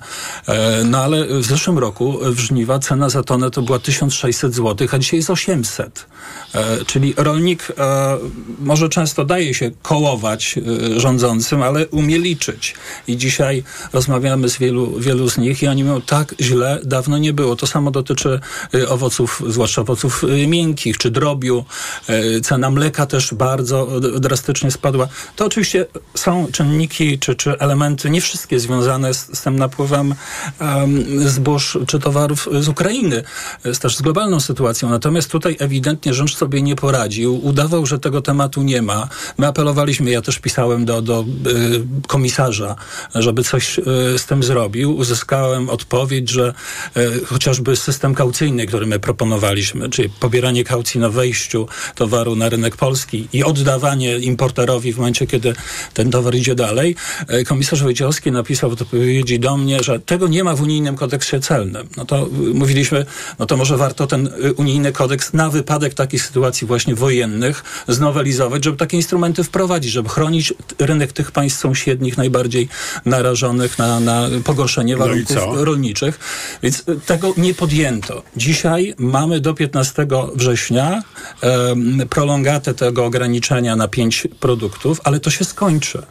E, 0.49 0.85
no 0.85 0.99
ale 0.99 1.27
w 1.41 1.45
zeszłym 1.45 1.79
roku 1.79 2.19
w 2.23 2.39
żniwa 2.39 2.79
cena 2.79 3.09
za 3.09 3.23
tonę 3.23 3.51
to 3.51 3.63
była 3.63 3.79
1600 3.79 4.55
zł, 4.55 4.89
a 4.93 4.99
dzisiaj 4.99 5.19
jest 5.19 5.31
800. 5.31 6.07
E, 6.55 6.85
czyli 6.85 7.15
rolnik 7.17 7.73
e, 7.79 8.19
może 8.59 8.89
często 8.89 9.25
daje 9.25 9.55
się 9.55 9.71
kołować 9.83 10.59
e, 10.59 11.01
rządzącym, 11.01 11.63
ale 11.63 11.89
umie 11.89 12.19
liczyć. 12.19 12.75
I 13.09 13.17
dzisiaj 13.17 13.63
rozmawiamy 13.93 14.49
z 14.49 14.59
wielu, 14.59 15.01
wielu 15.01 15.31
z 15.31 15.39
nich 15.39 15.63
i 15.63 15.67
oni 15.67 15.85
mówią, 15.85 16.01
tak 16.01 16.35
źle 16.41 16.60
dawno 16.85 17.19
nie 17.19 17.33
było. 17.33 17.57
To 17.57 17.67
samo 17.67 17.91
dotyczy 17.91 18.41
e, 18.75 18.89
owoców, 18.89 19.43
zwłaszcza 19.49 19.81
owoców 19.81 20.25
e, 20.25 20.47
miękkich 20.47 20.99
czy 20.99 21.11
drobiu. 21.11 21.65
E, 22.09 22.41
Cena 22.41 22.71
mleka 22.71 23.07
też 23.07 23.35
bardzo 23.35 24.01
drastycznie 24.01 24.71
spadła. 24.71 25.09
To 25.37 25.45
oczywiście 25.47 25.87
są 26.15 26.47
czynniki 26.53 27.19
czy, 27.19 27.35
czy 27.35 27.59
elementy, 27.59 28.11
nie 28.11 28.21
wszystkie 28.21 28.61
związane 28.61 29.15
z, 29.15 29.39
z 29.39 29.43
tym 29.43 29.59
napływem 29.59 30.15
em, 30.59 31.05
zbóż 31.29 31.79
czy 31.87 31.99
towarów 31.99 32.49
z 32.61 32.69
Ukrainy, 32.69 33.23
z 33.65 33.79
też 33.79 33.97
z 33.97 34.03
globalną 34.03 34.41
sytuacją. 34.41 34.91
Natomiast 34.91 35.31
tutaj 35.31 35.57
ewidentnie 35.59 36.15
rząd 36.15 36.31
sobie 36.31 36.63
nie 36.63 36.77
poradził, 36.77 37.47
udawał, 37.47 37.87
że 37.87 37.99
tego 37.99 38.23
tematu 38.23 38.63
nie 38.63 38.83
ma. 38.83 39.09
My 39.39 39.47
apelowaliśmy, 39.47 40.11
ja 40.11 40.23
też 40.23 40.39
pisałem 40.39 40.85
do, 40.85 41.03
do 41.03 41.25
y, 41.47 42.07
komisarza, 42.07 42.77
żeby 43.15 43.45
coś 43.45 43.79
y, 43.79 43.83
z 44.19 44.27
tym 44.27 44.43
zrobił. 44.43 44.97
Uzyskałem 44.97 45.69
odpowiedź, 45.71 46.31
że 46.31 46.50
y, 46.97 47.25
chociażby 47.25 47.77
system 47.77 48.15
kaucyjny, 48.15 48.67
który 48.67 48.87
my 48.87 48.99
proponowaliśmy, 48.99 49.89
czyli 49.91 50.09
pobieranie 50.21 50.65
kaucji 50.65 51.01
na 51.01 51.09
wejściu 51.09 51.69
towaru 51.95 52.37
na 52.37 52.49
rynek 52.49 52.77
polski 52.77 53.29
i 53.33 53.45
oddawanie 53.45 54.19
importerowi 54.19 54.93
w 54.93 54.97
momencie, 54.97 55.27
kiedy 55.27 55.55
ten 55.95 56.11
towar 56.11 56.35
idzie 56.35 56.55
dalej. 56.55 56.97
E, 57.29 57.45
Komisarz 57.45 57.83
Wojciechowski 57.83 58.33
napisał 58.33 58.71
w 58.71 58.73
odpowiedzi 58.73 59.39
do 59.39 59.57
mnie, 59.57 59.83
że 59.83 60.01
tego 60.01 60.29
nie 60.29 60.45
ma 60.45 60.55
w 60.55 60.63
unijnym 60.63 60.97
kodeksie 60.97 61.41
celnym. 61.41 61.89
No 61.97 62.05
to 62.05 62.27
y, 62.27 62.55
mówiliśmy, 62.55 63.07
no 63.39 63.47
to 63.47 63.57
może 63.57 63.77
warto 63.77 64.07
ten 64.07 64.27
y, 64.27 64.53
unijny 64.53 64.93
kodeks 64.93 65.33
na 65.33 65.51
wypadek 65.51 65.95
takich 65.95 66.23
sytuacji 66.23 66.67
właśnie 66.67 66.95
wojennych 66.95 67.65
znowelizować, 67.89 68.65
żeby 68.65 68.77
takie 68.77 68.97
instrumenty 68.97 69.45
wprowadzić, 69.45 69.93
żeby 69.93 70.09
chronić 70.09 70.55
rynek 70.79 71.13
tych 71.13 71.33
państw 71.33 71.61
sąsiednich 71.61 72.17
najbardziej 72.17 72.69
narażonych 73.05 73.79
na, 73.79 74.01
na 74.01 74.29
pogorszenie 74.45 74.93
No 74.97 74.99
warunków 74.99 75.37
co? 75.37 75.65
rolniczych. 75.65 76.19
Więc 76.63 76.79
y, 76.89 77.01
tego 77.07 77.35
nie 77.37 77.55
podjęto. 77.55 78.23
Dzisiaj 78.37 78.95
mamy 78.99 79.41
do 79.41 79.55
15 79.55 80.07
września 80.35 81.03
em, 81.41 82.01
prolongatę 82.11 82.75
tego 82.75 83.05
ograniczenia 83.05 83.77
na 83.77 83.89
pięć 83.89 84.29
produktów, 84.41 85.01
ale 85.05 85.21
to 85.21 85.31
się 85.31 85.45
skończy. 85.45 86.03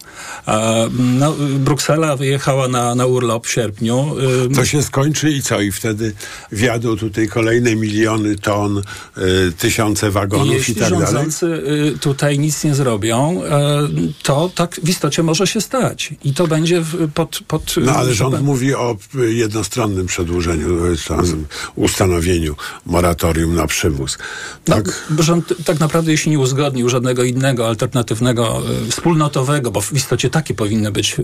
E, 0.47 0.89
no, 0.99 1.33
y, 1.33 1.59
Bruksela 1.59 2.15
wyjechała 2.15 2.67
na, 2.67 2.95
na 2.95 3.05
urlop 3.05 3.47
w 3.47 3.51
sierpniu. 3.51 4.15
Y, 4.51 4.55
To 4.55 4.65
się 4.65 4.83
skończy 4.83 5.31
i 5.31 5.41
co? 5.41 5.61
I 5.61 5.71
wtedy 5.71 6.13
wjadą 6.51 6.97
tutaj 6.97 7.27
kolejne 7.27 7.75
miliony 7.75 8.35
ton, 8.35 8.77
y, 8.77 9.51
tysiące 9.57 10.11
wagonów 10.11 10.47
i, 10.47 10.51
jeśli 10.51 10.75
tak 10.75 10.89
dalej. 10.89 10.99
rządzący 11.05 11.45
y, 11.95 11.99
tutaj 11.99 12.39
nic 12.39 12.63
nie 12.63 12.75
zrobią, 12.75 13.41
e, 13.43 13.87
to 14.23 14.51
tak 14.55 14.75
w 14.83 14.89
istocie 14.89 15.23
może 15.23 15.47
się 15.47 15.61
stać. 15.61 16.13
I 16.23 16.33
to 16.33 16.47
będzie 16.47 16.81
w, 16.81 17.11
pod, 17.11 17.39
pod... 17.47 17.75
No 17.81 17.91
ale 17.91 18.13
rząd 18.13 18.41
mówi 18.41 18.75
o 18.75 18.97
y, 19.15 19.33
jednostronnym 19.33 20.07
przedłużeniu, 20.19 20.67
tam, 21.07 21.45
ustanowieniu 21.75 22.55
moratorium 22.85 23.55
na 23.55 23.67
przywóz. 23.67 24.17
Tak? 24.65 25.05
No, 25.17 25.23
rząd 25.23 25.53
tak 25.65 25.79
naprawdę, 25.79 26.11
jeśli 26.11 26.31
nie 26.31 26.39
uzgodnił 26.39 26.89
żadnego 26.89 27.23
innego, 27.23 27.67
alternatywnego, 27.67 28.61
y, 28.87 28.91
wspólnotowego, 28.91 29.71
bo 29.71 29.81
w 29.81 29.93
istocie 29.93 30.29
takie 30.29 30.53
powinny 30.53 30.91
być 30.91 31.19
y, 31.19 31.23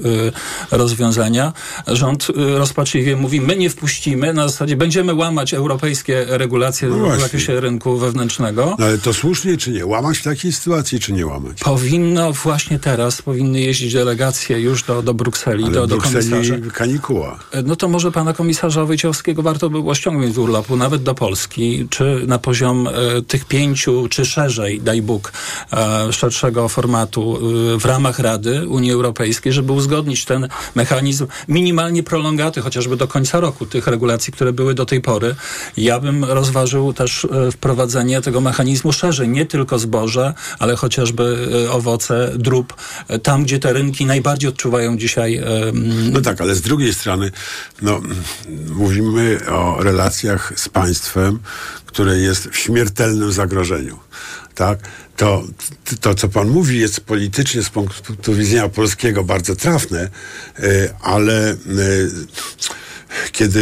rozwiązania, 0.71 1.53
rząd 1.87 2.27
rozpaczliwie 2.35 3.15
mówi, 3.15 3.41
my 3.41 3.55
nie 3.55 3.69
wpuścimy, 3.69 4.33
na 4.33 4.47
zasadzie 4.47 4.75
będziemy 4.75 5.13
łamać 5.13 5.53
europejskie 5.53 6.25
regulacje 6.27 6.89
No 6.89 7.17
w 7.17 7.19
zakresie 7.19 7.59
rynku 7.59 7.97
wewnętrznego. 7.97 8.75
No 8.79 8.85
ale 8.85 8.97
to 8.97 9.13
słusznie 9.13 9.57
czy 9.57 9.71
nie? 9.71 9.85
Łamać 9.85 10.17
w 10.17 10.23
takiej 10.23 10.51
sytuacji 10.53 10.99
czy 10.99 11.13
nie 11.13 11.25
łamać? 11.25 11.59
Powinno 11.59 12.33
właśnie 12.33 12.79
teraz, 12.79 13.21
powinny 13.21 13.61
jeździć 13.61 13.93
delegacje 13.93 14.59
już 14.59 14.83
do, 14.83 15.01
do 15.01 15.13
Brukseli, 15.13 15.63
Ale 15.63 15.73
do, 15.73 15.87
do 15.87 15.97
Brukseli 15.97 16.29
komisarza. 16.29 16.55
kanikuła. 16.73 17.39
No 17.65 17.75
to 17.75 17.87
może 17.87 18.11
pana 18.11 18.33
komisarza 18.33 18.84
Wojciechowskiego 18.85 19.43
warto 19.43 19.69
by 19.69 19.81
było 19.81 19.95
ściągnąć 19.95 20.35
z 20.35 20.37
urlopu, 20.37 20.75
nawet 20.75 21.03
do 21.03 21.15
Polski, 21.15 21.87
czy 21.89 22.23
na 22.27 22.39
poziom 22.39 22.87
e, 22.87 22.91
tych 23.21 23.45
pięciu, 23.45 24.07
czy 24.09 24.25
szerzej, 24.25 24.81
daj 24.81 25.01
Bóg, 25.01 25.33
e, 25.73 26.13
szerszego 26.13 26.69
formatu 26.69 27.37
e, 27.75 27.79
w 27.79 27.85
ramach 27.85 28.19
Rady 28.19 28.67
Unii 28.67 28.91
Europejskiej, 28.91 29.53
żeby 29.53 29.71
uzgodnić 29.71 30.25
ten 30.25 30.47
mechanizm 30.75 31.27
minimalnie 31.47 32.03
prolongaty, 32.03 32.61
chociażby 32.61 32.97
do 32.97 33.07
końca 33.07 33.39
roku, 33.39 33.65
tych 33.65 33.87
regulacji, 33.87 34.33
które 34.33 34.53
były 34.53 34.73
do 34.73 34.85
tej 34.85 35.01
pory. 35.01 35.35
Ja 35.77 35.99
bym 35.99 36.23
rozważył 36.23 36.93
też 36.93 37.27
wprowadzenie 37.51 38.21
tego 38.21 38.41
mechanizmu 38.41 38.93
szerzej, 38.93 39.29
nie 39.29 39.45
tylko 39.45 39.79
zboże, 39.79 40.33
ale 40.59 40.75
chociażby 40.75 41.47
owoce, 41.71 42.31
drób, 42.35 42.73
tam, 43.23 43.43
gdzie 43.43 43.59
te 43.59 43.73
rynki 43.73 44.05
najbardziej 44.05 44.49
odczuwają 44.49 44.97
dzisiaj 44.97 45.41
No 46.11 46.21
tak, 46.21 46.41
ale 46.41 46.55
z 46.55 46.61
drugiej 46.61 46.93
strony, 46.93 47.31
no, 47.81 48.01
mówimy 48.69 49.39
o 49.49 49.83
relacjach 49.83 50.53
z 50.55 50.69
państwem, 50.69 51.39
które 51.85 52.17
jest 52.17 52.47
w 52.47 52.57
śmiertelnym 52.57 53.31
zagrożeniu. 53.31 53.99
Tak? 54.55 54.79
To, 55.17 55.43
to, 56.01 56.15
co 56.15 56.29
pan 56.29 56.47
mówi, 56.47 56.79
jest 56.79 57.01
politycznie 57.01 57.63
z 57.63 57.69
punktu 57.69 58.33
widzenia 58.33 58.69
polskiego 58.69 59.23
bardzo 59.23 59.55
trafne, 59.55 60.09
y, 60.59 60.93
ale 61.01 61.51
y, 61.51 61.57
kiedy 63.31 63.59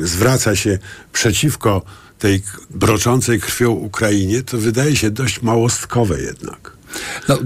y, 0.00 0.06
zwraca 0.06 0.56
się 0.56 0.78
przeciwko 1.12 1.82
tej 2.18 2.42
broczącej 2.70 3.40
krwią 3.40 3.70
Ukrainie, 3.70 4.42
to 4.42 4.58
wydaje 4.58 4.96
się 4.96 5.10
dość 5.10 5.42
małostkowe 5.42 6.20
jednak. 6.20 6.75
No, 7.28 7.38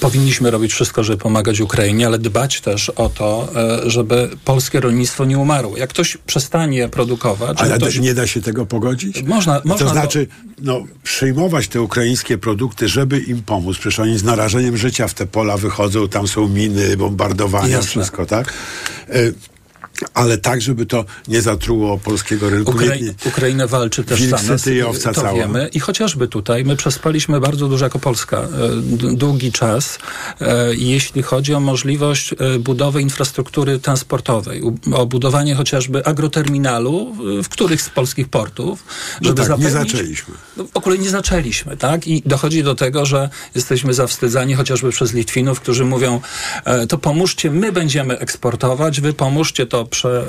powinniśmy 0.00 0.50
robić 0.50 0.72
wszystko, 0.72 1.04
żeby 1.04 1.18
pomagać 1.18 1.60
Ukrainie, 1.60 2.06
ale 2.06 2.18
dbać 2.18 2.60
też 2.60 2.90
o 2.90 3.08
to, 3.08 3.48
e, 3.84 3.90
żeby 3.90 4.30
polskie 4.44 4.80
rolnictwo 4.80 5.24
nie 5.24 5.38
umarło. 5.38 5.76
Jak 5.76 5.90
ktoś 5.90 6.16
przestanie 6.26 6.88
produkować... 6.88 7.60
Ale 7.60 7.76
ktoś... 7.76 7.98
nie 7.98 8.14
da 8.14 8.26
się 8.26 8.40
tego 8.42 8.66
pogodzić? 8.66 9.22
Można, 9.22 9.60
można 9.64 9.86
to 9.86 9.92
znaczy, 9.92 10.26
no, 10.62 10.84
przyjmować 11.02 11.68
te 11.68 11.82
ukraińskie 11.82 12.38
produkty, 12.38 12.88
żeby 12.88 13.18
im 13.20 13.42
pomóc. 13.42 13.78
Przecież 13.78 14.00
oni 14.00 14.18
z 14.18 14.24
narażeniem 14.24 14.76
życia 14.76 15.08
w 15.08 15.14
te 15.14 15.26
pola 15.26 15.56
wychodzą, 15.56 16.08
tam 16.08 16.28
są 16.28 16.48
miny, 16.48 16.96
bombardowania, 16.96 17.68
Jasne. 17.68 17.90
wszystko, 17.90 18.26
tak? 18.26 18.52
Y 19.14 19.34
ale 20.14 20.38
tak, 20.38 20.62
żeby 20.62 20.86
to 20.86 21.04
nie 21.28 21.42
zatruło 21.42 21.98
polskiego 21.98 22.50
rynku. 22.50 22.70
Ukrai 22.70 23.02
nie, 23.02 23.14
Ukraina 23.26 23.66
walczy 23.66 24.04
też 24.04 24.20
owca 24.88 25.12
to 25.12 25.20
cała. 25.20 25.34
wiemy. 25.34 25.68
I 25.72 25.80
chociażby 25.80 26.28
tutaj 26.28 26.64
my 26.64 26.76
przespaliśmy 26.76 27.40
bardzo 27.40 27.68
dużo 27.68 27.84
jako 27.84 27.98
Polska 27.98 28.36
e, 28.36 28.46
długi 29.14 29.52
czas, 29.52 29.98
e, 30.40 30.74
jeśli 30.74 31.22
chodzi 31.22 31.54
o 31.54 31.60
możliwość 31.60 32.32
e, 32.32 32.58
budowy 32.58 33.02
infrastruktury 33.02 33.78
transportowej, 33.78 34.62
o 34.92 35.06
budowanie 35.06 35.54
chociażby 35.54 36.04
agroterminalu 36.04 37.14
w 37.42 37.48
których 37.48 37.82
z 37.82 37.90
polskich 37.90 38.28
portów, 38.28 38.84
no 39.20 39.28
żeby 39.28 39.36
tak, 39.36 39.46
zapewnić... 39.46 39.74
nie 39.74 39.80
zaczęliśmy. 39.80 40.34
No, 40.56 40.64
w 40.64 40.76
ogóle 40.76 40.98
nie 40.98 41.10
zaczęliśmy, 41.10 41.76
tak? 41.76 42.06
I 42.06 42.22
dochodzi 42.26 42.62
do 42.62 42.74
tego, 42.74 43.06
że 43.06 43.30
jesteśmy 43.54 43.94
zawstydzani 43.94 44.54
chociażby 44.54 44.90
przez 44.90 45.12
Litwinów, 45.12 45.60
którzy 45.60 45.84
mówią, 45.84 46.20
to 46.88 46.98
pomóżcie, 46.98 47.50
my 47.50 47.72
będziemy 47.72 48.18
eksportować, 48.18 49.00
wy 49.00 49.12
pomóżcie 49.12 49.66
to 49.66 49.87
prze, 49.90 50.24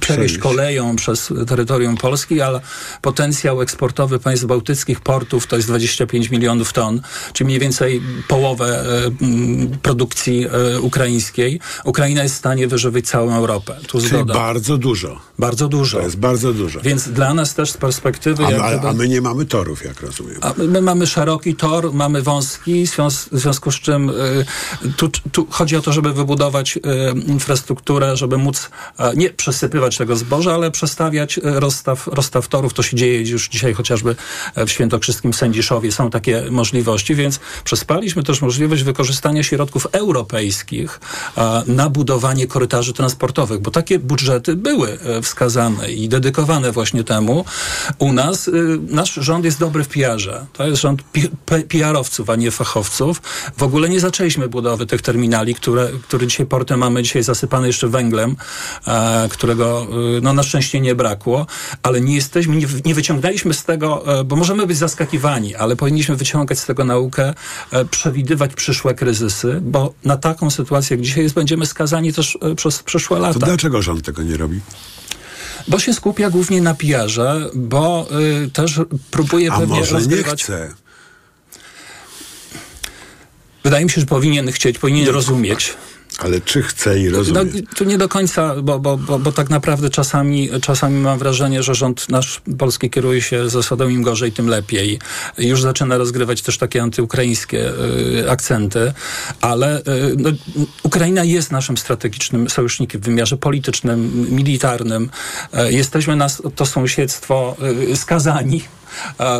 przewieźć 0.00 0.38
koleją 0.38 0.96
przez 0.96 1.32
terytorium 1.46 1.96
Polski, 1.96 2.40
ale 2.40 2.60
potencjał 3.02 3.62
eksportowy 3.62 4.18
państw 4.18 4.46
bałtyckich 4.46 5.00
portów 5.00 5.46
to 5.46 5.56
jest 5.56 5.68
25 5.68 6.30
milionów 6.30 6.72
ton, 6.72 7.00
czyli 7.32 7.46
mniej 7.46 7.58
więcej 7.58 8.02
połowę 8.28 8.84
produkcji 9.82 10.46
um, 10.46 10.84
ukraińskiej. 10.84 11.60
Ukraina 11.84 12.22
jest 12.22 12.34
w 12.34 12.38
stanie 12.38 12.68
wyżywić 12.68 13.08
całą 13.08 13.34
Europę. 13.34 13.76
Tu 13.86 13.98
czyli 13.98 14.08
zgoda. 14.08 14.34
bardzo 14.34 14.78
dużo. 14.78 15.20
Bardzo 15.38 15.68
dużo. 15.68 15.98
To 15.98 16.04
jest 16.04 16.16
bardzo 16.16 16.52
dużo. 16.52 16.80
Więc 16.80 17.08
dla 17.08 17.34
nas 17.34 17.54
też 17.54 17.70
z 17.70 17.76
perspektywy... 17.76 18.44
A, 18.44 18.46
a, 18.46 18.70
gdyby, 18.70 18.88
a 18.88 18.92
my 18.92 19.08
nie 19.08 19.20
mamy 19.20 19.44
torów, 19.44 19.84
jak 19.84 20.00
rozumiem. 20.00 20.38
a 20.40 20.54
my 20.56 20.82
mamy 20.82 21.06
szeroki 21.06 21.54
tor, 21.54 21.92
mamy 21.92 22.22
wąski, 22.22 22.86
w 22.86 22.90
związku, 22.90 23.36
w 23.36 23.40
związku 23.40 23.72
z 23.72 23.74
czym 23.74 24.10
y, 24.10 24.44
tu, 24.96 25.08
tu 25.08 25.46
chodzi 25.50 25.76
o 25.76 25.82
to, 25.82 25.92
żeby 25.92 26.12
wybudować 26.12 26.76
y, 26.76 26.80
infrastrukturę, 27.26 28.16
żeby 28.16 28.38
móc 28.38 28.70
nie 29.16 29.30
przesypywać 29.30 29.96
tego 29.96 30.16
zboża, 30.16 30.54
ale 30.54 30.70
przestawiać 30.70 31.40
rozstaw, 31.42 32.06
rozstaw 32.06 32.48
torów. 32.48 32.74
To 32.74 32.82
się 32.82 32.96
dzieje 32.96 33.30
już 33.30 33.48
dzisiaj 33.48 33.74
chociażby 33.74 34.16
w 34.56 34.70
Świętokrzyskim 34.70 35.32
Sędziszowie. 35.32 35.92
Są 35.92 36.10
takie 36.10 36.44
możliwości, 36.50 37.14
więc 37.14 37.40
przespaliśmy 37.64 38.22
też 38.22 38.42
możliwość 38.42 38.82
wykorzystania 38.82 39.42
środków 39.42 39.86
europejskich 39.92 41.00
na 41.66 41.90
budowanie 41.90 42.46
korytarzy 42.46 42.92
transportowych, 42.92 43.60
bo 43.60 43.70
takie 43.70 43.98
budżety 43.98 44.56
były 44.56 44.98
wskazane 45.22 45.92
i 45.92 46.08
dedykowane 46.08 46.72
właśnie 46.72 47.04
temu. 47.04 47.44
U 47.98 48.12
nas 48.12 48.50
nasz 48.88 49.14
rząd 49.14 49.44
jest 49.44 49.58
dobry 49.58 49.84
w 49.84 49.88
PR-ze. 49.88 50.46
To 50.52 50.66
jest 50.66 50.82
rząd 50.82 51.02
PR-owców, 51.68 52.30
a 52.30 52.36
nie 52.36 52.50
fachowców. 52.50 53.22
W 53.56 53.62
ogóle 53.62 53.88
nie 53.88 54.00
zaczęliśmy 54.00 54.48
budowy 54.48 54.86
tych 54.86 55.02
terminali, 55.02 55.54
które, 55.54 55.88
które 56.02 56.26
dzisiaj 56.26 56.46
portem 56.46 56.80
mamy 56.80 57.02
dzisiaj 57.02 57.22
zasypane 57.22 57.66
jeszcze 57.66 57.88
węglem, 57.88 58.36
którego 59.30 59.86
no, 60.22 60.32
na 60.32 60.42
szczęście 60.42 60.80
nie 60.80 60.94
brakło, 60.94 61.46
ale 61.82 62.00
nie 62.00 62.14
jesteśmy, 62.14 62.56
nie, 62.56 62.66
nie 62.84 62.94
wyciągnęliśmy 62.94 63.54
z 63.54 63.64
tego, 63.64 64.04
bo 64.24 64.36
możemy 64.36 64.66
być 64.66 64.76
zaskakiwani, 64.76 65.54
ale 65.54 65.76
powinniśmy 65.76 66.16
wyciągać 66.16 66.58
z 66.58 66.66
tego 66.66 66.84
naukę, 66.84 67.34
przewidywać 67.90 68.54
przyszłe 68.54 68.94
kryzysy, 68.94 69.60
bo 69.62 69.94
na 70.04 70.16
taką 70.16 70.50
sytuację, 70.50 70.96
jak 70.96 71.06
dzisiaj 71.06 71.22
jest, 71.22 71.34
będziemy 71.34 71.66
skazani 71.66 72.12
też 72.12 72.38
przez 72.56 72.82
przyszłe 72.82 73.18
lata. 73.18 73.40
To 73.40 73.46
dlaczego 73.46 73.82
rząd 73.82 74.04
tego 74.04 74.22
nie 74.22 74.36
robi? 74.36 74.60
Bo 75.68 75.78
się 75.78 75.94
skupia 75.94 76.30
głównie 76.30 76.62
na 76.62 76.74
PR-ze, 76.74 77.50
bo 77.54 78.08
y, 78.44 78.50
też 78.50 78.80
próbuje 79.10 79.52
A 79.52 79.58
pewnie 79.58 79.80
może 79.80 79.94
rozgrywać... 79.94 80.48
nie 80.48 80.54
chce? 80.54 80.74
Wydaje 83.64 83.84
mi 83.84 83.90
się, 83.90 84.00
że 84.00 84.06
powinien 84.06 84.52
chcieć, 84.52 84.78
powinien 84.78 85.08
rozumieć. 85.08 85.74
Ale 86.18 86.40
czy 86.40 86.62
chce 86.62 87.00
i 87.00 87.08
rozumie? 87.08 87.40
No, 87.44 87.60
tu 87.76 87.84
nie 87.84 87.98
do 87.98 88.08
końca, 88.08 88.54
bo, 88.62 88.78
bo, 88.78 88.96
bo, 88.96 89.18
bo 89.18 89.32
tak 89.32 89.50
naprawdę 89.50 89.90
czasami, 89.90 90.50
czasami 90.62 91.00
mam 91.00 91.18
wrażenie, 91.18 91.62
że 91.62 91.74
rząd 91.74 92.08
nasz 92.08 92.40
polski 92.58 92.90
kieruje 92.90 93.22
się 93.22 93.50
zasadą 93.50 93.88
im 93.88 94.02
gorzej, 94.02 94.32
tym 94.32 94.48
lepiej. 94.48 94.98
Już 95.38 95.62
zaczyna 95.62 95.98
rozgrywać 95.98 96.42
też 96.42 96.58
takie 96.58 96.82
antyukraińskie 96.82 97.70
y, 98.20 98.30
akcenty, 98.30 98.92
ale 99.40 99.78
y, 99.80 99.82
no, 100.16 100.30
Ukraina 100.82 101.24
jest 101.24 101.52
naszym 101.52 101.76
strategicznym 101.76 102.50
sojusznikiem 102.50 103.00
w 103.00 103.04
wymiarze 103.04 103.36
politycznym, 103.36 104.26
militarnym. 104.30 105.10
Y, 105.68 105.72
jesteśmy 105.72 106.16
na 106.16 106.26
to 106.56 106.66
sąsiedztwo 106.66 107.56
y, 107.92 107.96
skazani. 107.96 108.62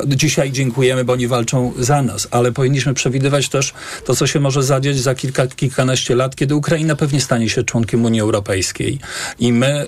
Dzisiaj 0.06 0.52
dziękujemy, 0.52 1.04
bo 1.04 1.12
oni 1.12 1.26
walczą 1.26 1.72
za 1.78 2.02
nas, 2.02 2.28
ale 2.30 2.52
powinniśmy 2.52 2.94
przewidywać 2.94 3.48
też 3.48 3.72
to, 4.04 4.16
co 4.16 4.26
się 4.26 4.40
może 4.40 4.62
zadzieć 4.62 5.00
za 5.00 5.14
kilka, 5.14 5.46
kilkanaście 5.46 6.14
lat, 6.14 6.36
kiedy 6.36 6.54
Ukraina 6.54 6.96
pewnie 6.96 7.20
stanie 7.20 7.48
się 7.48 7.62
członkiem 7.62 8.04
Unii 8.04 8.20
Europejskiej. 8.20 8.98
I 9.38 9.52
my 9.52 9.86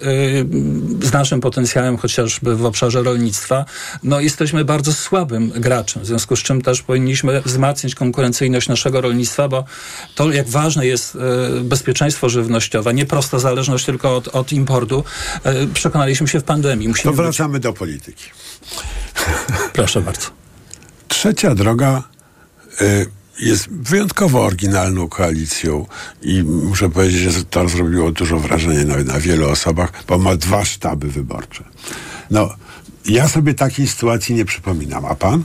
y, 1.03 1.07
z 1.07 1.13
naszym 1.13 1.41
potencjałem, 1.41 1.97
chociażby 1.97 2.57
w 2.57 2.65
obszarze 2.65 3.03
rolnictwa, 3.03 3.65
no 4.03 4.21
jesteśmy 4.21 4.65
bardzo 4.65 4.93
słabym 4.93 5.51
graczem, 5.51 6.03
w 6.03 6.07
związku 6.07 6.37
z 6.37 6.43
czym 6.43 6.63
też 6.63 6.83
powinniśmy 6.83 7.41
wzmacniać 7.41 7.95
konkurencyjność 7.95 8.69
naszego 8.69 9.01
rolnictwa, 9.01 9.49
bo 9.49 9.65
to, 10.15 10.33
jak 10.33 10.49
ważne 10.49 10.87
jest 10.87 11.15
y, 11.15 11.19
bezpieczeństwo 11.65 12.29
żywnościowe, 12.29 12.95
nie 12.95 13.07
prosta 13.07 13.39
zależność 13.39 13.85
tylko 13.85 14.17
od, 14.17 14.29
od 14.29 14.53
importu, 14.53 15.05
y, 15.47 15.67
przekonaliśmy 15.75 16.29
się 16.29 16.41
w 16.41 16.45
pandemii. 16.45 16.89
Musimy 16.89 17.17
to 17.17 17.23
wracamy 17.23 17.53
być... 17.53 17.63
do 17.63 17.73
polityki. 17.73 18.25
Proszę 19.73 20.01
bardzo. 20.01 20.27
Trzecia 21.09 21.55
droga 21.55 22.03
y, 22.81 23.07
jest 23.41 23.69
wyjątkowo 23.69 24.45
oryginalną 24.45 25.09
koalicją 25.09 25.87
i 26.23 26.43
muszę 26.43 26.91
powiedzieć, 26.91 27.21
że 27.21 27.45
to 27.45 27.69
zrobiło 27.69 28.11
dużo 28.13 28.39
wrażenia 28.39 28.85
nawet 28.85 29.07
na 29.07 29.21
wielu 29.21 29.51
osobach, 29.51 29.93
bo 30.09 30.19
ma 30.19 30.37
dwa 30.37 30.65
sztaby 30.65 31.09
wyborcze. 31.09 31.65
No, 32.31 32.55
ja 33.07 33.29
sobie 33.29 33.55
takiej 33.55 33.87
sytuacji 33.87 34.35
nie 34.35 34.45
przypominam. 34.45 35.05
A 35.05 35.15
pan? 35.15 35.45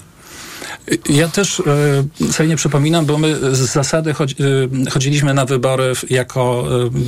Ja 1.10 1.28
też 1.28 1.60
y, 2.30 2.34
sobie 2.34 2.50
nie 2.50 2.56
przypominam, 2.56 3.06
bo 3.06 3.18
my 3.18 3.56
z 3.56 3.60
zasady 3.60 4.14
chodzi, 4.14 4.36
y, 4.88 4.92
chodziliśmy 4.92 5.34
na 5.34 5.46
wybory 5.46 5.94
jako 6.10 6.68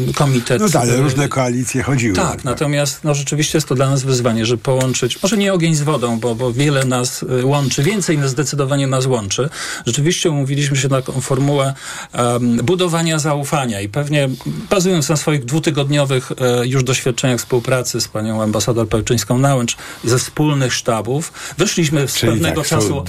y, 0.10 0.14
komitet. 0.14 0.62
No 0.62 0.70
tak, 0.70 0.82
ale 0.82 0.98
różne 0.98 1.30
koalicje 1.30 1.84
chodziły. 1.84 2.16
Tak, 2.16 2.32
tak, 2.32 2.44
natomiast 2.44 3.04
no, 3.04 3.16
rzeczywiście 3.16 3.58
jest 3.58 3.68
to 3.68 3.76
dla 3.76 3.90
nas 3.90 4.04
wyzwanie, 4.04 4.46
żeby 4.46 4.64
połączyć, 4.64 5.24
może 5.24 5.38
nie 5.38 5.54
ogień 5.54 5.76
z 5.76 5.82
wodą, 5.82 6.20
bo, 6.20 6.36
bo 6.36 6.54
wiele 6.54 6.86
nas 6.86 7.26
łączy, 7.44 7.84
więcej 7.84 8.20
zdecydowanie 8.26 8.88
nas 8.88 9.06
łączy. 9.06 9.50
Rzeczywiście 9.86 10.30
umówiliśmy 10.30 10.78
się 10.78 10.88
na 10.88 11.02
taką 11.02 11.22
formułę 11.22 11.74
um, 12.14 12.58
budowania 12.58 13.20
zaufania 13.20 13.82
i 13.82 13.90
pewnie 13.90 14.30
bazując 14.70 15.10
na 15.10 15.16
swoich 15.16 15.46
dwutygodniowych 15.46 16.32
e, 16.32 16.68
już 16.68 16.84
doświadczeniach 16.84 17.40
współpracy 17.40 18.02
z 18.02 18.08
panią 18.08 18.44
ambasador 18.44 18.88
Pełczyńską-Nałęcz 18.90 19.78
ze 20.04 20.20
wspólnych 20.20 20.74
sztabów, 20.74 21.34
wyszliśmy 21.58 22.08
z 22.08 22.14
Czyli 22.14 22.32
pewnego 22.32 22.62
tak, 22.62 22.70
czasu 22.70 23.04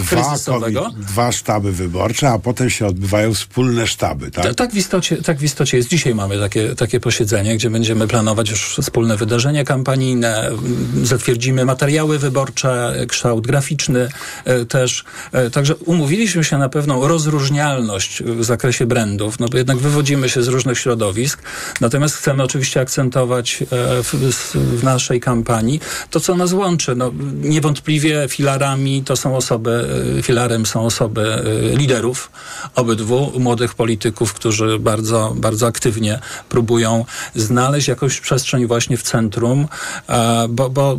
kryzysowego. 0.60 1.02
Dwa 1.02 1.32
sztaby 1.32 1.72
wyborcze, 1.72 2.28
a 2.28 2.38
potem 2.38 2.70
się 2.70 2.86
odbywają 2.86 3.34
wspólne 3.34 3.86
sztaby, 3.86 4.30
tak? 4.30 4.44
Ta, 4.44 4.54
tak, 4.54 4.72
w 4.72 4.76
istocie, 4.76 5.16
tak 5.16 5.38
w 5.38 5.42
istocie 5.42 5.76
jest. 5.76 5.88
Dzisiaj 5.88 6.14
mamy 6.14 6.38
takie, 6.38 6.74
takie 6.74 7.00
posiedzenie, 7.00 7.56
gdzie 7.56 7.70
będziemy 7.70 8.08
planować 8.08 8.50
już 8.50 8.76
wspólne 8.82 9.16
wydarzenia 9.16 9.64
kampanijne, 9.64 10.50
zatwierdzimy 11.02 11.64
materiały 11.64 12.18
wyborcze, 12.18 12.94
kształt 13.08 13.46
graficzny 13.46 14.08
e, 14.44 14.64
też. 14.64 15.04
E, 15.32 15.50
także 15.50 15.76
umówiliśmy 15.76 16.44
się 16.44 16.58
na 16.58 16.68
pewną 16.68 17.08
rozróżnialność 17.08 18.22
w 18.22 18.44
zakresie 18.44 18.86
brandów, 18.86 19.38
no 19.38 19.48
bo 19.48 19.58
jednak 19.58 19.76
wywodzimy 19.76 20.28
się 20.28 20.42
z 20.42 20.48
różnych 20.48 20.78
środowisk, 20.78 21.42
natomiast 21.80 22.16
chcemy 22.16 22.42
oczywiście 22.42 22.80
akcentować 22.80 23.62
e, 23.62 23.66
w, 24.02 24.14
w 24.54 24.84
naszej 24.84 25.20
kampanii 25.20 25.80
to, 26.10 26.20
co 26.20 26.34
nas 26.34 26.52
łączy. 26.52 26.96
No, 26.96 27.12
niewątpliwie 27.42 28.26
filarami 28.28 29.02
to 29.04 29.16
są 29.16 29.36
osoby, 29.36 29.88
filary 30.22 30.47
są 30.66 30.84
osoby 30.84 31.46
y, 31.72 31.76
liderów 31.76 32.30
obydwu 32.74 33.32
młodych 33.38 33.74
polityków, 33.74 34.34
którzy 34.34 34.78
bardzo, 34.78 35.32
bardzo 35.36 35.66
aktywnie 35.66 36.20
próbują 36.48 37.04
znaleźć 37.34 37.88
jakąś 37.88 38.20
przestrzeń 38.20 38.66
właśnie 38.66 38.96
w 38.96 39.02
centrum, 39.02 39.68
bo, 40.48 40.70
bo 40.70 40.98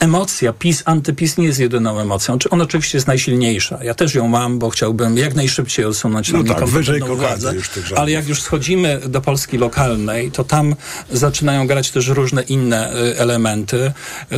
emocja 0.00 0.52
PiS, 0.52 0.82
antypis 0.84 1.38
nie 1.38 1.46
jest 1.46 1.60
jedyną 1.60 2.00
emocją. 2.00 2.38
Ona 2.50 2.64
oczywiście 2.64 2.98
jest 2.98 3.06
najsilniejsza. 3.06 3.78
Ja 3.84 3.94
też 3.94 4.14
ją 4.14 4.28
mam, 4.28 4.58
bo 4.58 4.70
chciałbym 4.70 5.18
jak 5.18 5.34
najszybciej 5.34 5.84
odsunąć 5.84 6.32
No 6.32 6.42
na 6.42 6.54
tak, 6.54 6.68
wyżej 6.68 7.00
władzę. 7.00 7.54
Ale 7.96 8.10
jak 8.10 8.28
już 8.28 8.42
schodzimy 8.42 9.00
do 9.08 9.20
Polski 9.20 9.58
lokalnej, 9.58 10.30
to 10.30 10.44
tam 10.44 10.74
zaczynają 11.12 11.66
grać 11.66 11.90
też 11.90 12.08
różne 12.08 12.42
inne 12.42 12.94
y, 12.94 13.18
elementy. 13.18 13.92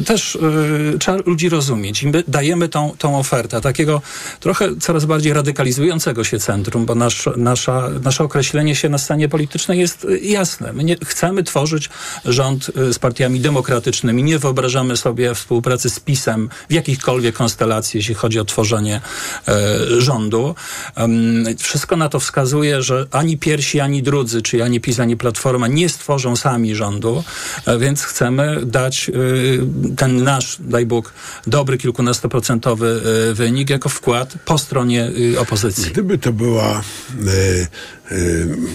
Też 0.07 0.35
y, 0.35 0.99
trzeba 0.99 1.18
ludzi 1.26 1.49
rozumieć. 1.49 2.03
I 2.03 2.07
my 2.07 2.22
dajemy 2.28 2.68
tą, 2.68 2.93
tą 2.99 3.18
ofertę 3.18 3.61
takiego 3.61 4.03
trochę 4.41 4.76
coraz 4.80 5.05
bardziej 5.05 5.32
radykalizującego 5.32 6.24
się 6.24 6.39
centrum, 6.39 6.87
bo 6.87 6.95
nasz, 6.95 7.28
nasza, 7.37 7.91
nasze 8.03 8.24
określenie 8.24 8.76
się 8.76 8.89
na 8.89 8.99
scenie 8.99 9.28
politycznej 9.28 9.78
jest 9.78 10.05
y, 10.05 10.18
jasne. 10.18 10.72
My 10.72 10.85
nie, 10.85 10.97
chcemy 11.05 11.43
tworzyć 11.43 11.91
rząd 12.24 12.70
z 12.93 12.99
partiami 12.99 13.41
demokratycznymi. 13.41 14.22
Nie 14.22 14.39
wyobrażamy 14.39 14.97
sobie 14.97 15.24
współpracy 15.35 15.91
z 15.91 16.01
PiSem 16.01 16.49
w 16.70 16.72
jakichkolwiek 16.72 17.35
konstelacji, 17.35 17.99
jeśli 17.99 18.14
chodzi 18.14 18.41
o 18.41 18.45
tworzenie 18.45 19.01
e, 19.49 19.79
rządu. 19.99 20.55
Em, 20.95 21.45
wszystko 21.59 21.97
na 21.97 22.09
to 22.09 22.20
wskazuje, 22.20 22.83
że 22.83 23.07
ani 23.11 23.39
pierwsi, 23.39 23.81
ani 23.81 24.03
drudzy, 24.03 24.43
czyli 24.43 24.62
ani 24.62 24.81
PiS, 24.81 25.01
ani 25.01 25.16
Platforma 25.16 25.66
nie 25.68 25.89
stworzą 25.89 26.37
sami 26.37 26.75
rządu, 26.75 27.25
e, 27.66 27.79
więc 27.79 28.03
chcemy 28.03 28.66
dać 28.66 29.09
y, 29.09 29.95
ten 29.97 30.25
nasz, 30.25 30.57
daj 30.61 30.87
Bóg, 30.87 31.12
dobry 31.47 31.79
kilkunastoprocentowy 31.79 33.01
y, 33.31 33.35
wynik 33.35 33.70
jako 33.70 33.89
wkład 33.89 34.35
po 34.45 34.59
stronie 34.59 35.11
y, 35.35 35.41
opozycji. 35.41 35.93
Gdyby 35.93 36.18
to 36.18 36.33
była 36.33 36.83
y, 37.27 37.66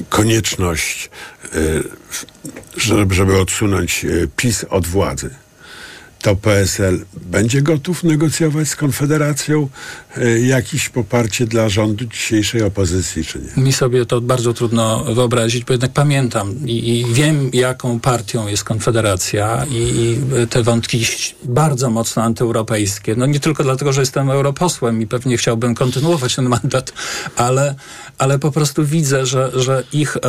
konieczność, 0.09 1.09
żeby, 2.77 3.39
odsunąć 3.39 4.05
PiS 4.35 4.65
od 4.69 4.87
władzy, 4.87 5.29
to 6.21 6.35
PSL 6.35 7.05
będzie 7.21 7.61
gotów 7.61 8.03
negocjować 8.03 8.67
z 8.67 8.75
Konfederacją 8.75 9.69
y, 10.17 10.39
jakieś 10.39 10.89
poparcie 10.89 11.45
dla 11.45 11.69
rządu 11.69 12.05
dzisiejszej 12.05 12.63
opozycji, 12.63 13.25
czy 13.25 13.39
nie? 13.39 13.63
Mi 13.63 13.73
sobie 13.73 14.05
to 14.05 14.21
bardzo 14.21 14.53
trudno 14.53 15.03
wyobrazić, 15.03 15.63
bo 15.63 15.73
jednak 15.73 15.91
pamiętam 15.91 16.55
i, 16.65 16.89
i 16.89 17.05
wiem, 17.13 17.49
jaką 17.53 17.99
partią 17.99 18.47
jest 18.47 18.63
Konfederacja 18.63 19.65
i, 19.69 19.75
i 19.75 20.47
te 20.47 20.63
wątki 20.63 21.05
bardzo 21.43 21.89
mocno 21.89 22.23
antyeuropejskie. 22.23 23.15
No 23.15 23.25
nie 23.25 23.39
tylko 23.39 23.63
dlatego, 23.63 23.93
że 23.93 24.01
jestem 24.01 24.29
europosłem 24.29 25.01
i 25.01 25.07
pewnie 25.07 25.37
chciałbym 25.37 25.75
kontynuować 25.75 26.35
ten 26.35 26.49
mandat, 26.49 26.93
ale, 27.35 27.75
ale 28.17 28.39
po 28.39 28.51
prostu 28.51 28.85
widzę, 28.85 29.25
że, 29.25 29.51
że 29.53 29.83
ich 29.93 30.17
e, 30.17 30.21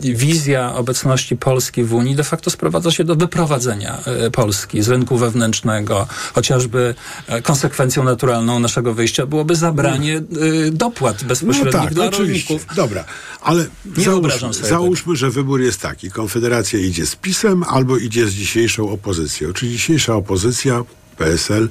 wizja 0.00 0.74
obecności 0.74 1.36
Polski 1.36 1.84
w 1.84 1.94
Unii 1.94 2.14
de 2.14 2.24
facto 2.24 2.50
sprowadza 2.50 2.90
się 2.90 3.04
do 3.04 3.16
wyprowadzenia 3.16 3.98
e, 4.04 4.30
Polski 4.30 4.82
z 4.82 4.88
rynku 4.88 5.13
wewnętrznego. 5.18 6.06
Chociażby 6.34 6.94
e, 7.26 7.42
konsekwencją 7.42 8.04
naturalną 8.04 8.58
naszego 8.60 8.94
wyjścia 8.94 9.26
byłoby 9.26 9.56
zabranie 9.56 10.16
e, 10.16 10.22
dopłat 10.70 11.24
bezpośrednich 11.24 11.74
No 11.74 11.80
tak, 11.82 11.94
dla 11.94 12.04
oczywiście. 12.06 12.54
rolników. 12.54 12.76
Dobra, 12.76 13.04
ale 13.42 13.66
Nie 13.96 14.04
wyobrażam 14.04 14.52
załóżmy, 14.52 14.68
załóżmy 14.68 15.16
że 15.16 15.30
wybór 15.30 15.60
jest 15.60 15.80
taki. 15.80 16.10
Konfederacja 16.10 16.78
idzie 16.78 17.06
z 17.06 17.16
PiSem 17.16 17.64
albo 17.68 17.96
idzie 17.96 18.26
z 18.26 18.32
dzisiejszą 18.32 18.90
opozycją. 18.90 19.52
Czy 19.52 19.68
dzisiejsza 19.68 20.14
opozycja, 20.14 20.82
PSL, 21.18 21.68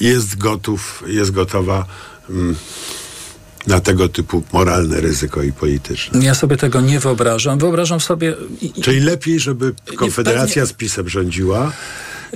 jest 0.00 0.38
gotów, 0.38 1.04
jest 1.06 1.30
gotowa 1.30 1.86
mm, 2.30 2.56
na 3.66 3.80
tego 3.80 4.08
typu 4.08 4.42
moralne 4.52 5.00
ryzyko 5.00 5.42
i 5.42 5.52
polityczne. 5.52 6.24
Ja 6.24 6.34
sobie 6.34 6.56
tego 6.56 6.80
nie 6.80 7.00
wyobrażam. 7.00 7.58
Wyobrażam 7.58 8.00
sobie. 8.00 8.36
Czyli 8.82 9.00
lepiej, 9.00 9.40
żeby 9.40 9.74
Konfederacja 9.96 10.54
pewnie- 10.62 10.66
z 10.66 10.72
PiSem 10.72 11.08
rządziła, 11.08 11.72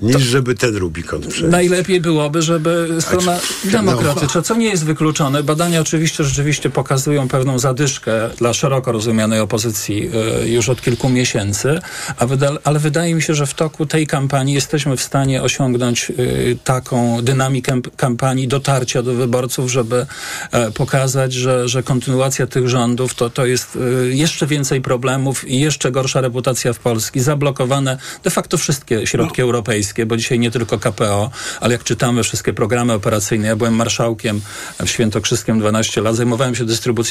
niż 0.03 0.22
żeby 0.22 0.55
ten 0.55 0.76
Rubikon 0.76 1.20
przejść. 1.20 1.51
Najlepiej 1.51 2.01
byłoby, 2.01 2.42
żeby 2.42 2.88
strona 3.01 3.38
czy- 3.62 3.70
demokratyczna, 3.70 4.42
co 4.42 4.57
nie 4.57 4.66
jest 4.66 4.84
wykluczone. 4.84 5.42
Badania 5.42 5.80
oczywiście 5.80 6.24
rzeczywiście 6.24 6.70
pokazują 6.70 7.28
pewną 7.28 7.59
zadyszkę 7.59 8.30
dla 8.38 8.53
szeroko 8.53 8.92
rozumianej 8.92 9.40
opozycji 9.40 10.11
y, 10.42 10.49
już 10.49 10.68
od 10.68 10.82
kilku 10.82 11.09
miesięcy, 11.09 11.80
wyda, 12.20 12.51
ale 12.64 12.78
wydaje 12.78 13.14
mi 13.14 13.22
się, 13.22 13.34
że 13.34 13.47
w 13.47 13.55
toku 13.55 13.86
tej 13.86 14.07
kampanii 14.07 14.55
jesteśmy 14.55 14.97
w 14.97 15.03
stanie 15.03 15.42
osiągnąć 15.42 16.11
y, 16.11 16.59
taką 16.64 17.22
dynamikę 17.22 17.80
kampanii, 17.97 18.49
dotarcia 18.49 19.03
do 19.03 19.14
wyborców, 19.14 19.70
żeby 19.70 20.07
e, 20.53 20.70
pokazać, 20.70 21.32
że, 21.32 21.68
że 21.68 21.82
kontynuacja 21.82 22.47
tych 22.47 22.68
rządów 22.68 23.14
to, 23.14 23.30
to 23.30 23.47
jest 23.47 23.76
y, 23.76 24.14
jeszcze 24.14 24.47
więcej 24.47 24.80
problemów 24.80 25.49
i 25.49 25.61
jeszcze 25.61 25.92
gorsza 25.92 26.20
reputacja 26.20 26.72
w 26.72 26.78
Polsce, 26.78 27.20
zablokowane 27.20 27.99
de 28.24 28.30
facto 28.30 28.59
wszystkie 28.59 29.07
środki 29.07 29.42
europejskie, 29.85 30.07
bo 30.07 30.16
dzisiaj 30.16 30.39
nie 30.39 30.51
tylko 30.51 30.78
KPO, 30.78 31.30
ale 31.61 31.72
jak 31.72 31.85
czytamy 31.85 32.22
wszystkie 32.22 32.53
programy 32.53 32.93
operacyjne, 32.93 33.49
ja 33.49 33.57
byłem 33.57 33.74
marszałkiem 33.74 34.41
w 34.80 34.89
Świętokrzyskiem 34.89 35.59
12 35.59 36.01
lat, 36.01 36.16
zajmowałem 36.16 36.55
się 36.55 36.64
dystrybucją 36.64 37.05